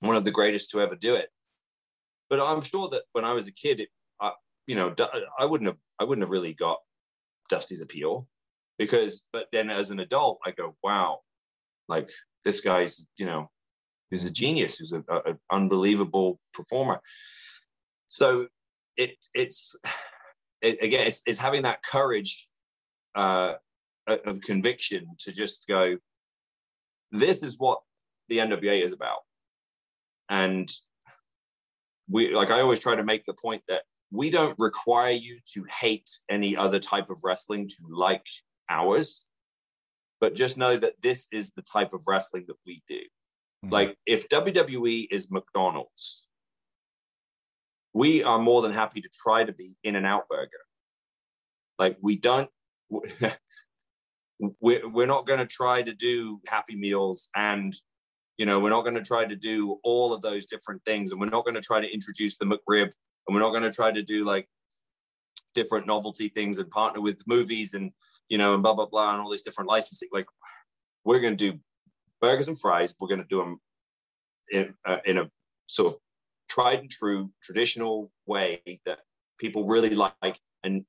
one 0.00 0.16
of 0.16 0.24
the 0.24 0.30
greatest 0.30 0.70
to 0.70 0.80
ever 0.80 0.96
do 0.96 1.14
it. 1.14 1.28
But 2.30 2.40
I'm 2.40 2.62
sure 2.62 2.88
that 2.90 3.02
when 3.12 3.24
I 3.24 3.32
was 3.32 3.46
a 3.46 3.52
kid, 3.52 3.80
it, 3.80 3.88
I, 4.20 4.32
you 4.66 4.74
know, 4.74 4.94
I 5.38 5.44
wouldn't 5.44 5.68
have, 5.68 5.78
I 5.98 6.04
wouldn't 6.04 6.24
have 6.24 6.30
really 6.30 6.54
got 6.54 6.78
Dusty's 7.48 7.80
appeal 7.80 8.28
because, 8.78 9.26
but 9.32 9.46
then 9.52 9.70
as 9.70 9.90
an 9.90 10.00
adult, 10.00 10.40
I 10.44 10.50
go, 10.50 10.76
wow, 10.82 11.20
like 11.88 12.10
this 12.44 12.60
guy's, 12.60 13.04
you 13.16 13.26
know, 13.26 13.50
he's 14.10 14.24
a 14.24 14.30
genius, 14.30 14.78
he's 14.78 14.92
an 14.92 15.04
unbelievable 15.50 16.38
performer. 16.52 17.00
So 18.08 18.48
it, 18.96 19.16
it's, 19.34 19.78
it, 20.60 20.82
again, 20.82 21.06
it's, 21.06 21.22
it's 21.26 21.38
having 21.38 21.62
that 21.62 21.82
courage 21.82 22.48
uh, 23.14 23.54
of 24.08 24.40
conviction 24.40 25.06
to 25.20 25.32
just 25.32 25.66
go, 25.68 25.96
this 27.12 27.42
is 27.42 27.58
what 27.58 27.80
the 28.28 28.38
NWA 28.38 28.82
is 28.82 28.92
about. 28.92 29.20
And 30.28 30.70
we, 32.08 32.34
like, 32.34 32.50
I 32.50 32.60
always 32.60 32.80
try 32.80 32.96
to 32.96 33.04
make 33.04 33.24
the 33.26 33.34
point 33.34 33.62
that 33.68 33.82
we 34.10 34.30
don't 34.30 34.58
require 34.58 35.12
you 35.12 35.38
to 35.54 35.64
hate 35.70 36.10
any 36.28 36.56
other 36.56 36.78
type 36.78 37.10
of 37.10 37.20
wrestling 37.22 37.68
to 37.68 37.76
like 37.90 38.26
ours, 38.70 39.26
but 40.20 40.34
just 40.34 40.58
know 40.58 40.76
that 40.76 40.94
this 41.02 41.28
is 41.32 41.50
the 41.50 41.62
type 41.62 41.92
of 41.92 42.02
wrestling 42.06 42.44
that 42.48 42.56
we 42.66 42.82
do. 42.88 43.00
Mm-hmm. 43.64 43.72
Like 43.72 43.98
if 44.06 44.28
WWE 44.28 45.08
is 45.10 45.30
McDonald's, 45.30 46.26
we 47.92 48.22
are 48.22 48.38
more 48.38 48.62
than 48.62 48.72
happy 48.72 49.00
to 49.00 49.10
try 49.22 49.44
to 49.44 49.52
be 49.52 49.72
In-N-Out 49.82 50.28
burger. 50.28 50.50
Like 51.78 51.98
we 52.00 52.16
don't 52.16 52.50
we're, 54.60 54.88
we're 54.88 55.06
not 55.06 55.26
going 55.26 55.38
to 55.38 55.46
try 55.46 55.82
to 55.82 55.92
do 55.92 56.40
happy 56.46 56.76
meals 56.76 57.28
and 57.34 57.74
you 58.36 58.46
know 58.46 58.60
we're 58.60 58.70
not 58.70 58.82
going 58.82 58.94
to 58.94 59.02
try 59.02 59.24
to 59.24 59.36
do 59.36 59.78
all 59.82 60.12
of 60.12 60.22
those 60.22 60.46
different 60.46 60.82
things 60.84 61.10
and 61.10 61.20
we're 61.20 61.28
not 61.28 61.44
going 61.44 61.54
to 61.54 61.60
try 61.60 61.80
to 61.80 61.92
introduce 61.92 62.38
the 62.38 62.44
mcrib 62.44 62.90
and 63.28 63.34
we're 63.34 63.40
not 63.40 63.50
going 63.50 63.62
to 63.62 63.72
try 63.72 63.90
to 63.90 64.02
do 64.02 64.24
like 64.24 64.48
different 65.54 65.86
novelty 65.86 66.28
things 66.28 66.58
and 66.58 66.70
partner 66.70 67.00
with 67.00 67.22
movies 67.26 67.74
and 67.74 67.90
you 68.28 68.38
know 68.38 68.54
and 68.54 68.62
blah 68.62 68.74
blah 68.74 68.86
blah 68.86 69.12
and 69.12 69.20
all 69.20 69.30
these 69.30 69.42
different 69.42 69.68
licensing. 69.68 70.08
Like 70.12 70.26
we're 71.04 71.20
going 71.20 71.36
to 71.36 71.52
do 71.52 71.58
burgers 72.20 72.48
and 72.48 72.58
fries. 72.58 72.94
We're 72.98 73.08
going 73.08 73.22
to 73.22 73.26
do 73.28 73.38
them 73.38 73.60
in, 74.52 74.74
uh, 74.84 74.98
in 75.04 75.18
a 75.18 75.30
sort 75.66 75.94
of 75.94 76.00
tried 76.48 76.80
and 76.80 76.90
true 76.90 77.30
traditional 77.42 78.10
way 78.26 78.62
that 78.86 79.00
people 79.38 79.66
really 79.66 79.94
like 79.94 80.38
and 80.64 80.84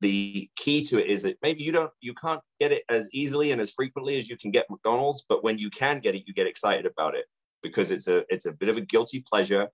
the 0.00 0.50
key 0.56 0.84
to 0.84 0.98
it 0.98 1.08
is 1.08 1.22
that 1.22 1.38
maybe 1.42 1.62
you 1.62 1.72
don't 1.72 1.90
you 2.00 2.14
can't 2.14 2.40
get 2.60 2.72
it 2.72 2.84
as 2.88 3.08
easily 3.12 3.52
and 3.52 3.60
as 3.60 3.72
frequently 3.72 4.18
as 4.18 4.28
you 4.28 4.36
can 4.36 4.50
get 4.50 4.70
McDonald's, 4.70 5.24
but 5.28 5.42
when 5.42 5.58
you 5.58 5.70
can 5.70 6.00
get 6.00 6.14
it, 6.14 6.24
you 6.26 6.34
get 6.34 6.46
excited 6.46 6.86
about 6.86 7.14
it 7.14 7.24
because 7.62 7.90
it's 7.90 8.08
a 8.08 8.24
it's 8.28 8.46
a 8.46 8.52
bit 8.52 8.68
of 8.68 8.76
a 8.76 8.82
guilty 8.82 9.24
pleasure 9.26 9.68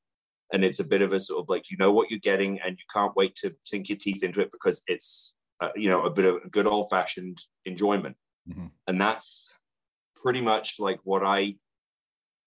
and 0.53 0.65
it's 0.65 0.81
a 0.81 0.85
bit 0.85 1.03
of 1.03 1.13
a 1.13 1.21
sort 1.21 1.41
of 1.41 1.49
like 1.49 1.71
you 1.71 1.77
know 1.79 1.93
what 1.93 2.11
you're 2.11 2.21
getting 2.21 2.61
and 2.61 2.79
you 2.79 2.85
can't 2.93 3.17
wait 3.17 3.35
to 3.35 3.55
sink 3.65 3.89
your 3.89 3.99
teeth 3.99 4.23
into 4.23 4.41
it 4.41 4.53
because 4.53 4.83
it's 4.87 5.35
uh, 5.61 5.71
you 5.75 5.89
know 5.89 6.05
a 6.05 6.11
bit 6.11 6.25
of 6.25 6.37
a 6.37 6.49
good 6.49 6.67
old 6.67 6.89
fashioned 6.91 7.39
enjoyment 7.65 8.17
mm-hmm. 8.49 8.67
and 8.87 9.01
that's 9.01 9.59
pretty 10.17 10.41
much 10.41 10.79
like 10.79 11.01
what 11.05 11.25
i 11.25 11.55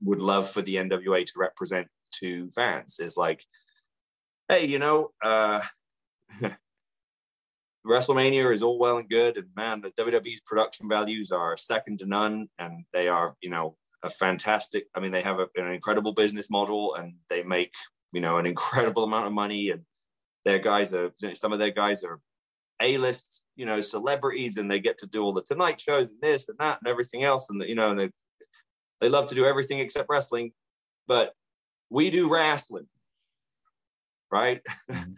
would 0.04 0.20
love 0.20 0.50
for 0.50 0.62
the 0.62 0.76
nwa 0.76 1.26
to 1.26 1.34
represent 1.36 1.88
to 2.12 2.50
fans 2.52 3.00
is 3.00 3.18
like 3.18 3.44
hey 4.50 4.66
you 4.66 4.80
know 4.80 5.12
uh 5.24 5.62
WrestleMania 7.86 8.52
is 8.52 8.64
all 8.64 8.80
well 8.80 8.98
and 8.98 9.10
good, 9.10 9.38
and 9.38 9.48
man, 9.56 9.82
the 9.82 9.92
WWE's 9.92 10.42
production 10.42 10.90
values 10.90 11.32
are 11.32 11.56
second 11.56 12.00
to 12.00 12.08
none, 12.08 12.48
and 12.58 12.84
they 12.94 13.08
are, 13.08 13.36
you 13.42 13.50
know, 13.50 13.78
a 14.04 14.10
fantastic. 14.10 14.88
I 14.96 15.00
mean, 15.00 15.12
they 15.12 15.22
have 15.22 15.40
a, 15.40 15.48
an 15.56 15.72
incredible 15.72 16.14
business 16.14 16.50
model, 16.50 16.96
and 16.96 17.14
they 17.30 17.44
make, 17.44 17.74
you 18.12 18.22
know, 18.22 18.38
an 18.38 18.46
incredible 18.46 19.04
amount 19.04 19.28
of 19.28 19.34
money, 19.34 19.70
and 19.70 19.84
their 20.46 20.60
guys 20.60 20.94
are 20.94 21.12
some 21.34 21.54
of 21.54 21.60
their 21.60 21.72
guys 21.72 22.04
are 22.04 22.20
A-list, 22.82 23.44
you 23.56 23.68
know, 23.68 23.82
celebrities, 23.82 24.58
and 24.58 24.70
they 24.70 24.80
get 24.80 24.98
to 25.00 25.08
do 25.08 25.22
all 25.22 25.34
the 25.34 25.44
Tonight 25.44 25.80
shows 25.80 26.10
and 26.10 26.22
this 26.22 26.50
and 26.50 26.58
that 26.60 26.80
and 26.82 26.90
everything 26.90 27.24
else, 27.24 27.50
and 27.50 27.62
you 27.64 27.76
know, 27.76 27.92
and 27.92 28.00
they 28.00 28.10
they 29.00 29.10
love 29.10 29.28
to 29.28 29.36
do 29.36 29.46
everything 29.46 29.80
except 29.80 30.10
wrestling, 30.10 30.52
but 31.08 31.34
we 31.92 32.10
do 32.10 32.34
wrestling, 32.34 32.88
right? 34.32 34.62
Mm-hmm. 34.90 35.14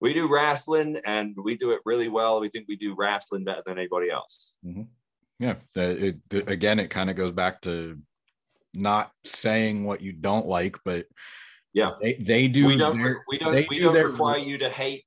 We 0.00 0.12
do 0.12 0.32
wrestling 0.32 0.98
and 1.04 1.34
we 1.42 1.56
do 1.56 1.70
it 1.70 1.80
really 1.84 2.08
well. 2.08 2.40
We 2.40 2.48
think 2.48 2.66
we 2.68 2.76
do 2.76 2.94
wrestling 2.96 3.44
better 3.44 3.62
than 3.64 3.78
anybody 3.78 4.10
else. 4.10 4.56
Mm-hmm. 4.64 4.82
Yeah. 5.38 5.54
It, 5.76 6.16
it, 6.30 6.48
again, 6.48 6.78
it 6.78 6.90
kind 6.90 7.10
of 7.10 7.16
goes 7.16 7.32
back 7.32 7.60
to 7.62 7.98
not 8.74 9.12
saying 9.24 9.84
what 9.84 10.00
you 10.00 10.12
don't 10.12 10.46
like, 10.46 10.76
but 10.84 11.06
yeah, 11.72 11.92
they, 12.00 12.14
they 12.14 12.48
do. 12.48 12.66
We 12.66 12.76
don't, 12.76 13.02
their, 13.02 13.22
we 13.28 13.38
don't, 13.38 13.54
we 13.54 13.78
do 13.78 13.84
don't 13.84 13.94
their, 13.94 14.08
require 14.08 14.38
you 14.38 14.58
to 14.58 14.68
hate 14.68 15.04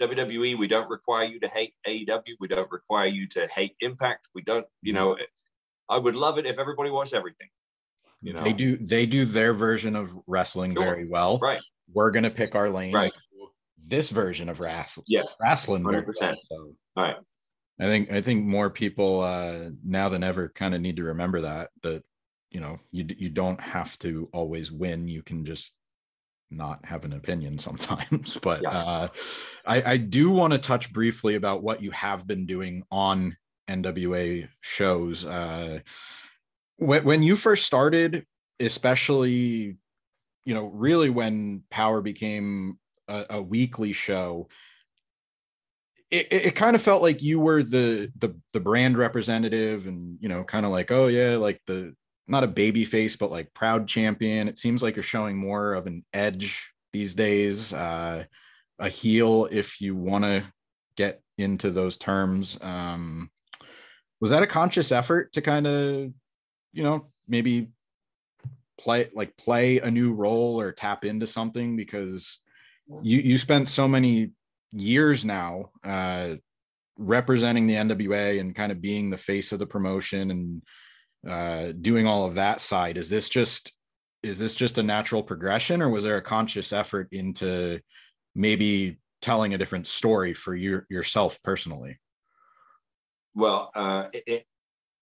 WWE. 0.00 0.58
We 0.58 0.66
don't 0.66 0.88
require 0.90 1.24
you 1.24 1.38
to 1.40 1.48
hate 1.48 1.74
AEW. 1.86 2.34
We 2.40 2.48
don't 2.48 2.70
require 2.70 3.06
you 3.06 3.28
to 3.28 3.46
hate 3.48 3.76
Impact. 3.80 4.28
We 4.34 4.42
don't, 4.42 4.66
you 4.82 4.92
mm-hmm. 4.92 5.04
know, 5.04 5.16
I 5.88 5.98
would 5.98 6.16
love 6.16 6.38
it 6.38 6.46
if 6.46 6.58
everybody 6.58 6.90
watched 6.90 7.14
everything. 7.14 7.48
You 8.20 8.32
know, 8.32 8.40
they 8.40 8.52
do, 8.52 8.76
they 8.78 9.06
do 9.06 9.24
their 9.24 9.52
version 9.52 9.94
of 9.94 10.12
wrestling 10.26 10.74
sure. 10.74 10.82
very 10.82 11.06
well. 11.06 11.38
Right. 11.38 11.60
We're 11.92 12.10
going 12.10 12.24
to 12.24 12.30
pick 12.30 12.56
our 12.56 12.68
lane. 12.68 12.92
Right 12.92 13.12
this 13.86 14.08
version 14.08 14.48
of 14.48 14.60
wrestling. 14.60 15.04
Yes, 15.08 15.36
wrestling. 15.40 15.84
100%. 15.84 16.06
So, 16.18 16.36
All 16.50 16.74
right. 16.96 17.16
I 17.78 17.84
think 17.84 18.10
I 18.10 18.20
think 18.22 18.44
more 18.44 18.70
people 18.70 19.20
uh, 19.20 19.70
now 19.84 20.08
than 20.08 20.22
ever 20.22 20.48
kind 20.48 20.74
of 20.74 20.80
need 20.80 20.96
to 20.96 21.04
remember 21.04 21.42
that 21.42 21.70
that 21.82 22.04
you 22.50 22.60
know 22.60 22.78
you 22.90 23.06
you 23.18 23.28
don't 23.28 23.60
have 23.60 23.98
to 23.98 24.30
always 24.32 24.72
win. 24.72 25.08
You 25.08 25.22
can 25.22 25.44
just 25.44 25.72
not 26.50 26.84
have 26.84 27.04
an 27.04 27.12
opinion 27.12 27.58
sometimes. 27.58 28.38
But 28.42 28.62
yeah. 28.62 28.70
uh, 28.70 29.08
I, 29.66 29.92
I 29.92 29.96
do 29.98 30.30
want 30.30 30.52
to 30.52 30.58
touch 30.58 30.92
briefly 30.92 31.34
about 31.34 31.62
what 31.62 31.82
you 31.82 31.90
have 31.90 32.26
been 32.26 32.46
doing 32.46 32.84
on 32.90 33.36
NWA 33.68 34.48
shows. 34.62 35.24
Uh, 35.24 35.80
when 36.76 37.04
when 37.04 37.22
you 37.22 37.36
first 37.36 37.66
started, 37.66 38.24
especially 38.58 39.76
you 40.46 40.54
know 40.54 40.66
really 40.66 41.10
when 41.10 41.62
power 41.70 42.00
became 42.00 42.78
a, 43.08 43.26
a 43.30 43.42
weekly 43.42 43.92
show 43.92 44.48
it, 46.10 46.28
it 46.30 46.54
kind 46.54 46.76
of 46.76 46.82
felt 46.82 47.02
like 47.02 47.22
you 47.22 47.40
were 47.40 47.62
the 47.62 48.10
the 48.18 48.36
the 48.52 48.60
brand 48.60 48.96
representative 48.96 49.86
and 49.86 50.18
you 50.20 50.28
know 50.28 50.44
kind 50.44 50.64
of 50.64 50.72
like 50.72 50.92
oh 50.92 51.08
yeah 51.08 51.36
like 51.36 51.60
the 51.66 51.94
not 52.28 52.44
a 52.44 52.48
baby 52.48 52.84
face 52.84 53.16
but 53.16 53.30
like 53.30 53.54
proud 53.54 53.86
champion. 53.86 54.48
It 54.48 54.58
seems 54.58 54.82
like 54.82 54.96
you're 54.96 55.02
showing 55.02 55.36
more 55.36 55.74
of 55.74 55.86
an 55.86 56.04
edge 56.12 56.72
these 56.92 57.14
days 57.14 57.72
uh 57.72 58.24
a 58.78 58.88
heel 58.88 59.48
if 59.50 59.80
you 59.80 59.96
want 59.96 60.24
to 60.24 60.44
get 60.96 61.22
into 61.38 61.70
those 61.70 61.96
terms. 61.96 62.58
Um 62.60 63.30
was 64.20 64.30
that 64.30 64.42
a 64.42 64.46
conscious 64.46 64.92
effort 64.92 65.32
to 65.32 65.42
kind 65.42 65.66
of 65.66 66.12
you 66.72 66.82
know 66.82 67.08
maybe 67.26 67.70
play 68.78 69.10
like 69.12 69.36
play 69.36 69.78
a 69.78 69.90
new 69.90 70.12
role 70.12 70.60
or 70.60 70.70
tap 70.70 71.04
into 71.04 71.26
something? 71.26 71.76
Because 71.76 72.38
you 73.02 73.18
you 73.18 73.38
spent 73.38 73.68
so 73.68 73.88
many 73.88 74.32
years 74.72 75.24
now 75.24 75.70
uh, 75.84 76.34
representing 76.98 77.66
the 77.66 77.74
NWA 77.74 78.40
and 78.40 78.54
kind 78.54 78.72
of 78.72 78.80
being 78.80 79.10
the 79.10 79.16
face 79.16 79.52
of 79.52 79.58
the 79.58 79.66
promotion 79.66 80.30
and 80.30 80.62
uh, 81.28 81.72
doing 81.80 82.06
all 82.06 82.24
of 82.24 82.34
that 82.34 82.60
side. 82.60 82.96
Is 82.96 83.08
this 83.08 83.28
just 83.28 83.72
is 84.22 84.38
this 84.38 84.54
just 84.54 84.78
a 84.78 84.82
natural 84.82 85.22
progression, 85.22 85.82
or 85.82 85.88
was 85.88 86.04
there 86.04 86.16
a 86.16 86.22
conscious 86.22 86.72
effort 86.72 87.08
into 87.12 87.80
maybe 88.34 88.98
telling 89.22 89.54
a 89.54 89.58
different 89.58 89.86
story 89.86 90.34
for 90.34 90.54
your 90.54 90.86
yourself 90.88 91.42
personally? 91.42 91.98
Well, 93.34 93.70
uh, 93.74 94.06
it, 94.12 94.22
it, 94.26 94.44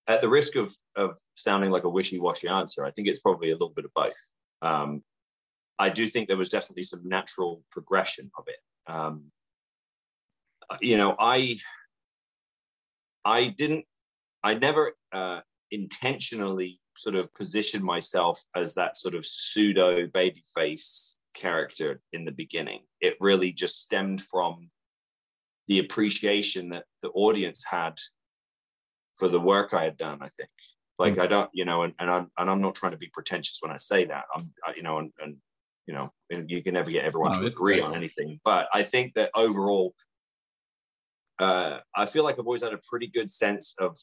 at 0.06 0.20
the 0.20 0.28
risk 0.28 0.56
of 0.56 0.74
of 0.96 1.16
sounding 1.34 1.70
like 1.70 1.84
a 1.84 1.88
wishy 1.88 2.18
washy 2.18 2.48
answer, 2.48 2.84
I 2.84 2.90
think 2.90 3.08
it's 3.08 3.20
probably 3.20 3.50
a 3.50 3.54
little 3.54 3.72
bit 3.74 3.84
of 3.84 3.92
both. 3.94 4.12
Um, 4.62 5.02
I 5.78 5.90
do 5.90 6.06
think 6.06 6.28
there 6.28 6.36
was 6.36 6.48
definitely 6.48 6.84
some 6.84 7.08
natural 7.08 7.62
progression 7.70 8.30
of 8.38 8.44
it. 8.46 8.92
Um, 8.92 9.32
you 10.80 10.96
know, 10.96 11.16
I 11.18 11.58
I 13.24 13.48
didn't, 13.48 13.84
I 14.42 14.54
never 14.54 14.92
uh, 15.12 15.40
intentionally 15.70 16.80
sort 16.96 17.16
of 17.16 17.32
positioned 17.34 17.84
myself 17.84 18.42
as 18.54 18.74
that 18.74 18.96
sort 18.96 19.14
of 19.14 19.26
pseudo 19.26 20.06
babyface 20.06 21.16
character 21.34 22.00
in 22.12 22.24
the 22.24 22.32
beginning. 22.32 22.82
It 23.00 23.16
really 23.20 23.52
just 23.52 23.82
stemmed 23.82 24.22
from 24.22 24.70
the 25.66 25.80
appreciation 25.80 26.68
that 26.68 26.84
the 27.02 27.08
audience 27.10 27.64
had 27.64 27.98
for 29.16 29.28
the 29.28 29.40
work 29.40 29.74
I 29.74 29.84
had 29.84 29.96
done. 29.96 30.18
I 30.20 30.28
think, 30.28 30.50
like, 30.98 31.14
mm-hmm. 31.14 31.22
I 31.22 31.26
don't, 31.26 31.50
you 31.52 31.64
know, 31.64 31.82
and, 31.82 31.94
and 31.98 32.10
I'm 32.10 32.30
and 32.38 32.50
I'm 32.50 32.60
not 32.60 32.74
trying 32.74 32.92
to 32.92 32.98
be 32.98 33.10
pretentious 33.12 33.58
when 33.60 33.72
I 33.72 33.78
say 33.78 34.04
that. 34.04 34.24
I'm, 34.34 34.52
you 34.76 34.82
know, 34.82 34.98
and, 34.98 35.12
and 35.18 35.36
you 35.86 35.94
know, 35.94 36.10
you 36.30 36.62
can 36.62 36.74
never 36.74 36.90
get 36.90 37.04
everyone 37.04 37.32
no, 37.32 37.40
to 37.40 37.46
agree 37.46 37.80
on 37.80 37.94
anything. 37.94 38.40
But 38.44 38.68
I 38.72 38.82
think 38.82 39.14
that 39.14 39.30
overall, 39.34 39.94
uh, 41.38 41.78
I 41.94 42.06
feel 42.06 42.24
like 42.24 42.38
I've 42.38 42.46
always 42.46 42.62
had 42.62 42.72
a 42.72 42.80
pretty 42.88 43.08
good 43.08 43.30
sense 43.30 43.74
of 43.78 43.96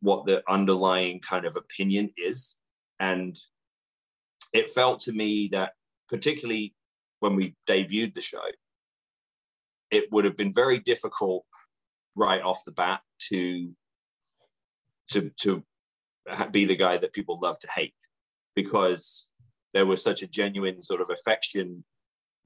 what 0.00 0.26
the 0.26 0.42
underlying 0.48 1.20
kind 1.20 1.46
of 1.46 1.56
opinion 1.56 2.10
is. 2.16 2.56
And 2.98 3.38
it 4.52 4.68
felt 4.70 5.00
to 5.00 5.12
me 5.12 5.48
that, 5.52 5.72
particularly 6.08 6.74
when 7.20 7.36
we 7.36 7.54
debuted 7.68 8.14
the 8.14 8.20
show, 8.20 8.42
it 9.90 10.10
would 10.10 10.24
have 10.24 10.36
been 10.36 10.52
very 10.52 10.78
difficult 10.80 11.44
right 12.16 12.42
off 12.42 12.64
the 12.64 12.72
bat 12.72 13.00
to 13.30 13.72
to 15.10 15.30
to 15.40 15.62
be 16.50 16.64
the 16.64 16.76
guy 16.76 16.96
that 16.96 17.12
people 17.12 17.38
love 17.40 17.58
to 17.60 17.68
hate 17.74 17.94
because 18.54 19.30
there 19.74 19.86
was 19.86 20.02
such 20.02 20.22
a 20.22 20.28
genuine 20.28 20.82
sort 20.82 21.00
of 21.00 21.10
affection 21.10 21.84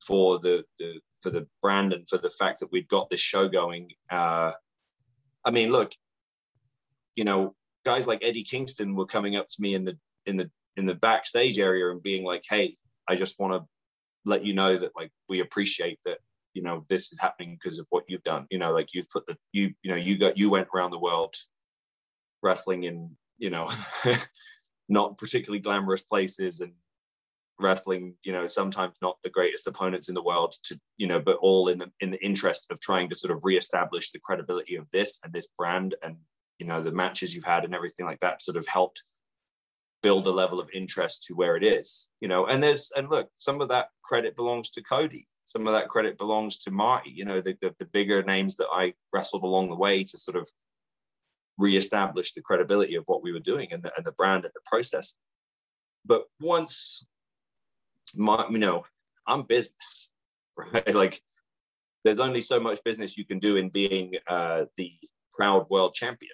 for 0.05 0.39
the, 0.39 0.65
the 0.79 1.01
for 1.21 1.31
the 1.31 1.47
brand 1.63 1.93
and 1.93 2.09
for 2.09 2.19
the 2.19 2.31
fact 2.31 2.61
that 2.61 2.73
we'd 2.73 2.89
got 2.89 3.11
this 3.11 3.21
show 3.21 3.49
going. 3.49 3.91
Uh, 4.11 4.53
I 5.45 5.51
mean, 5.51 5.71
look, 5.71 5.93
you 7.15 7.25
know, 7.25 7.55
guys 7.85 8.07
like 8.07 8.25
Eddie 8.25 8.45
Kingston 8.45 8.97
were 8.97 9.07
coming 9.07 9.37
up 9.37 9.49
to 9.49 9.61
me 9.61 9.75
in 9.75 9.85
the 9.85 9.97
in 10.27 10.37
the 10.37 10.51
in 10.77 10.87
the 10.87 10.95
backstage 10.95 11.59
area 11.59 11.91
and 11.91 12.03
being 12.03 12.25
like, 12.25 12.43
"Hey, 12.49 12.77
I 13.09 13.15
just 13.15 13.39
want 13.39 13.53
to 13.53 13.69
let 14.25 14.45
you 14.45 14.55
know 14.55 14.77
that 14.77 14.93
like 14.97 15.11
we 15.29 15.41
appreciate 15.41 15.99
that 16.05 16.19
you 16.55 16.63
know 16.63 16.85
this 16.89 17.13
is 17.13 17.21
happening 17.21 17.55
because 17.55 17.79
of 17.79 17.87
what 17.91 18.05
you've 18.09 18.23
done 18.23 18.47
you 18.51 18.59
know 18.59 18.73
like 18.73 18.89
you've 18.93 19.09
put 19.11 19.25
the 19.27 19.37
you 19.53 19.73
you 19.83 19.91
know 19.91 19.97
you 19.97 20.19
got 20.19 20.37
you 20.37 20.51
went 20.51 20.69
around 20.75 20.91
the 20.91 20.99
world 20.99 21.35
wrestling 22.43 22.85
in 22.85 23.11
you 23.39 23.51
know 23.51 23.71
not 24.89 25.17
particularly 25.19 25.61
glamorous 25.61 26.03
places 26.03 26.61
and 26.61 26.73
wrestling 27.61 28.15
you 28.23 28.33
know 28.33 28.47
sometimes 28.47 28.97
not 29.03 29.17
the 29.23 29.31
greatest 29.31 29.67
opponents 29.67 30.09
in 30.09 30.15
the 30.15 30.23
world 30.23 30.55
to 30.63 30.79
you 30.97 31.07
know 31.07 31.21
but 31.21 31.37
all 31.39 31.69
in 31.69 31.79
the 31.79 31.91
in 32.01 32.11
the 32.11 32.25
interest 32.25 32.67
of 32.71 32.81
trying 32.81 33.09
to 33.09 33.17
sort 33.17 33.33
of 33.33 33.45
reestablish 33.45 34.11
the 34.11 34.19
credibility 34.21 34.77
of 34.77 34.87
this 34.93 35.19
and 35.25 35.33
this 35.33 35.49
brand 35.59 35.95
and 36.03 36.17
you 36.59 36.67
know 36.67 36.83
the 36.83 36.93
matches 36.93 37.35
you've 37.35 37.45
had 37.45 37.65
and 37.65 37.75
everything 37.75 38.07
like 38.07 38.21
that 38.21 38.43
sort 38.43 38.57
of 38.57 38.67
helped 38.67 39.03
build 40.03 40.27
a 40.27 40.31
level 40.31 40.61
of 40.61 40.71
interest 40.73 41.25
to 41.25 41.35
where 41.35 41.57
it 41.57 41.65
is 41.65 42.11
you 42.21 42.29
know. 42.29 42.47
And 42.47 42.63
there's 42.63 42.93
and 42.97 43.11
look 43.11 43.29
some 43.37 43.61
of 43.61 43.69
that 43.71 43.89
credit 44.03 44.37
belongs 44.37 44.71
to 44.71 44.83
cody. 44.83 45.27
Some 45.45 45.67
of 45.67 45.73
that 45.73 45.89
credit 45.89 46.19
belongs 46.19 46.59
to 46.59 46.71
marty 46.71 47.11
you 47.11 47.25
know 47.25 47.41
the, 47.41 47.57
the, 47.61 47.75
the 47.79 47.87
bigger 47.87 48.23
names 48.23 48.57
that 48.57 48.69
i 48.73 48.93
wrestled 49.13 49.43
along 49.43 49.71
the 49.71 49.77
way 49.77 50.05
to 50.05 50.19
sort 50.19 50.37
of 50.37 50.49
reestablish 51.59 52.33
the 52.33 52.41
credibility 52.41 52.95
of 52.95 53.05
what 53.07 53.23
we 53.23 53.33
were 53.33 53.41
doing 53.41 53.73
and 53.73 53.83
the, 53.83 53.93
and 53.97 54.07
the 54.07 54.13
brand 54.13 54.45
and 54.45 54.53
the 54.55 54.61
process. 54.65 55.17
But 56.05 56.25
once 56.41 57.05
my 58.15 58.45
you 58.51 58.59
know 58.59 58.85
i'm 59.27 59.43
business 59.43 60.13
right? 60.57 60.95
Like 60.95 61.21
there's 62.05 62.21
only 62.21 62.41
so 62.41 62.59
much 62.59 62.83
business 62.85 63.17
you 63.17 63.25
can 63.25 63.39
do 63.39 63.57
in 63.57 63.69
being 63.69 64.15
uh, 64.27 64.65
the 64.77 64.93
proud 65.33 65.67
world 65.71 65.95
champion 65.95 66.33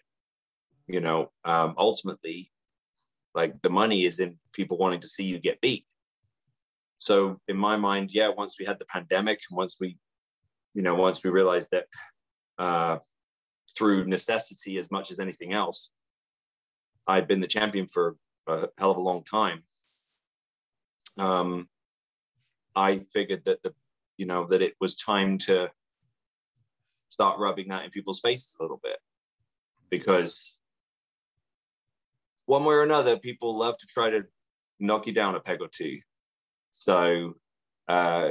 you 0.87 1.01
know? 1.01 1.31
Um, 1.45 1.75
ultimately 1.79 2.51
like 3.35 3.61
the 3.63 3.71
money 3.71 4.05
is 4.05 4.21
in 4.21 4.39
people 4.53 4.79
wanting 4.79 5.01
to 5.01 5.09
see 5.09 5.25
you 5.25 5.39
get 5.39 5.61
beat. 5.61 5.85
So 6.99 7.41
in 7.49 7.57
my 7.57 7.77
mind 7.77 8.15
yeah 8.15 8.31
once 8.31 8.57
we 8.59 8.65
had 8.65 8.79
the 8.79 8.87
pandemic 8.87 9.41
once 9.51 9.77
we 9.79 9.99
you 10.75 10.83
know 10.83 10.95
once 10.95 11.23
we 11.23 11.31
realized 11.31 11.71
that 11.71 11.87
uh, 12.59 12.99
through 13.77 14.07
necessity 14.07 14.79
as 14.79 14.91
much 14.91 15.11
as 15.11 15.21
anything 15.21 15.53
else 15.53 15.91
i'd 17.07 17.29
been 17.29 17.41
the 17.41 17.47
champion 17.47 17.87
for 17.87 18.17
a 18.47 18.69
hell 18.79 18.91
of 18.91 18.97
a 18.97 19.01
long 19.01 19.23
time 19.25 19.63
um, 21.19 21.69
i 22.75 23.01
figured 23.13 23.45
that 23.45 23.63
the 23.63 23.75
you 24.17 24.27
know 24.27 24.47
that 24.47 24.63
it 24.63 24.75
was 24.81 24.97
time 24.97 25.39
to 25.39 25.69
start 27.09 27.39
rubbing 27.39 27.69
that 27.69 27.85
in 27.85 27.91
people's 27.91 28.21
faces 28.21 28.57
a 28.59 28.63
little 28.63 28.81
bit 28.83 28.99
because 29.91 30.59
one 32.47 32.65
way 32.65 32.75
or 32.75 32.83
another, 32.83 33.17
people 33.17 33.57
love 33.57 33.77
to 33.79 33.87
try 33.87 34.11
to 34.11 34.25
knock 34.79 35.07
you 35.07 35.13
down 35.13 35.35
a 35.35 35.41
peg 35.41 35.61
or 35.61 35.69
two. 35.69 36.01
So 36.71 37.35
uh, 37.89 38.31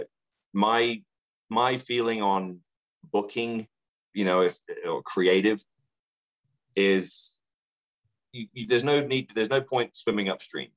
my 0.54 1.02
my 1.50 1.78
feeling 1.78 2.22
on 2.22 2.60
booking, 3.12 3.68
you 4.14 4.26
know, 4.26 4.42
if 4.42 4.58
or 4.88 5.02
creative, 5.02 5.64
is 6.76 7.40
you, 8.32 8.48
you, 8.54 8.68
there's 8.68 8.84
no 8.84 9.02
need, 9.02 9.32
there's 9.34 9.50
no 9.50 9.62
point 9.62 9.96
swimming 9.96 10.30
upstream. 10.30 10.70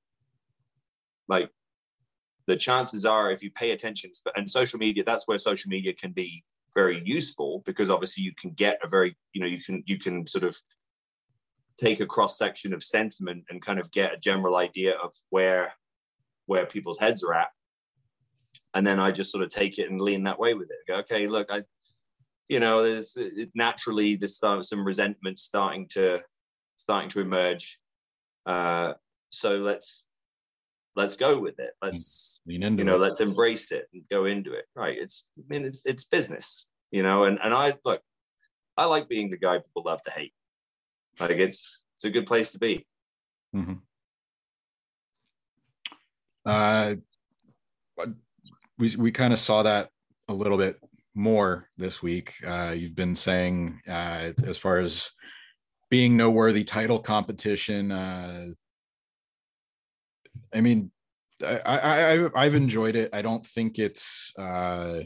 Like 1.29 1.51
the 2.47 2.57
chances 2.57 3.05
are, 3.05 3.31
if 3.31 3.43
you 3.43 3.51
pay 3.51 3.73
attention, 3.73 4.13
and 4.37 4.51
social 4.51 4.79
media, 4.79 5.05
that's 5.05 5.27
where 5.27 5.39
social 5.39 5.69
media 5.69 5.93
can 5.93 6.13
be 6.13 6.45
very 6.75 7.03
useful 7.05 7.63
because 7.67 7.91
obviously 7.91 8.23
you 8.23 8.33
can 8.39 8.51
get 8.51 8.79
a 8.85 8.89
very, 8.89 9.17
you 9.33 9.41
know, 9.41 9.47
you 9.47 9.61
can 9.61 9.83
you 9.87 9.99
can 9.99 10.27
sort 10.27 10.45
of 10.45 10.57
take 11.77 12.01
a 12.01 12.07
cross 12.07 12.39
section 12.39 12.73
of 12.73 12.83
sentiment 12.83 13.45
and 13.51 13.65
kind 13.65 13.79
of 13.79 13.91
get 13.91 14.15
a 14.15 14.19
general 14.19 14.57
idea 14.57 14.95
of 14.95 15.13
where 15.31 15.73
where 16.47 16.67
people's 16.67 16.99
heads 16.99 17.23
are 17.25 17.35
at. 17.35 17.49
And 18.75 18.87
then 18.87 19.01
i 19.01 19.11
just 19.11 19.33
sort 19.33 19.43
of 19.43 19.51
take 19.51 19.79
it 19.79 19.91
and 19.91 20.01
lean 20.01 20.25
that 20.25 20.39
way 20.39 20.55
with 20.55 20.71
it. 20.71 20.79
Go 20.87 20.97
okay 20.97 21.27
look 21.27 21.51
i 21.51 21.63
you 22.49 22.61
know 22.61 22.83
there's 22.83 23.19
naturally 23.55 24.17
there's 24.17 24.39
some 24.39 24.87
resentment 24.87 25.39
starting 25.39 25.87
to 25.89 26.21
starting 26.77 27.11
to 27.11 27.21
emerge. 27.21 27.79
Uh 28.45 28.95
so 29.31 29.59
let's 29.59 30.07
let's 30.97 31.17
go 31.17 31.39
with 31.39 31.59
it 31.59 31.71
let's 31.83 32.41
lean 32.47 32.63
into 32.63 32.81
you 32.81 32.85
know 32.85 32.97
it. 32.97 33.01
let's 33.01 33.21
embrace 33.21 33.71
it 33.71 33.87
and 33.93 34.03
go 34.11 34.25
into 34.25 34.53
it 34.53 34.65
right 34.75 34.97
it's 34.99 35.29
i 35.39 35.43
mean 35.49 35.65
it's 35.65 35.85
it's 35.87 36.05
business 36.05 36.69
you 36.91 37.03
know 37.03 37.25
and 37.25 37.39
and 37.43 37.55
i 37.55 37.75
look 37.85 38.01
i 38.77 38.85
like 38.85 39.09
being 39.09 39.31
the 39.31 39.37
guy 39.37 39.59
people 39.59 39.83
love 39.85 40.03
to 40.03 40.11
hate 40.11 40.33
like 41.21 41.39
it's 41.39 41.87
it's 41.97 42.05
a 42.05 42.11
good 42.11 42.27
place 42.27 42.51
to 42.51 42.59
be. 42.59 42.87
Mm-hmm. 43.55 43.75
Uh, 46.45 46.95
we 48.79 48.95
we 48.97 49.11
kind 49.11 49.33
of 49.33 49.39
saw 49.39 49.63
that 49.63 49.89
a 50.29 50.35
little 50.35 50.59
bit 50.59 50.79
more 51.15 51.69
this 51.77 52.03
week. 52.03 52.35
Uh, 52.47 52.75
you've 52.77 52.95
been 52.95 53.15
saying 53.15 53.81
uh, 53.89 54.33
as 54.45 54.59
far 54.59 54.79
as 54.79 55.11
being 55.91 56.17
no 56.17 56.31
worthy 56.31 56.65
title 56.65 56.99
competition. 56.99 57.91
Uh, 57.91 58.49
I 60.55 60.61
mean, 60.61 60.91
I, 61.45 61.61
I 61.67 62.31
I've 62.35 62.55
enjoyed 62.55 62.97
it. 62.97 63.11
I 63.13 63.23
don't 63.23 63.47
think 63.47 63.79
it's. 63.79 64.33
Uh, 64.39 65.01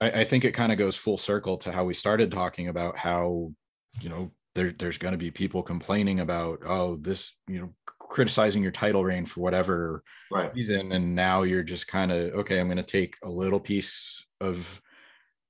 I, 0.00 0.10
I 0.20 0.24
think 0.24 0.44
it 0.44 0.52
kind 0.52 0.72
of 0.72 0.78
goes 0.78 0.96
full 0.96 1.18
circle 1.18 1.56
to 1.58 1.72
how 1.72 1.84
we 1.84 1.94
started 1.94 2.32
talking 2.32 2.68
about 2.68 2.96
how 2.96 3.52
you 4.00 4.08
know 4.08 4.30
there, 4.54 4.72
there's 4.72 4.98
going 4.98 5.12
to 5.12 5.18
be 5.18 5.30
people 5.30 5.62
complaining 5.62 6.20
about 6.20 6.60
oh 6.66 6.96
this 6.96 7.34
you 7.48 7.60
know 7.60 7.74
criticizing 7.98 8.62
your 8.62 8.72
title 8.72 9.04
reign 9.04 9.24
for 9.24 9.40
whatever 9.40 10.02
right. 10.30 10.54
reason 10.54 10.92
and 10.92 11.14
now 11.14 11.42
you're 11.42 11.62
just 11.62 11.88
kind 11.88 12.12
of 12.12 12.34
okay 12.34 12.60
i'm 12.60 12.66
going 12.66 12.76
to 12.76 12.82
take 12.82 13.16
a 13.24 13.28
little 13.28 13.60
piece 13.60 14.24
of 14.40 14.82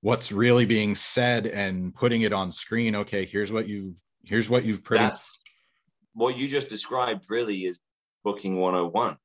what's 0.00 0.30
really 0.30 0.64
being 0.64 0.94
said 0.94 1.46
and 1.46 1.94
putting 1.94 2.22
it 2.22 2.32
on 2.32 2.52
screen 2.52 2.94
okay 2.94 3.24
here's 3.24 3.50
what 3.50 3.66
you 3.66 3.96
here's 4.24 4.48
what 4.48 4.64
you've 4.64 4.84
pretty 4.84 5.04
That's, 5.04 5.34
what 6.14 6.36
you 6.36 6.46
just 6.46 6.68
described 6.68 7.24
really 7.30 7.64
is 7.64 7.80
booking 8.24 8.56
101 8.56 9.16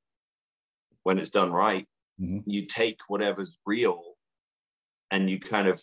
when 1.03 1.19
it's 1.19 1.29
done 1.29 1.51
right 1.51 1.87
mm-hmm. 2.19 2.39
you 2.45 2.65
take 2.65 2.99
whatever's 3.07 3.57
real 3.65 4.01
and 5.11 5.29
you 5.29 5.39
kind 5.39 5.67
of 5.67 5.81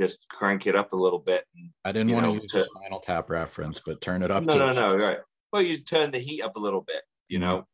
just 0.00 0.28
crank 0.28 0.66
it 0.66 0.76
up 0.76 0.92
a 0.92 0.96
little 0.96 1.18
bit. 1.18 1.44
And, 1.56 1.70
I 1.84 1.92
didn't 1.92 2.12
want 2.12 2.26
know, 2.26 2.36
to 2.36 2.42
use 2.42 2.52
to, 2.52 2.58
the 2.58 2.64
Spinal 2.64 3.00
Tap 3.00 3.30
reference, 3.30 3.80
but 3.84 4.00
turn 4.00 4.22
it 4.22 4.30
up. 4.30 4.44
No, 4.44 4.56
no, 4.56 4.72
no, 4.72 4.96
right. 4.96 5.18
Well, 5.52 5.62
you 5.62 5.78
turn 5.78 6.10
the 6.10 6.18
heat 6.18 6.42
up 6.42 6.56
a 6.56 6.60
little 6.60 6.82
bit. 6.82 7.02
You 7.28 7.38
mm-hmm. 7.38 7.48
know, 7.48 7.66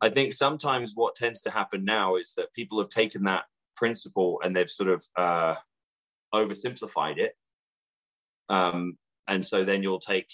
I 0.00 0.08
think 0.08 0.32
sometimes 0.32 0.92
what 0.94 1.14
tends 1.14 1.42
to 1.42 1.50
happen 1.50 1.84
now 1.84 2.16
is 2.16 2.34
that 2.36 2.52
people 2.52 2.78
have 2.78 2.88
taken 2.88 3.24
that 3.24 3.44
principle 3.76 4.40
and 4.44 4.54
they've 4.54 4.70
sort 4.70 4.90
of 4.90 5.04
uh, 5.16 5.54
oversimplified 6.34 7.18
it. 7.18 7.34
Um, 8.48 8.96
and 9.28 9.44
so 9.44 9.64
then 9.64 9.82
you'll 9.82 10.00
take, 10.00 10.28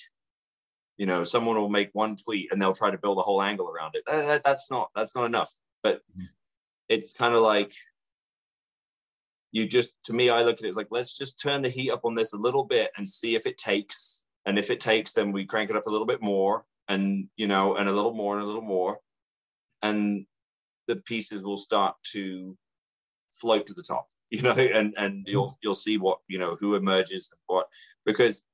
you 0.97 1.07
know, 1.07 1.25
someone 1.25 1.57
will 1.57 1.69
make 1.69 1.91
one 1.93 2.17
tweet 2.17 2.53
and 2.53 2.61
they'll 2.61 2.73
try 2.73 2.91
to 2.91 2.99
build 2.99 3.19
a 3.19 3.23
whole 3.23 3.43
angle 3.43 3.69
around 3.69 3.95
it. 3.95 4.05
That, 4.07 4.45
that's 4.45 4.71
not 4.71 4.91
that's 4.95 5.17
not 5.17 5.27
enough. 5.27 5.53
But 5.83 5.97
mm-hmm. 6.11 6.25
it's 6.89 7.13
kind 7.13 7.35
of 7.35 7.43
like 7.43 7.75
you 9.55 9.67
just 9.67 9.95
to 10.03 10.13
me 10.13 10.29
i 10.29 10.43
look 10.43 10.59
at 10.59 10.65
it 10.65 10.69
as 10.69 10.77
like 10.77 10.89
let's 10.91 11.17
just 11.17 11.41
turn 11.41 11.63
the 11.63 11.69
heat 11.69 11.93
up 11.93 12.05
on 12.05 12.15
this 12.15 12.33
a 12.35 12.37
little 12.37 12.65
bit 12.65 12.91
and 12.97 13.09
see 13.09 13.37
if 13.37 13.47
it 13.47 13.57
takes 13.57 14.25
and 14.45 14.59
if 14.59 14.69
it 14.69 14.81
takes 14.81 15.13
then 15.13 15.33
we 15.33 15.47
crank 15.47 15.71
it 15.71 15.77
up 15.77 15.87
a 15.87 15.91
little 15.91 16.07
bit 16.07 16.21
more 16.21 16.65
and 16.89 17.29
you 17.37 17.47
know 17.47 17.77
and 17.77 17.89
a 17.89 17.93
little 17.93 18.13
more 18.13 18.35
and 18.35 18.43
a 18.43 18.47
little 18.47 18.61
more 18.61 18.99
and 19.83 20.27
the 20.89 20.97
pieces 20.97 21.45
will 21.45 21.57
start 21.57 21.95
to 22.03 22.57
float 23.31 23.67
to 23.67 23.75
the 23.75 23.83
top 23.83 24.09
you 24.31 24.43
know 24.43 24.51
and 24.51 24.93
and 24.99 25.15
mm-hmm. 25.15 25.31
you'll 25.31 25.57
you'll 25.63 25.75
see 25.75 25.99
what 25.99 26.19
you 26.29 26.39
know 26.39 26.57
who 26.59 26.75
emerges 26.75 27.31
and 27.33 27.41
what 27.47 27.69
because 28.05 28.45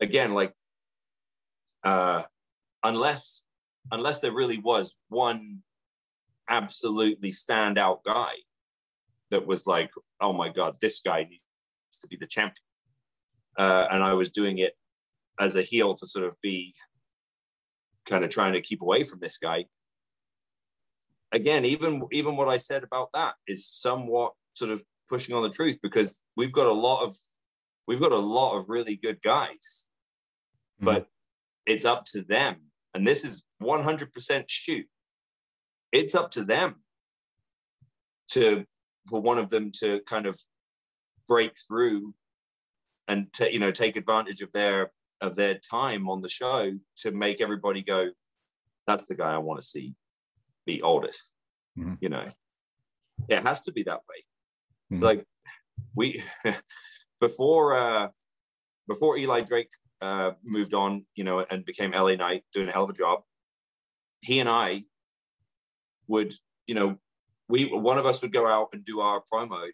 again 0.00 0.32
like 0.32 0.54
uh 1.86 2.22
unless 2.82 3.44
unless 3.92 4.20
there 4.20 4.32
really 4.32 4.58
was 4.58 4.94
one 5.08 5.62
absolutely 6.48 7.30
standout 7.30 7.98
guy 8.04 8.32
that 9.30 9.46
was 9.46 9.66
like, 9.66 9.90
oh 10.20 10.32
my 10.32 10.48
God, 10.48 10.76
this 10.80 11.00
guy 11.00 11.24
needs 11.24 11.42
to 12.00 12.08
be 12.08 12.16
the 12.16 12.26
champion. 12.26 12.54
Uh, 13.58 13.86
and 13.90 14.02
I 14.02 14.14
was 14.14 14.30
doing 14.30 14.58
it 14.58 14.74
as 15.40 15.56
a 15.56 15.62
heel 15.62 15.94
to 15.94 16.06
sort 16.06 16.24
of 16.24 16.36
be 16.42 16.74
kind 18.06 18.24
of 18.24 18.30
trying 18.30 18.52
to 18.52 18.60
keep 18.60 18.82
away 18.82 19.02
from 19.02 19.20
this 19.20 19.38
guy. 19.38 19.66
Again, 21.32 21.64
even 21.64 22.02
even 22.12 22.36
what 22.36 22.48
I 22.48 22.56
said 22.56 22.84
about 22.84 23.08
that 23.14 23.34
is 23.46 23.66
somewhat 23.66 24.32
sort 24.52 24.70
of 24.70 24.82
pushing 25.08 25.34
on 25.34 25.42
the 25.42 25.50
truth 25.50 25.78
because 25.82 26.22
we've 26.36 26.52
got 26.52 26.66
a 26.66 26.72
lot 26.72 27.02
of 27.02 27.16
we've 27.86 28.00
got 28.00 28.12
a 28.12 28.16
lot 28.16 28.56
of 28.56 28.68
really 28.68 28.96
good 28.96 29.20
guys, 29.22 29.86
mm-hmm. 30.80 30.86
but 30.86 31.08
it's 31.66 31.84
up 31.84 32.04
to 32.12 32.22
them. 32.22 32.56
And 32.94 33.06
this 33.06 33.24
is 33.24 33.44
100% 33.62 34.44
shoot. 34.48 34.86
It's 35.92 36.14
up 36.14 36.30
to 36.32 36.44
them 36.44 36.76
to 38.32 38.64
for 39.08 39.20
one 39.20 39.38
of 39.38 39.50
them 39.50 39.70
to 39.80 40.00
kind 40.08 40.26
of 40.26 40.38
break 41.28 41.52
through 41.68 42.12
and 43.06 43.32
to, 43.34 43.52
you 43.52 43.60
know 43.60 43.70
take 43.70 43.96
advantage 43.96 44.42
of 44.42 44.50
their 44.52 44.90
of 45.20 45.36
their 45.36 45.58
time 45.58 46.08
on 46.08 46.20
the 46.20 46.28
show 46.28 46.72
to 46.96 47.12
make 47.12 47.40
everybody 47.40 47.82
go 47.82 48.08
that's 48.88 49.06
the 49.06 49.14
guy 49.14 49.32
i 49.32 49.38
want 49.38 49.60
to 49.60 49.64
see 49.64 49.94
be 50.66 50.82
Aldis 50.82 51.34
mm-hmm. 51.78 51.94
you 52.00 52.08
know 52.08 52.28
it 53.28 53.42
has 53.42 53.64
to 53.64 53.72
be 53.72 53.82
that 53.84 54.00
way. 54.08 54.24
Mm-hmm. 54.92 55.02
Like 55.02 55.24
we 55.94 56.22
before 57.20 57.76
uh 57.76 58.08
before 58.88 59.18
Eli 59.18 59.40
Drake 59.40 59.70
uh 60.00 60.32
moved 60.44 60.74
on, 60.74 61.06
you 61.14 61.24
know, 61.24 61.40
and 61.40 61.64
became 61.64 61.92
LA 61.92 62.14
Knight, 62.14 62.44
doing 62.52 62.68
a 62.68 62.72
hell 62.72 62.84
of 62.84 62.90
a 62.90 62.94
job. 62.94 63.22
He 64.20 64.40
and 64.40 64.48
I 64.48 64.84
would, 66.08 66.32
you 66.66 66.74
know, 66.74 66.98
we 67.48 67.66
one 67.66 67.98
of 67.98 68.06
us 68.06 68.22
would 68.22 68.32
go 68.32 68.46
out 68.46 68.68
and 68.72 68.84
do 68.84 69.00
our 69.00 69.22
promo 69.32 69.68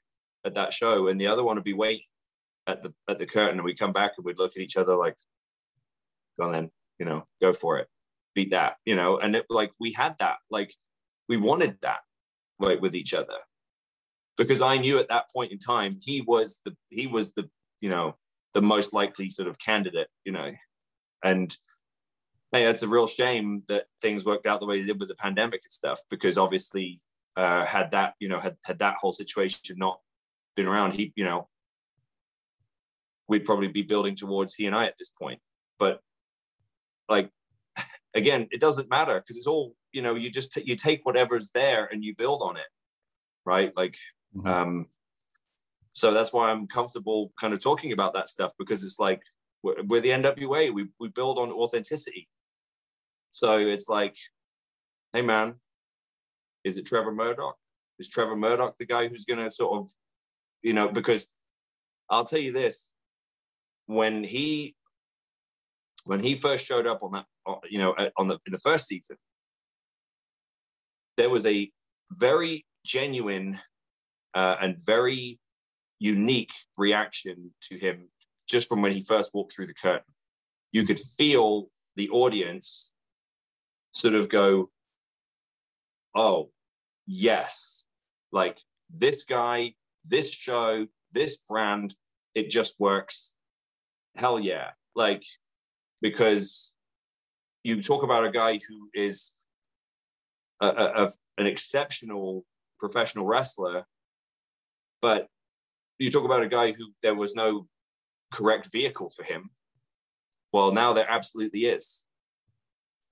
at 0.44 0.54
that 0.54 0.72
show, 0.72 1.08
and 1.08 1.20
the 1.20 1.28
other 1.28 1.44
one 1.44 1.56
would 1.56 1.64
be 1.64 1.72
waiting 1.72 2.06
at 2.66 2.82
the 2.82 2.92
at 3.08 3.18
the 3.18 3.26
curtain, 3.26 3.58
and 3.58 3.64
we'd 3.64 3.78
come 3.78 3.92
back 3.92 4.12
and 4.16 4.24
we'd 4.24 4.38
look 4.38 4.52
at 4.56 4.62
each 4.62 4.76
other 4.76 4.96
like, 4.96 5.16
"Go 6.38 6.46
on 6.46 6.52
then, 6.52 6.70
you 6.98 7.06
know, 7.06 7.26
go 7.40 7.52
for 7.52 7.78
it, 7.78 7.88
beat 8.34 8.50
that," 8.50 8.76
you 8.84 8.94
know. 8.94 9.18
And 9.18 9.36
it 9.36 9.46
like 9.48 9.72
we 9.80 9.92
had 9.92 10.18
that, 10.18 10.38
like 10.50 10.74
we 11.28 11.36
wanted 11.36 11.80
that, 11.82 12.00
like 12.58 12.80
with 12.80 12.94
each 12.94 13.14
other, 13.14 13.38
because 14.36 14.62
I 14.62 14.78
knew 14.78 14.98
at 14.98 15.08
that 15.08 15.30
point 15.32 15.52
in 15.52 15.58
time 15.58 15.98
he 16.02 16.20
was 16.20 16.60
the 16.64 16.76
he 16.90 17.06
was 17.06 17.32
the 17.32 17.48
you 17.80 17.90
know 17.90 18.16
the 18.54 18.62
most 18.62 18.92
likely 18.92 19.30
sort 19.30 19.48
of 19.48 19.58
candidate, 19.58 20.08
you 20.24 20.32
know, 20.32 20.50
and 21.24 21.56
hey, 22.52 22.64
it's 22.64 22.82
a 22.82 22.88
real 22.88 23.06
shame 23.06 23.62
that 23.68 23.86
things 24.02 24.24
worked 24.24 24.46
out 24.46 24.60
the 24.60 24.66
way 24.66 24.80
they 24.80 24.86
did 24.86 25.00
with 25.00 25.08
the 25.08 25.14
pandemic 25.14 25.62
and 25.64 25.72
stuff, 25.72 26.00
because 26.10 26.36
obviously, 26.36 27.00
uh, 27.36 27.64
had 27.64 27.90
that, 27.92 28.12
you 28.20 28.28
know, 28.28 28.38
had, 28.38 28.56
had 28.64 28.78
that 28.78 28.96
whole 29.00 29.12
situation 29.12 29.76
not 29.78 29.98
been 30.54 30.66
around, 30.66 30.94
he, 30.94 31.12
you 31.16 31.24
know, 31.24 31.48
we'd 33.26 33.46
probably 33.46 33.68
be 33.68 33.80
building 33.80 34.14
towards 34.14 34.54
he 34.54 34.66
and 34.66 34.76
I 34.76 34.84
at 34.84 34.98
this 34.98 35.10
point. 35.10 35.40
But 35.78 36.00
like, 37.08 37.30
again, 38.12 38.48
it 38.50 38.60
doesn't 38.60 38.90
matter 38.90 39.18
because 39.18 39.38
it's 39.38 39.46
all, 39.46 39.74
you 39.92 40.02
know, 40.02 40.14
you 40.14 40.30
just, 40.30 40.52
t- 40.52 40.64
you 40.66 40.76
take 40.76 41.06
whatever's 41.06 41.50
there 41.52 41.88
and 41.90 42.04
you 42.04 42.14
build 42.14 42.42
on 42.42 42.58
it. 42.58 42.66
Right. 43.46 43.72
Like, 43.74 43.96
mm-hmm. 44.36 44.46
um, 44.46 44.86
so 45.92 46.12
that's 46.12 46.32
why 46.32 46.50
I'm 46.50 46.66
comfortable 46.66 47.32
kind 47.38 47.52
of 47.52 47.60
talking 47.60 47.92
about 47.92 48.14
that 48.14 48.30
stuff 48.30 48.52
because 48.58 48.82
it's 48.84 48.98
like, 48.98 49.20
we're, 49.62 49.82
we're 49.84 50.00
the 50.00 50.10
NWA. 50.10 50.72
We, 50.72 50.88
we 50.98 51.08
build 51.08 51.38
on 51.38 51.52
authenticity. 51.52 52.28
So 53.30 53.58
it's 53.58 53.88
like, 53.88 54.16
hey 55.12 55.22
man, 55.22 55.54
is 56.64 56.78
it 56.78 56.86
Trevor 56.86 57.12
Murdoch? 57.12 57.56
Is 57.98 58.08
Trevor 58.08 58.36
Murdoch 58.36 58.76
the 58.78 58.86
guy 58.86 59.08
who's 59.08 59.24
going 59.24 59.42
to 59.42 59.50
sort 59.50 59.82
of, 59.82 59.90
you 60.62 60.72
know, 60.72 60.88
because 60.88 61.28
I'll 62.10 62.24
tell 62.24 62.38
you 62.38 62.52
this, 62.52 62.90
when 63.86 64.24
he 64.24 64.74
when 66.04 66.20
he 66.20 66.34
first 66.34 66.66
showed 66.66 66.86
up 66.86 67.02
on 67.02 67.12
that, 67.12 67.26
uh, 67.46 67.56
you 67.68 67.78
know, 67.78 67.94
on 68.16 68.28
the 68.28 68.38
in 68.46 68.52
the 68.52 68.58
first 68.58 68.86
season, 68.86 69.16
there 71.16 71.30
was 71.30 71.46
a 71.46 71.70
very 72.10 72.66
genuine 72.84 73.58
uh, 74.34 74.56
and 74.60 74.76
very 74.84 75.38
unique 76.02 76.52
reaction 76.76 77.52
to 77.62 77.78
him 77.78 78.08
just 78.48 78.68
from 78.68 78.82
when 78.82 78.90
he 78.92 79.02
first 79.02 79.30
walked 79.32 79.54
through 79.54 79.68
the 79.68 79.74
curtain. 79.74 80.12
You 80.72 80.84
could 80.84 80.98
feel 80.98 81.68
the 81.94 82.10
audience 82.10 82.92
sort 83.92 84.14
of 84.14 84.28
go, 84.28 84.70
oh, 86.14 86.50
yes, 87.06 87.84
like 88.32 88.58
this 88.90 89.24
guy, 89.24 89.74
this 90.04 90.32
show, 90.32 90.86
this 91.12 91.36
brand, 91.36 91.94
it 92.34 92.50
just 92.50 92.74
works. 92.80 93.32
Hell 94.16 94.40
yeah. 94.40 94.70
Like, 94.96 95.22
because 96.00 96.74
you 97.62 97.80
talk 97.80 98.02
about 98.02 98.26
a 98.26 98.32
guy 98.32 98.54
who 98.54 98.88
is 98.92 99.32
a, 100.60 100.66
a, 100.66 101.04
a, 101.04 101.12
an 101.38 101.46
exceptional 101.46 102.44
professional 102.80 103.24
wrestler, 103.24 103.86
but 105.00 105.28
you 106.02 106.10
talk 106.10 106.24
about 106.24 106.42
a 106.42 106.48
guy 106.48 106.72
who 106.72 106.86
there 107.02 107.14
was 107.14 107.34
no 107.34 107.66
correct 108.32 108.70
vehicle 108.72 109.10
for 109.10 109.24
him. 109.24 109.50
Well, 110.52 110.72
now 110.72 110.92
there 110.92 111.08
absolutely 111.08 111.60
is. 111.60 112.04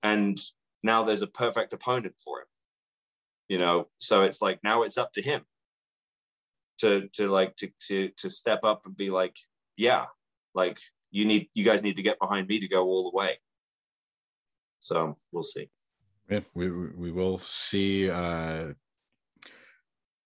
And 0.03 0.39
now 0.83 1.03
there's 1.03 1.21
a 1.21 1.27
perfect 1.27 1.73
opponent 1.73 2.15
for 2.23 2.39
him 2.39 2.47
you 3.51 3.57
know 3.57 3.89
so 3.97 4.23
it's 4.23 4.41
like 4.41 4.59
now 4.63 4.83
it's 4.83 4.97
up 4.97 5.11
to 5.11 5.21
him 5.21 5.41
to 6.77 7.09
to 7.11 7.27
like 7.27 7.53
to 7.57 7.69
to 7.87 8.09
to 8.15 8.29
step 8.29 8.61
up 8.63 8.85
and 8.85 8.95
be 8.95 9.09
like 9.09 9.35
yeah 9.75 10.05
like 10.55 10.79
you 11.11 11.25
need 11.25 11.49
you 11.53 11.65
guys 11.65 11.83
need 11.83 11.97
to 11.97 12.01
get 12.01 12.17
behind 12.17 12.47
me 12.47 12.59
to 12.59 12.67
go 12.69 12.85
all 12.85 13.11
the 13.11 13.17
way 13.17 13.37
so 14.79 15.17
we'll 15.33 15.43
see 15.43 15.69
yeah 16.29 16.39
we 16.53 16.71
we 16.71 17.11
will 17.11 17.37
see 17.37 18.09
uh 18.09 18.67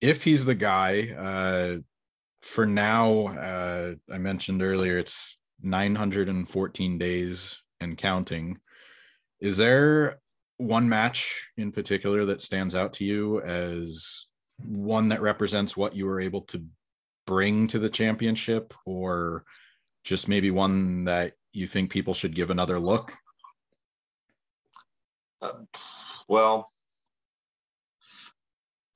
if 0.01 0.24
he's 0.24 0.45
the 0.45 0.53
guy 0.53 1.09
uh 1.18 1.78
for 2.46 2.66
now 2.66 3.28
uh 3.28 3.93
i 4.14 4.18
mentioned 4.18 4.62
earlier 4.62 4.98
it's 4.98 5.36
914 5.62 6.98
days 6.98 7.62
and 7.82 7.98
counting. 7.98 8.60
Is 9.39 9.58
there 9.58 10.20
one 10.58 10.88
match 10.88 11.50
in 11.58 11.72
particular 11.72 12.26
that 12.26 12.41
stands 12.41 12.76
out 12.76 12.93
to 12.93 13.04
you 13.04 13.41
as 13.41 14.28
one 14.64 15.10
that 15.10 15.22
represents 15.22 15.76
what 15.76 15.96
you 15.96 16.06
were 16.06 16.22
able 16.22 16.41
to 16.41 16.64
bring 17.26 17.68
to 17.68 17.80
the 17.80 17.89
championship 17.89 18.74
or 18.86 19.43
just 20.04 20.28
maybe 20.28 20.52
one 20.52 21.06
that 21.06 21.34
you 21.52 21.68
think 21.68 21.89
people 21.89 22.14
should 22.14 22.36
give 22.36 22.52
another 22.52 22.80
look? 22.80 23.14
Uh, 25.41 25.52
well 26.28 26.70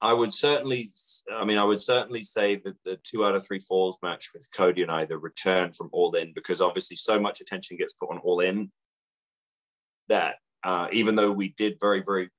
i 0.01 0.13
would 0.13 0.33
certainly 0.33 0.89
i 1.35 1.43
mean 1.43 1.57
i 1.57 1.63
would 1.63 1.81
certainly 1.81 2.23
say 2.23 2.55
that 2.63 2.75
the 2.83 2.97
two 3.03 3.25
out 3.25 3.35
of 3.35 3.45
three 3.45 3.59
falls 3.59 3.97
match 4.01 4.29
with 4.33 4.47
cody 4.53 4.81
and 4.81 4.91
i 4.91 5.05
the 5.05 5.17
return 5.17 5.71
from 5.71 5.89
all 5.91 6.11
in 6.15 6.31
because 6.33 6.61
obviously 6.61 6.95
so 6.95 7.19
much 7.19 7.41
attention 7.41 7.77
gets 7.77 7.93
put 7.93 8.09
on 8.09 8.17
all 8.19 8.39
in 8.39 8.71
that 10.07 10.35
uh, 10.63 10.87
even 10.91 11.15
though 11.15 11.31
we 11.31 11.49
did 11.49 11.77
very, 11.79 12.01
very, 12.01 12.29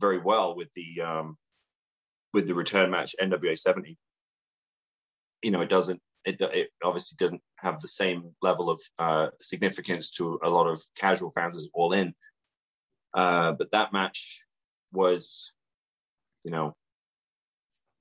very 0.00 0.18
well 0.18 0.54
with 0.54 0.72
the 0.74 1.00
um, 1.02 1.36
with 2.32 2.46
the 2.46 2.54
return 2.54 2.90
match 2.90 3.14
NWA 3.20 3.58
70, 3.58 3.96
you 5.42 5.50
know, 5.50 5.60
it 5.60 5.68
doesn't. 5.68 6.00
It, 6.24 6.40
it 6.40 6.70
obviously 6.82 7.16
doesn't 7.18 7.42
have 7.58 7.80
the 7.80 7.88
same 7.88 8.30
level 8.40 8.70
of 8.70 8.80
uh, 8.98 9.26
significance 9.42 10.12
to 10.12 10.38
a 10.42 10.48
lot 10.48 10.66
of 10.66 10.80
casual 10.96 11.32
fans 11.32 11.56
as 11.56 11.68
All 11.74 11.92
In. 11.92 12.14
Uh, 13.12 13.52
but 13.52 13.70
that 13.72 13.92
match 13.92 14.46
was, 14.90 15.52
you 16.42 16.50
know, 16.50 16.74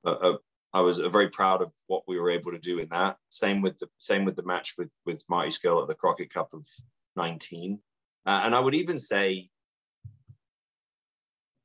I 0.06 0.82
was 0.82 0.98
very 0.98 1.30
proud 1.30 1.62
of 1.62 1.72
what 1.88 2.04
we 2.08 2.20
were 2.20 2.32
able 2.32 2.52
to 2.52 2.60
do 2.60 2.80
in 2.80 2.90
that. 2.90 3.18
Same 3.30 3.62
with 3.62 3.78
the 3.78 3.88
same 4.00 4.26
with 4.26 4.36
the 4.36 4.44
match 4.44 4.74
with 4.78 4.90
with 5.06 5.24
Marty 5.30 5.50
Scurll 5.50 5.82
at 5.82 5.88
the 5.88 5.96
Crockett 5.96 6.34
Cup 6.34 6.54
of 6.54 6.68
19. 7.16 7.80
Uh, 8.26 8.42
and 8.44 8.56
I 8.56 8.60
would 8.60 8.76
even 8.76 8.98
say 8.98 9.50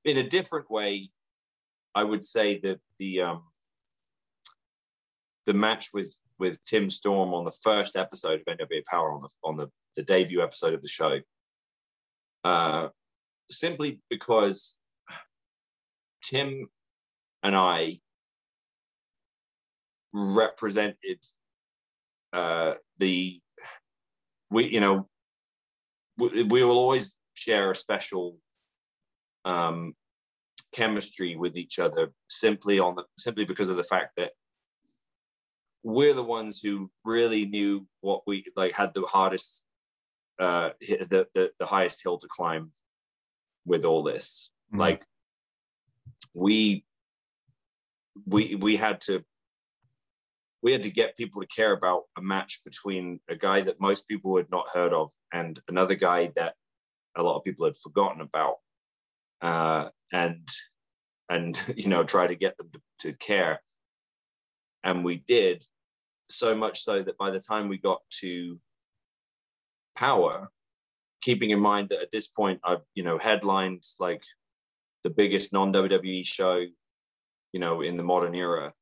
in 0.04 0.18
a 0.18 0.28
different 0.28 0.70
way, 0.70 1.10
I 1.94 2.04
would 2.04 2.22
say 2.22 2.58
that 2.60 2.80
the 2.98 3.22
um, 3.22 3.44
the 5.46 5.54
match 5.54 5.88
with 5.94 6.14
with 6.38 6.62
Tim 6.64 6.90
Storm 6.90 7.32
on 7.32 7.44
the 7.44 7.58
first 7.62 7.96
episode 7.96 8.42
of 8.46 8.58
NWA 8.58 8.84
Power 8.84 9.12
on 9.12 9.22
the 9.22 9.28
on 9.42 9.56
the, 9.56 9.68
the 9.96 10.02
debut 10.02 10.42
episode 10.42 10.74
of 10.74 10.82
the 10.82 10.88
show, 10.88 11.20
uh, 12.44 12.88
simply 13.50 14.00
because 14.10 14.76
Tim 16.22 16.68
and 17.42 17.56
I 17.56 17.98
represented 20.12 21.18
uh, 22.32 22.74
the 22.98 23.40
we 24.50 24.72
you 24.72 24.80
know 24.80 25.08
we, 26.16 26.42
we 26.44 26.64
will 26.64 26.78
always 26.78 27.18
share 27.34 27.70
a 27.70 27.76
special 27.76 28.36
um, 29.44 29.94
chemistry 30.72 31.36
with 31.36 31.56
each 31.56 31.78
other 31.78 32.12
simply 32.28 32.78
on 32.78 32.94
the 32.94 33.04
simply 33.16 33.44
because 33.44 33.68
of 33.68 33.76
the 33.76 33.84
fact 33.84 34.16
that 34.16 34.32
we're 35.82 36.14
the 36.14 36.22
ones 36.22 36.60
who 36.60 36.90
really 37.04 37.46
knew 37.46 37.86
what 38.00 38.22
we 38.26 38.44
like 38.56 38.74
had 38.74 38.92
the 38.94 39.02
hardest 39.02 39.64
uh 40.38 40.70
the 40.80 41.26
the, 41.34 41.50
the 41.58 41.66
highest 41.66 42.02
hill 42.02 42.18
to 42.18 42.28
climb 42.28 42.70
with 43.64 43.84
all 43.84 44.02
this 44.02 44.50
mm-hmm. 44.70 44.80
like 44.80 45.02
we 46.34 46.84
we 48.26 48.54
we 48.56 48.76
had 48.76 49.00
to 49.00 49.24
we 50.62 50.72
had 50.72 50.82
to 50.82 50.90
get 50.90 51.16
people 51.16 51.40
to 51.40 51.46
care 51.48 51.72
about 51.72 52.04
a 52.16 52.22
match 52.22 52.60
between 52.64 53.20
a 53.28 53.36
guy 53.36 53.60
that 53.60 53.80
most 53.80 54.08
people 54.08 54.36
had 54.36 54.50
not 54.50 54.66
heard 54.72 54.92
of 54.92 55.10
and 55.32 55.60
another 55.68 55.94
guy 55.94 56.30
that 56.36 56.54
a 57.16 57.22
lot 57.22 57.36
of 57.36 57.44
people 57.44 57.64
had 57.64 57.76
forgotten 57.76 58.20
about 58.20 58.56
uh, 59.42 59.88
and 60.12 60.46
and 61.28 61.60
you 61.76 61.88
know 61.88 62.04
try 62.04 62.26
to 62.26 62.34
get 62.34 62.56
them 62.56 62.70
to, 62.72 62.80
to 62.98 63.12
care 63.18 63.60
and 64.84 65.04
we 65.04 65.16
did 65.16 65.64
so 66.28 66.54
much 66.54 66.80
so 66.80 67.02
that 67.02 67.18
by 67.18 67.30
the 67.30 67.40
time 67.40 67.68
we 67.68 67.78
got 67.78 68.00
to 68.10 68.58
power 69.96 70.50
keeping 71.22 71.50
in 71.50 71.58
mind 71.58 71.88
that 71.88 72.00
at 72.00 72.10
this 72.10 72.28
point 72.28 72.60
i've 72.64 72.82
you 72.94 73.02
know 73.02 73.18
headlined 73.18 73.82
like 73.98 74.22
the 75.02 75.10
biggest 75.10 75.52
non-wwe 75.52 76.24
show 76.24 76.64
you 77.52 77.60
know, 77.60 77.80
in 77.80 77.96
the 77.96 78.02
modern 78.02 78.34
era. 78.34 78.72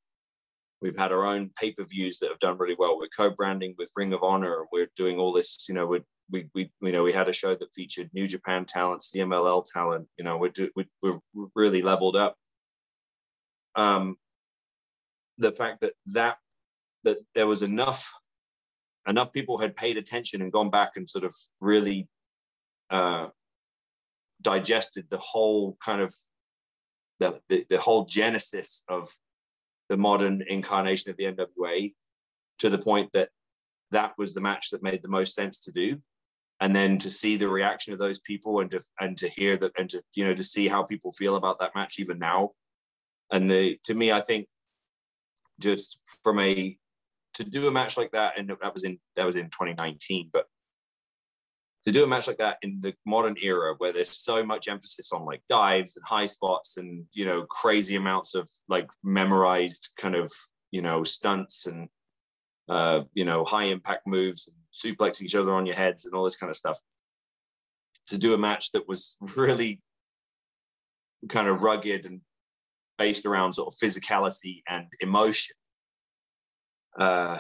We've 0.87 0.97
had 0.97 1.11
our 1.11 1.27
own 1.27 1.51
pay-per-views 1.59 2.21
that 2.21 2.31
have 2.31 2.39
done 2.39 2.59
really 2.59 2.77
well. 2.79 2.97
We're 2.97 3.09
co-branding 3.09 3.75
with 3.77 3.91
Ring 3.97 4.13
of 4.13 4.23
Honor. 4.23 4.67
We're 4.71 4.89
doing 4.95 5.19
all 5.19 5.33
this, 5.33 5.67
you 5.69 5.75
know, 5.75 5.85
we 5.87 6.01
we, 6.31 6.49
we 6.55 6.71
you 6.81 6.93
know 6.93 7.03
we 7.03 7.13
had 7.13 7.29
a 7.29 7.33
show 7.33 7.57
that 7.57 7.75
featured 7.75 8.09
New 8.13 8.29
Japan 8.29 8.65
talent, 8.65 9.03
CMLL 9.03 9.65
talent. 9.73 10.07
You 10.17 10.25
know, 10.25 10.39
we're 10.39 10.53
we're, 10.77 11.19
we're 11.35 11.49
really 11.57 11.83
leveled 11.83 12.15
up. 12.15 12.37
Um, 13.75 14.17
the 15.39 15.51
fact 15.51 15.81
that 15.81 15.95
that 16.13 16.39
that 17.03 17.19
there 17.35 17.49
was 17.49 17.63
enough 17.63 18.13
enough 19.09 19.33
people 19.33 19.59
had 19.59 19.75
paid 19.75 19.97
attention 19.97 20.41
and 20.41 20.53
gone 20.53 20.71
back 20.71 20.93
and 20.95 21.09
sort 21.09 21.25
of 21.25 21.35
really 21.61 22.09
uh, 22.91 23.27
digested 24.41 25.07
the 25.11 25.19
whole 25.19 25.77
kind 25.85 26.01
of 26.01 26.15
the, 27.19 27.41
the, 27.49 27.67
the 27.71 27.79
whole 27.79 28.05
genesis 28.05 28.85
of 28.89 29.11
the 29.89 29.97
modern 29.97 30.43
incarnation 30.49 31.11
of 31.11 31.17
the 31.17 31.25
NWA 31.25 31.95
to 32.59 32.71
the 32.71 32.79
point 32.79 33.11
that 33.13 33.31
that 33.91 34.15
was 34.19 34.35
the 34.35 34.41
match 34.41 34.71
that 34.71 34.83
made 34.83 35.03
the 35.03 35.09
most 35.09 35.35
sense 35.35 35.61
to 35.61 35.73
do. 35.73 35.99
And 36.61 36.75
then 36.75 36.97
to 36.99 37.11
see 37.11 37.37
the 37.37 37.49
reaction 37.49 37.93
of 37.93 37.99
those 37.99 38.19
people 38.21 38.61
and 38.61 38.71
to 38.71 38.81
and 38.99 39.17
to 39.19 39.29
hear 39.29 39.59
that 39.59 39.73
and 39.79 39.91
to 39.91 40.03
you 40.15 40.25
know 40.25 40.35
to 40.35 40.45
see 40.45 40.69
how 40.69 40.83
people 40.83 41.13
feel 41.13 41.37
about 41.37 41.59
that 41.61 41.75
match 41.75 41.99
even 41.99 42.19
now. 42.19 42.53
And 43.31 43.49
the 43.49 43.79
to 43.85 43.95
me 43.95 44.11
i 44.11 44.21
think 44.21 44.47
just 45.61 46.01
from 46.23 46.39
a 46.41 46.77
to 47.35 47.45
do 47.45 47.69
a 47.69 47.71
match 47.71 47.99
like 47.99 48.13
that 48.13 48.39
and 48.39 48.49
that 48.49 48.73
was 48.73 48.85
in 48.85 48.99
that 49.17 49.27
was 49.27 49.37
in 49.37 49.47
2019 49.47 50.31
but 50.33 50.47
to 51.87 51.93
do 51.93 52.03
a 52.03 52.07
match 52.07 52.27
like 52.27 52.39
that 52.39 52.59
in 52.63 52.81
the 52.81 52.93
modern 53.07 53.37
era 53.41 53.75
where 53.79 53.93
there's 53.93 54.11
so 54.11 54.45
much 54.45 54.69
emphasis 54.69 55.13
on 55.13 55.25
like 55.25 55.41
dives 55.49 55.97
and 55.97 56.05
high 56.05 56.27
spots 56.27 56.79
and 56.79 57.05
you 57.13 57.25
know 57.25 57.45
crazy 57.45 57.95
amounts 57.95 58.35
of 58.35 58.51
like 58.69 58.89
memorized 59.05 59.93
kind 59.97 60.17
of 60.17 60.33
you 60.73 60.83
know 60.83 61.05
stunts 61.05 61.67
and 61.67 61.89
uh, 62.69 63.03
you 63.15 63.25
know 63.25 63.45
high 63.45 63.65
impact 63.65 64.07
moves 64.07 64.49
and 64.49 64.57
suplexing 64.75 65.23
each 65.23 65.37
other 65.37 65.55
on 65.55 65.65
your 65.65 65.77
heads 65.77 66.05
and 66.05 66.15
all 66.15 66.25
this 66.25 66.37
kind 66.37 66.51
of 66.51 66.57
stuff 66.57 66.79
to 68.09 68.19
do 68.19 68.35
a 68.35 68.39
match 68.39 68.73
that 68.73 68.89
was 68.89 69.17
really 69.37 69.81
kind 71.29 71.49
of 71.49 71.63
rugged 71.63 72.05
and 72.05 72.21
based 72.99 73.27
around 73.27 73.53
sort 73.53 73.73
of 73.73 73.79
physicality 73.79 74.63
and 74.69 74.87
emotion. 75.01 75.55
Uh, 76.99 77.39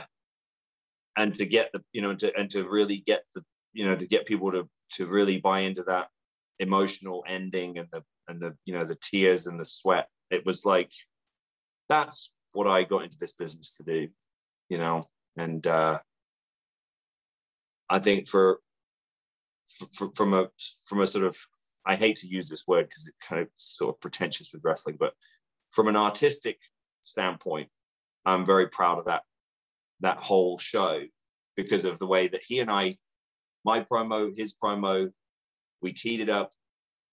and 1.16 1.34
to 1.34 1.47
get 1.47 1.70
the 1.72 1.82
you 1.92 2.03
know 2.03 2.14
to 2.14 2.32
and 2.36 2.51
to 2.51 2.68
really 2.68 3.03
get 3.07 3.24
the 3.34 3.42
you 3.77 3.85
know 3.85 3.97
to 3.97 4.07
get 4.07 4.27
people 4.27 4.51
to 4.53 4.68
to 4.93 5.07
really 5.07 5.39
buy 5.39 5.61
into 5.61 5.83
that 5.85 6.09
emotional 6.59 7.24
ending 7.27 7.79
and 7.79 7.89
the 7.93 8.03
and 8.29 8.41
the 8.41 8.57
you 8.64 8.74
know 8.74 8.85
the 8.85 8.99
tears 9.01 9.47
and 9.47 9.61
the 9.61 9.64
sweat. 9.64 10.09
It 10.31 10.45
was 10.45 10.64
like 10.64 10.91
that's 11.89 12.35
what 12.53 12.66
i 12.66 12.83
got 12.83 13.05
into 13.05 13.18
this 13.18 13.35
business 13.35 13.77
to 13.77 13.85
do 13.85 14.09
you 14.68 14.79
know? 14.79 15.05
And 15.37 15.66
uh 15.66 15.99
i 17.89 17.99
think 17.99 18.27
for, 18.27 18.59
for 19.93 20.11
from 20.14 20.35
a 20.35 20.49
from 20.87 21.03
a 21.03 21.07
sort 21.07 21.24
of 21.24 21.37
i 21.85 21.95
hate 21.95 22.16
to 22.16 22.29
use 22.29 22.49
this 22.49 22.66
word 22.66 22.89
because 22.89 23.07
it 23.07 23.14
kind 23.22 23.43
of 23.43 23.49
sort 23.57 23.95
of 23.95 24.01
pretentious 24.01 24.51
with 24.53 24.64
wrestling 24.64 24.97
but 24.99 25.12
from 25.70 25.89
an 25.89 25.97
artistic 25.97 26.59
standpoint 27.05 27.68
i'm 28.24 28.47
very 28.47 28.68
proud 28.68 28.99
of 28.99 29.05
that 29.05 29.22
that 30.01 30.18
whole 30.18 30.59
show 30.59 31.03
because 31.55 31.85
of 31.85 31.99
the 31.99 32.07
way 32.07 32.27
that 32.27 32.43
he 32.49 32.61
and 32.61 32.70
i 32.70 32.97
my 33.66 33.80
promo, 33.80 34.34
his 34.34 34.54
promo. 34.54 35.10
We 35.82 35.92
teed 35.92 36.20
it 36.20 36.30
up. 36.30 36.52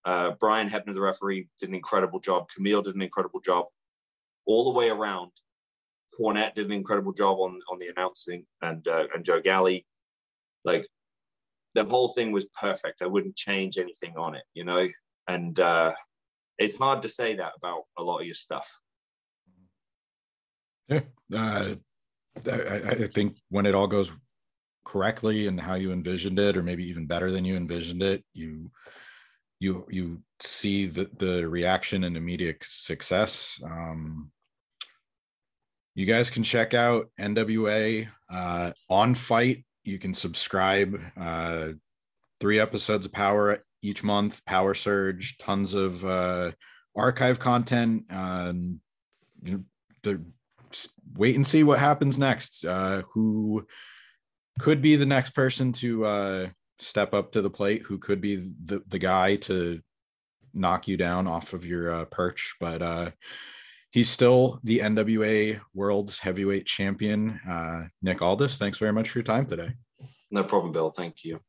Uh, 0.06 0.32
Brian 0.40 0.70
Hebner, 0.70 0.94
the 0.94 1.02
referee, 1.02 1.50
did 1.60 1.70
an 1.70 1.76
incredible 1.76 2.20
job. 2.20 2.48
Camille 2.56 2.84
did 2.84 2.96
an 2.96 3.02
incredible 3.02 3.42
job. 3.42 3.66
All 4.46 4.66
the 4.66 4.78
way 4.78 4.90
around, 4.90 5.32
Cornette 6.18 6.54
did 6.54 6.68
an 6.68 6.72
incredible 6.72 7.12
job 7.12 7.40
on 7.40 7.60
on 7.72 7.80
the 7.80 7.88
announcing, 7.88 8.46
and 8.62 8.88
uh, 8.88 9.08
and 9.14 9.26
Joe 9.26 9.42
Galli, 9.42 9.86
like 10.64 10.86
the 11.74 11.86
whole 11.86 12.10
thing 12.10 12.32
was 12.32 12.46
perfect. 12.62 13.02
I 13.02 13.08
wouldn't 13.08 13.36
change 13.36 13.78
anything 13.78 14.16
on 14.18 14.36
it, 14.36 14.44
you 14.54 14.64
know. 14.64 14.88
And 15.28 15.60
uh, 15.60 15.94
it's 16.60 16.76
hard 16.76 17.02
to 17.02 17.10
say 17.10 17.36
that 17.36 17.54
about 17.58 17.84
a 17.98 18.04
lot 18.04 18.20
of 18.20 18.26
your 18.26 18.36
stuff. 18.36 18.70
Yeah, 20.88 21.02
uh, 21.34 21.76
I, 22.46 23.06
I 23.06 23.08
think 23.16 23.38
when 23.50 23.66
it 23.66 23.74
all 23.74 23.88
goes 23.88 24.12
correctly 24.86 25.48
and 25.48 25.60
how 25.60 25.76
you 25.76 25.92
envisioned 25.92 26.40
it 26.40 26.58
or 26.58 26.64
maybe 26.64 26.84
even 26.86 27.06
better 27.06 27.32
than 27.32 27.46
you 27.46 27.56
envisioned 27.56 28.04
it 28.04 28.24
you 28.34 28.70
you 29.64 29.86
you 29.90 30.22
see 30.42 30.86
the 30.86 31.10
the 31.18 31.48
reaction 31.48 32.04
and 32.04 32.18
immediate 32.18 32.58
success. 32.62 33.60
Um 33.64 34.32
you 35.96 36.06
guys 36.06 36.30
can 36.30 36.44
check 36.44 36.74
out 36.74 37.10
nwa 37.20 38.08
uh 38.30 38.72
on 38.90 39.16
FITE. 39.16 39.64
You 39.84 39.98
can 40.00 40.14
subscribe 40.14 41.00
uh 41.18 41.70
three 42.40 42.60
episodes 42.60 43.06
of 43.06 43.14
power 43.14 43.64
each 43.82 44.04
month 44.04 44.44
power 44.46 44.74
surge 44.74 45.38
tons 45.38 45.74
of 45.74 46.04
uh 46.06 46.52
archive 46.96 47.40
content 47.40 48.04
um 48.12 48.82
you 49.44 49.52
know, 49.52 49.64
the 50.04 50.22
wait 51.16 51.36
and 51.36 51.48
see 51.48 51.64
what 51.64 51.80
happens 51.80 52.18
next. 52.18 52.66
Uh 52.66 53.04
who 53.14 53.66
could 54.60 54.82
be 54.82 54.96
the 54.96 55.06
next 55.06 55.32
person 55.32 55.72
to 55.74 56.06
uh, 56.06 56.48
step 56.80 57.14
up 57.14 57.32
to 57.32 57.42
the 57.42 57.50
plate, 57.50 57.84
who 57.84 57.98
could 57.98 58.22
be 58.22 58.52
the, 58.64 58.84
the 58.88 59.00
guy 59.00 59.36
to 59.38 59.82
knock 60.54 60.88
you 60.88 60.98
down 60.98 61.28
off 61.28 61.54
of 61.54 61.66
your 61.66 61.94
uh, 61.94 62.06
perch. 62.06 62.56
But 62.60 62.82
uh, 62.82 63.12
he's 63.92 64.10
still 64.10 64.60
the 64.64 64.80
NWA 64.80 65.60
World's 65.74 66.20
Heavyweight 66.20 66.66
Champion. 66.66 67.40
Uh, 67.48 67.86
Nick 68.02 68.22
Aldis, 68.22 68.58
thanks 68.58 68.78
very 68.78 68.94
much 68.94 69.10
for 69.10 69.20
your 69.20 69.24
time 69.24 69.46
today. 69.46 69.74
No 70.32 70.44
problem, 70.44 70.72
Bill. 70.72 70.90
Thank 70.90 71.24
you. 71.24 71.40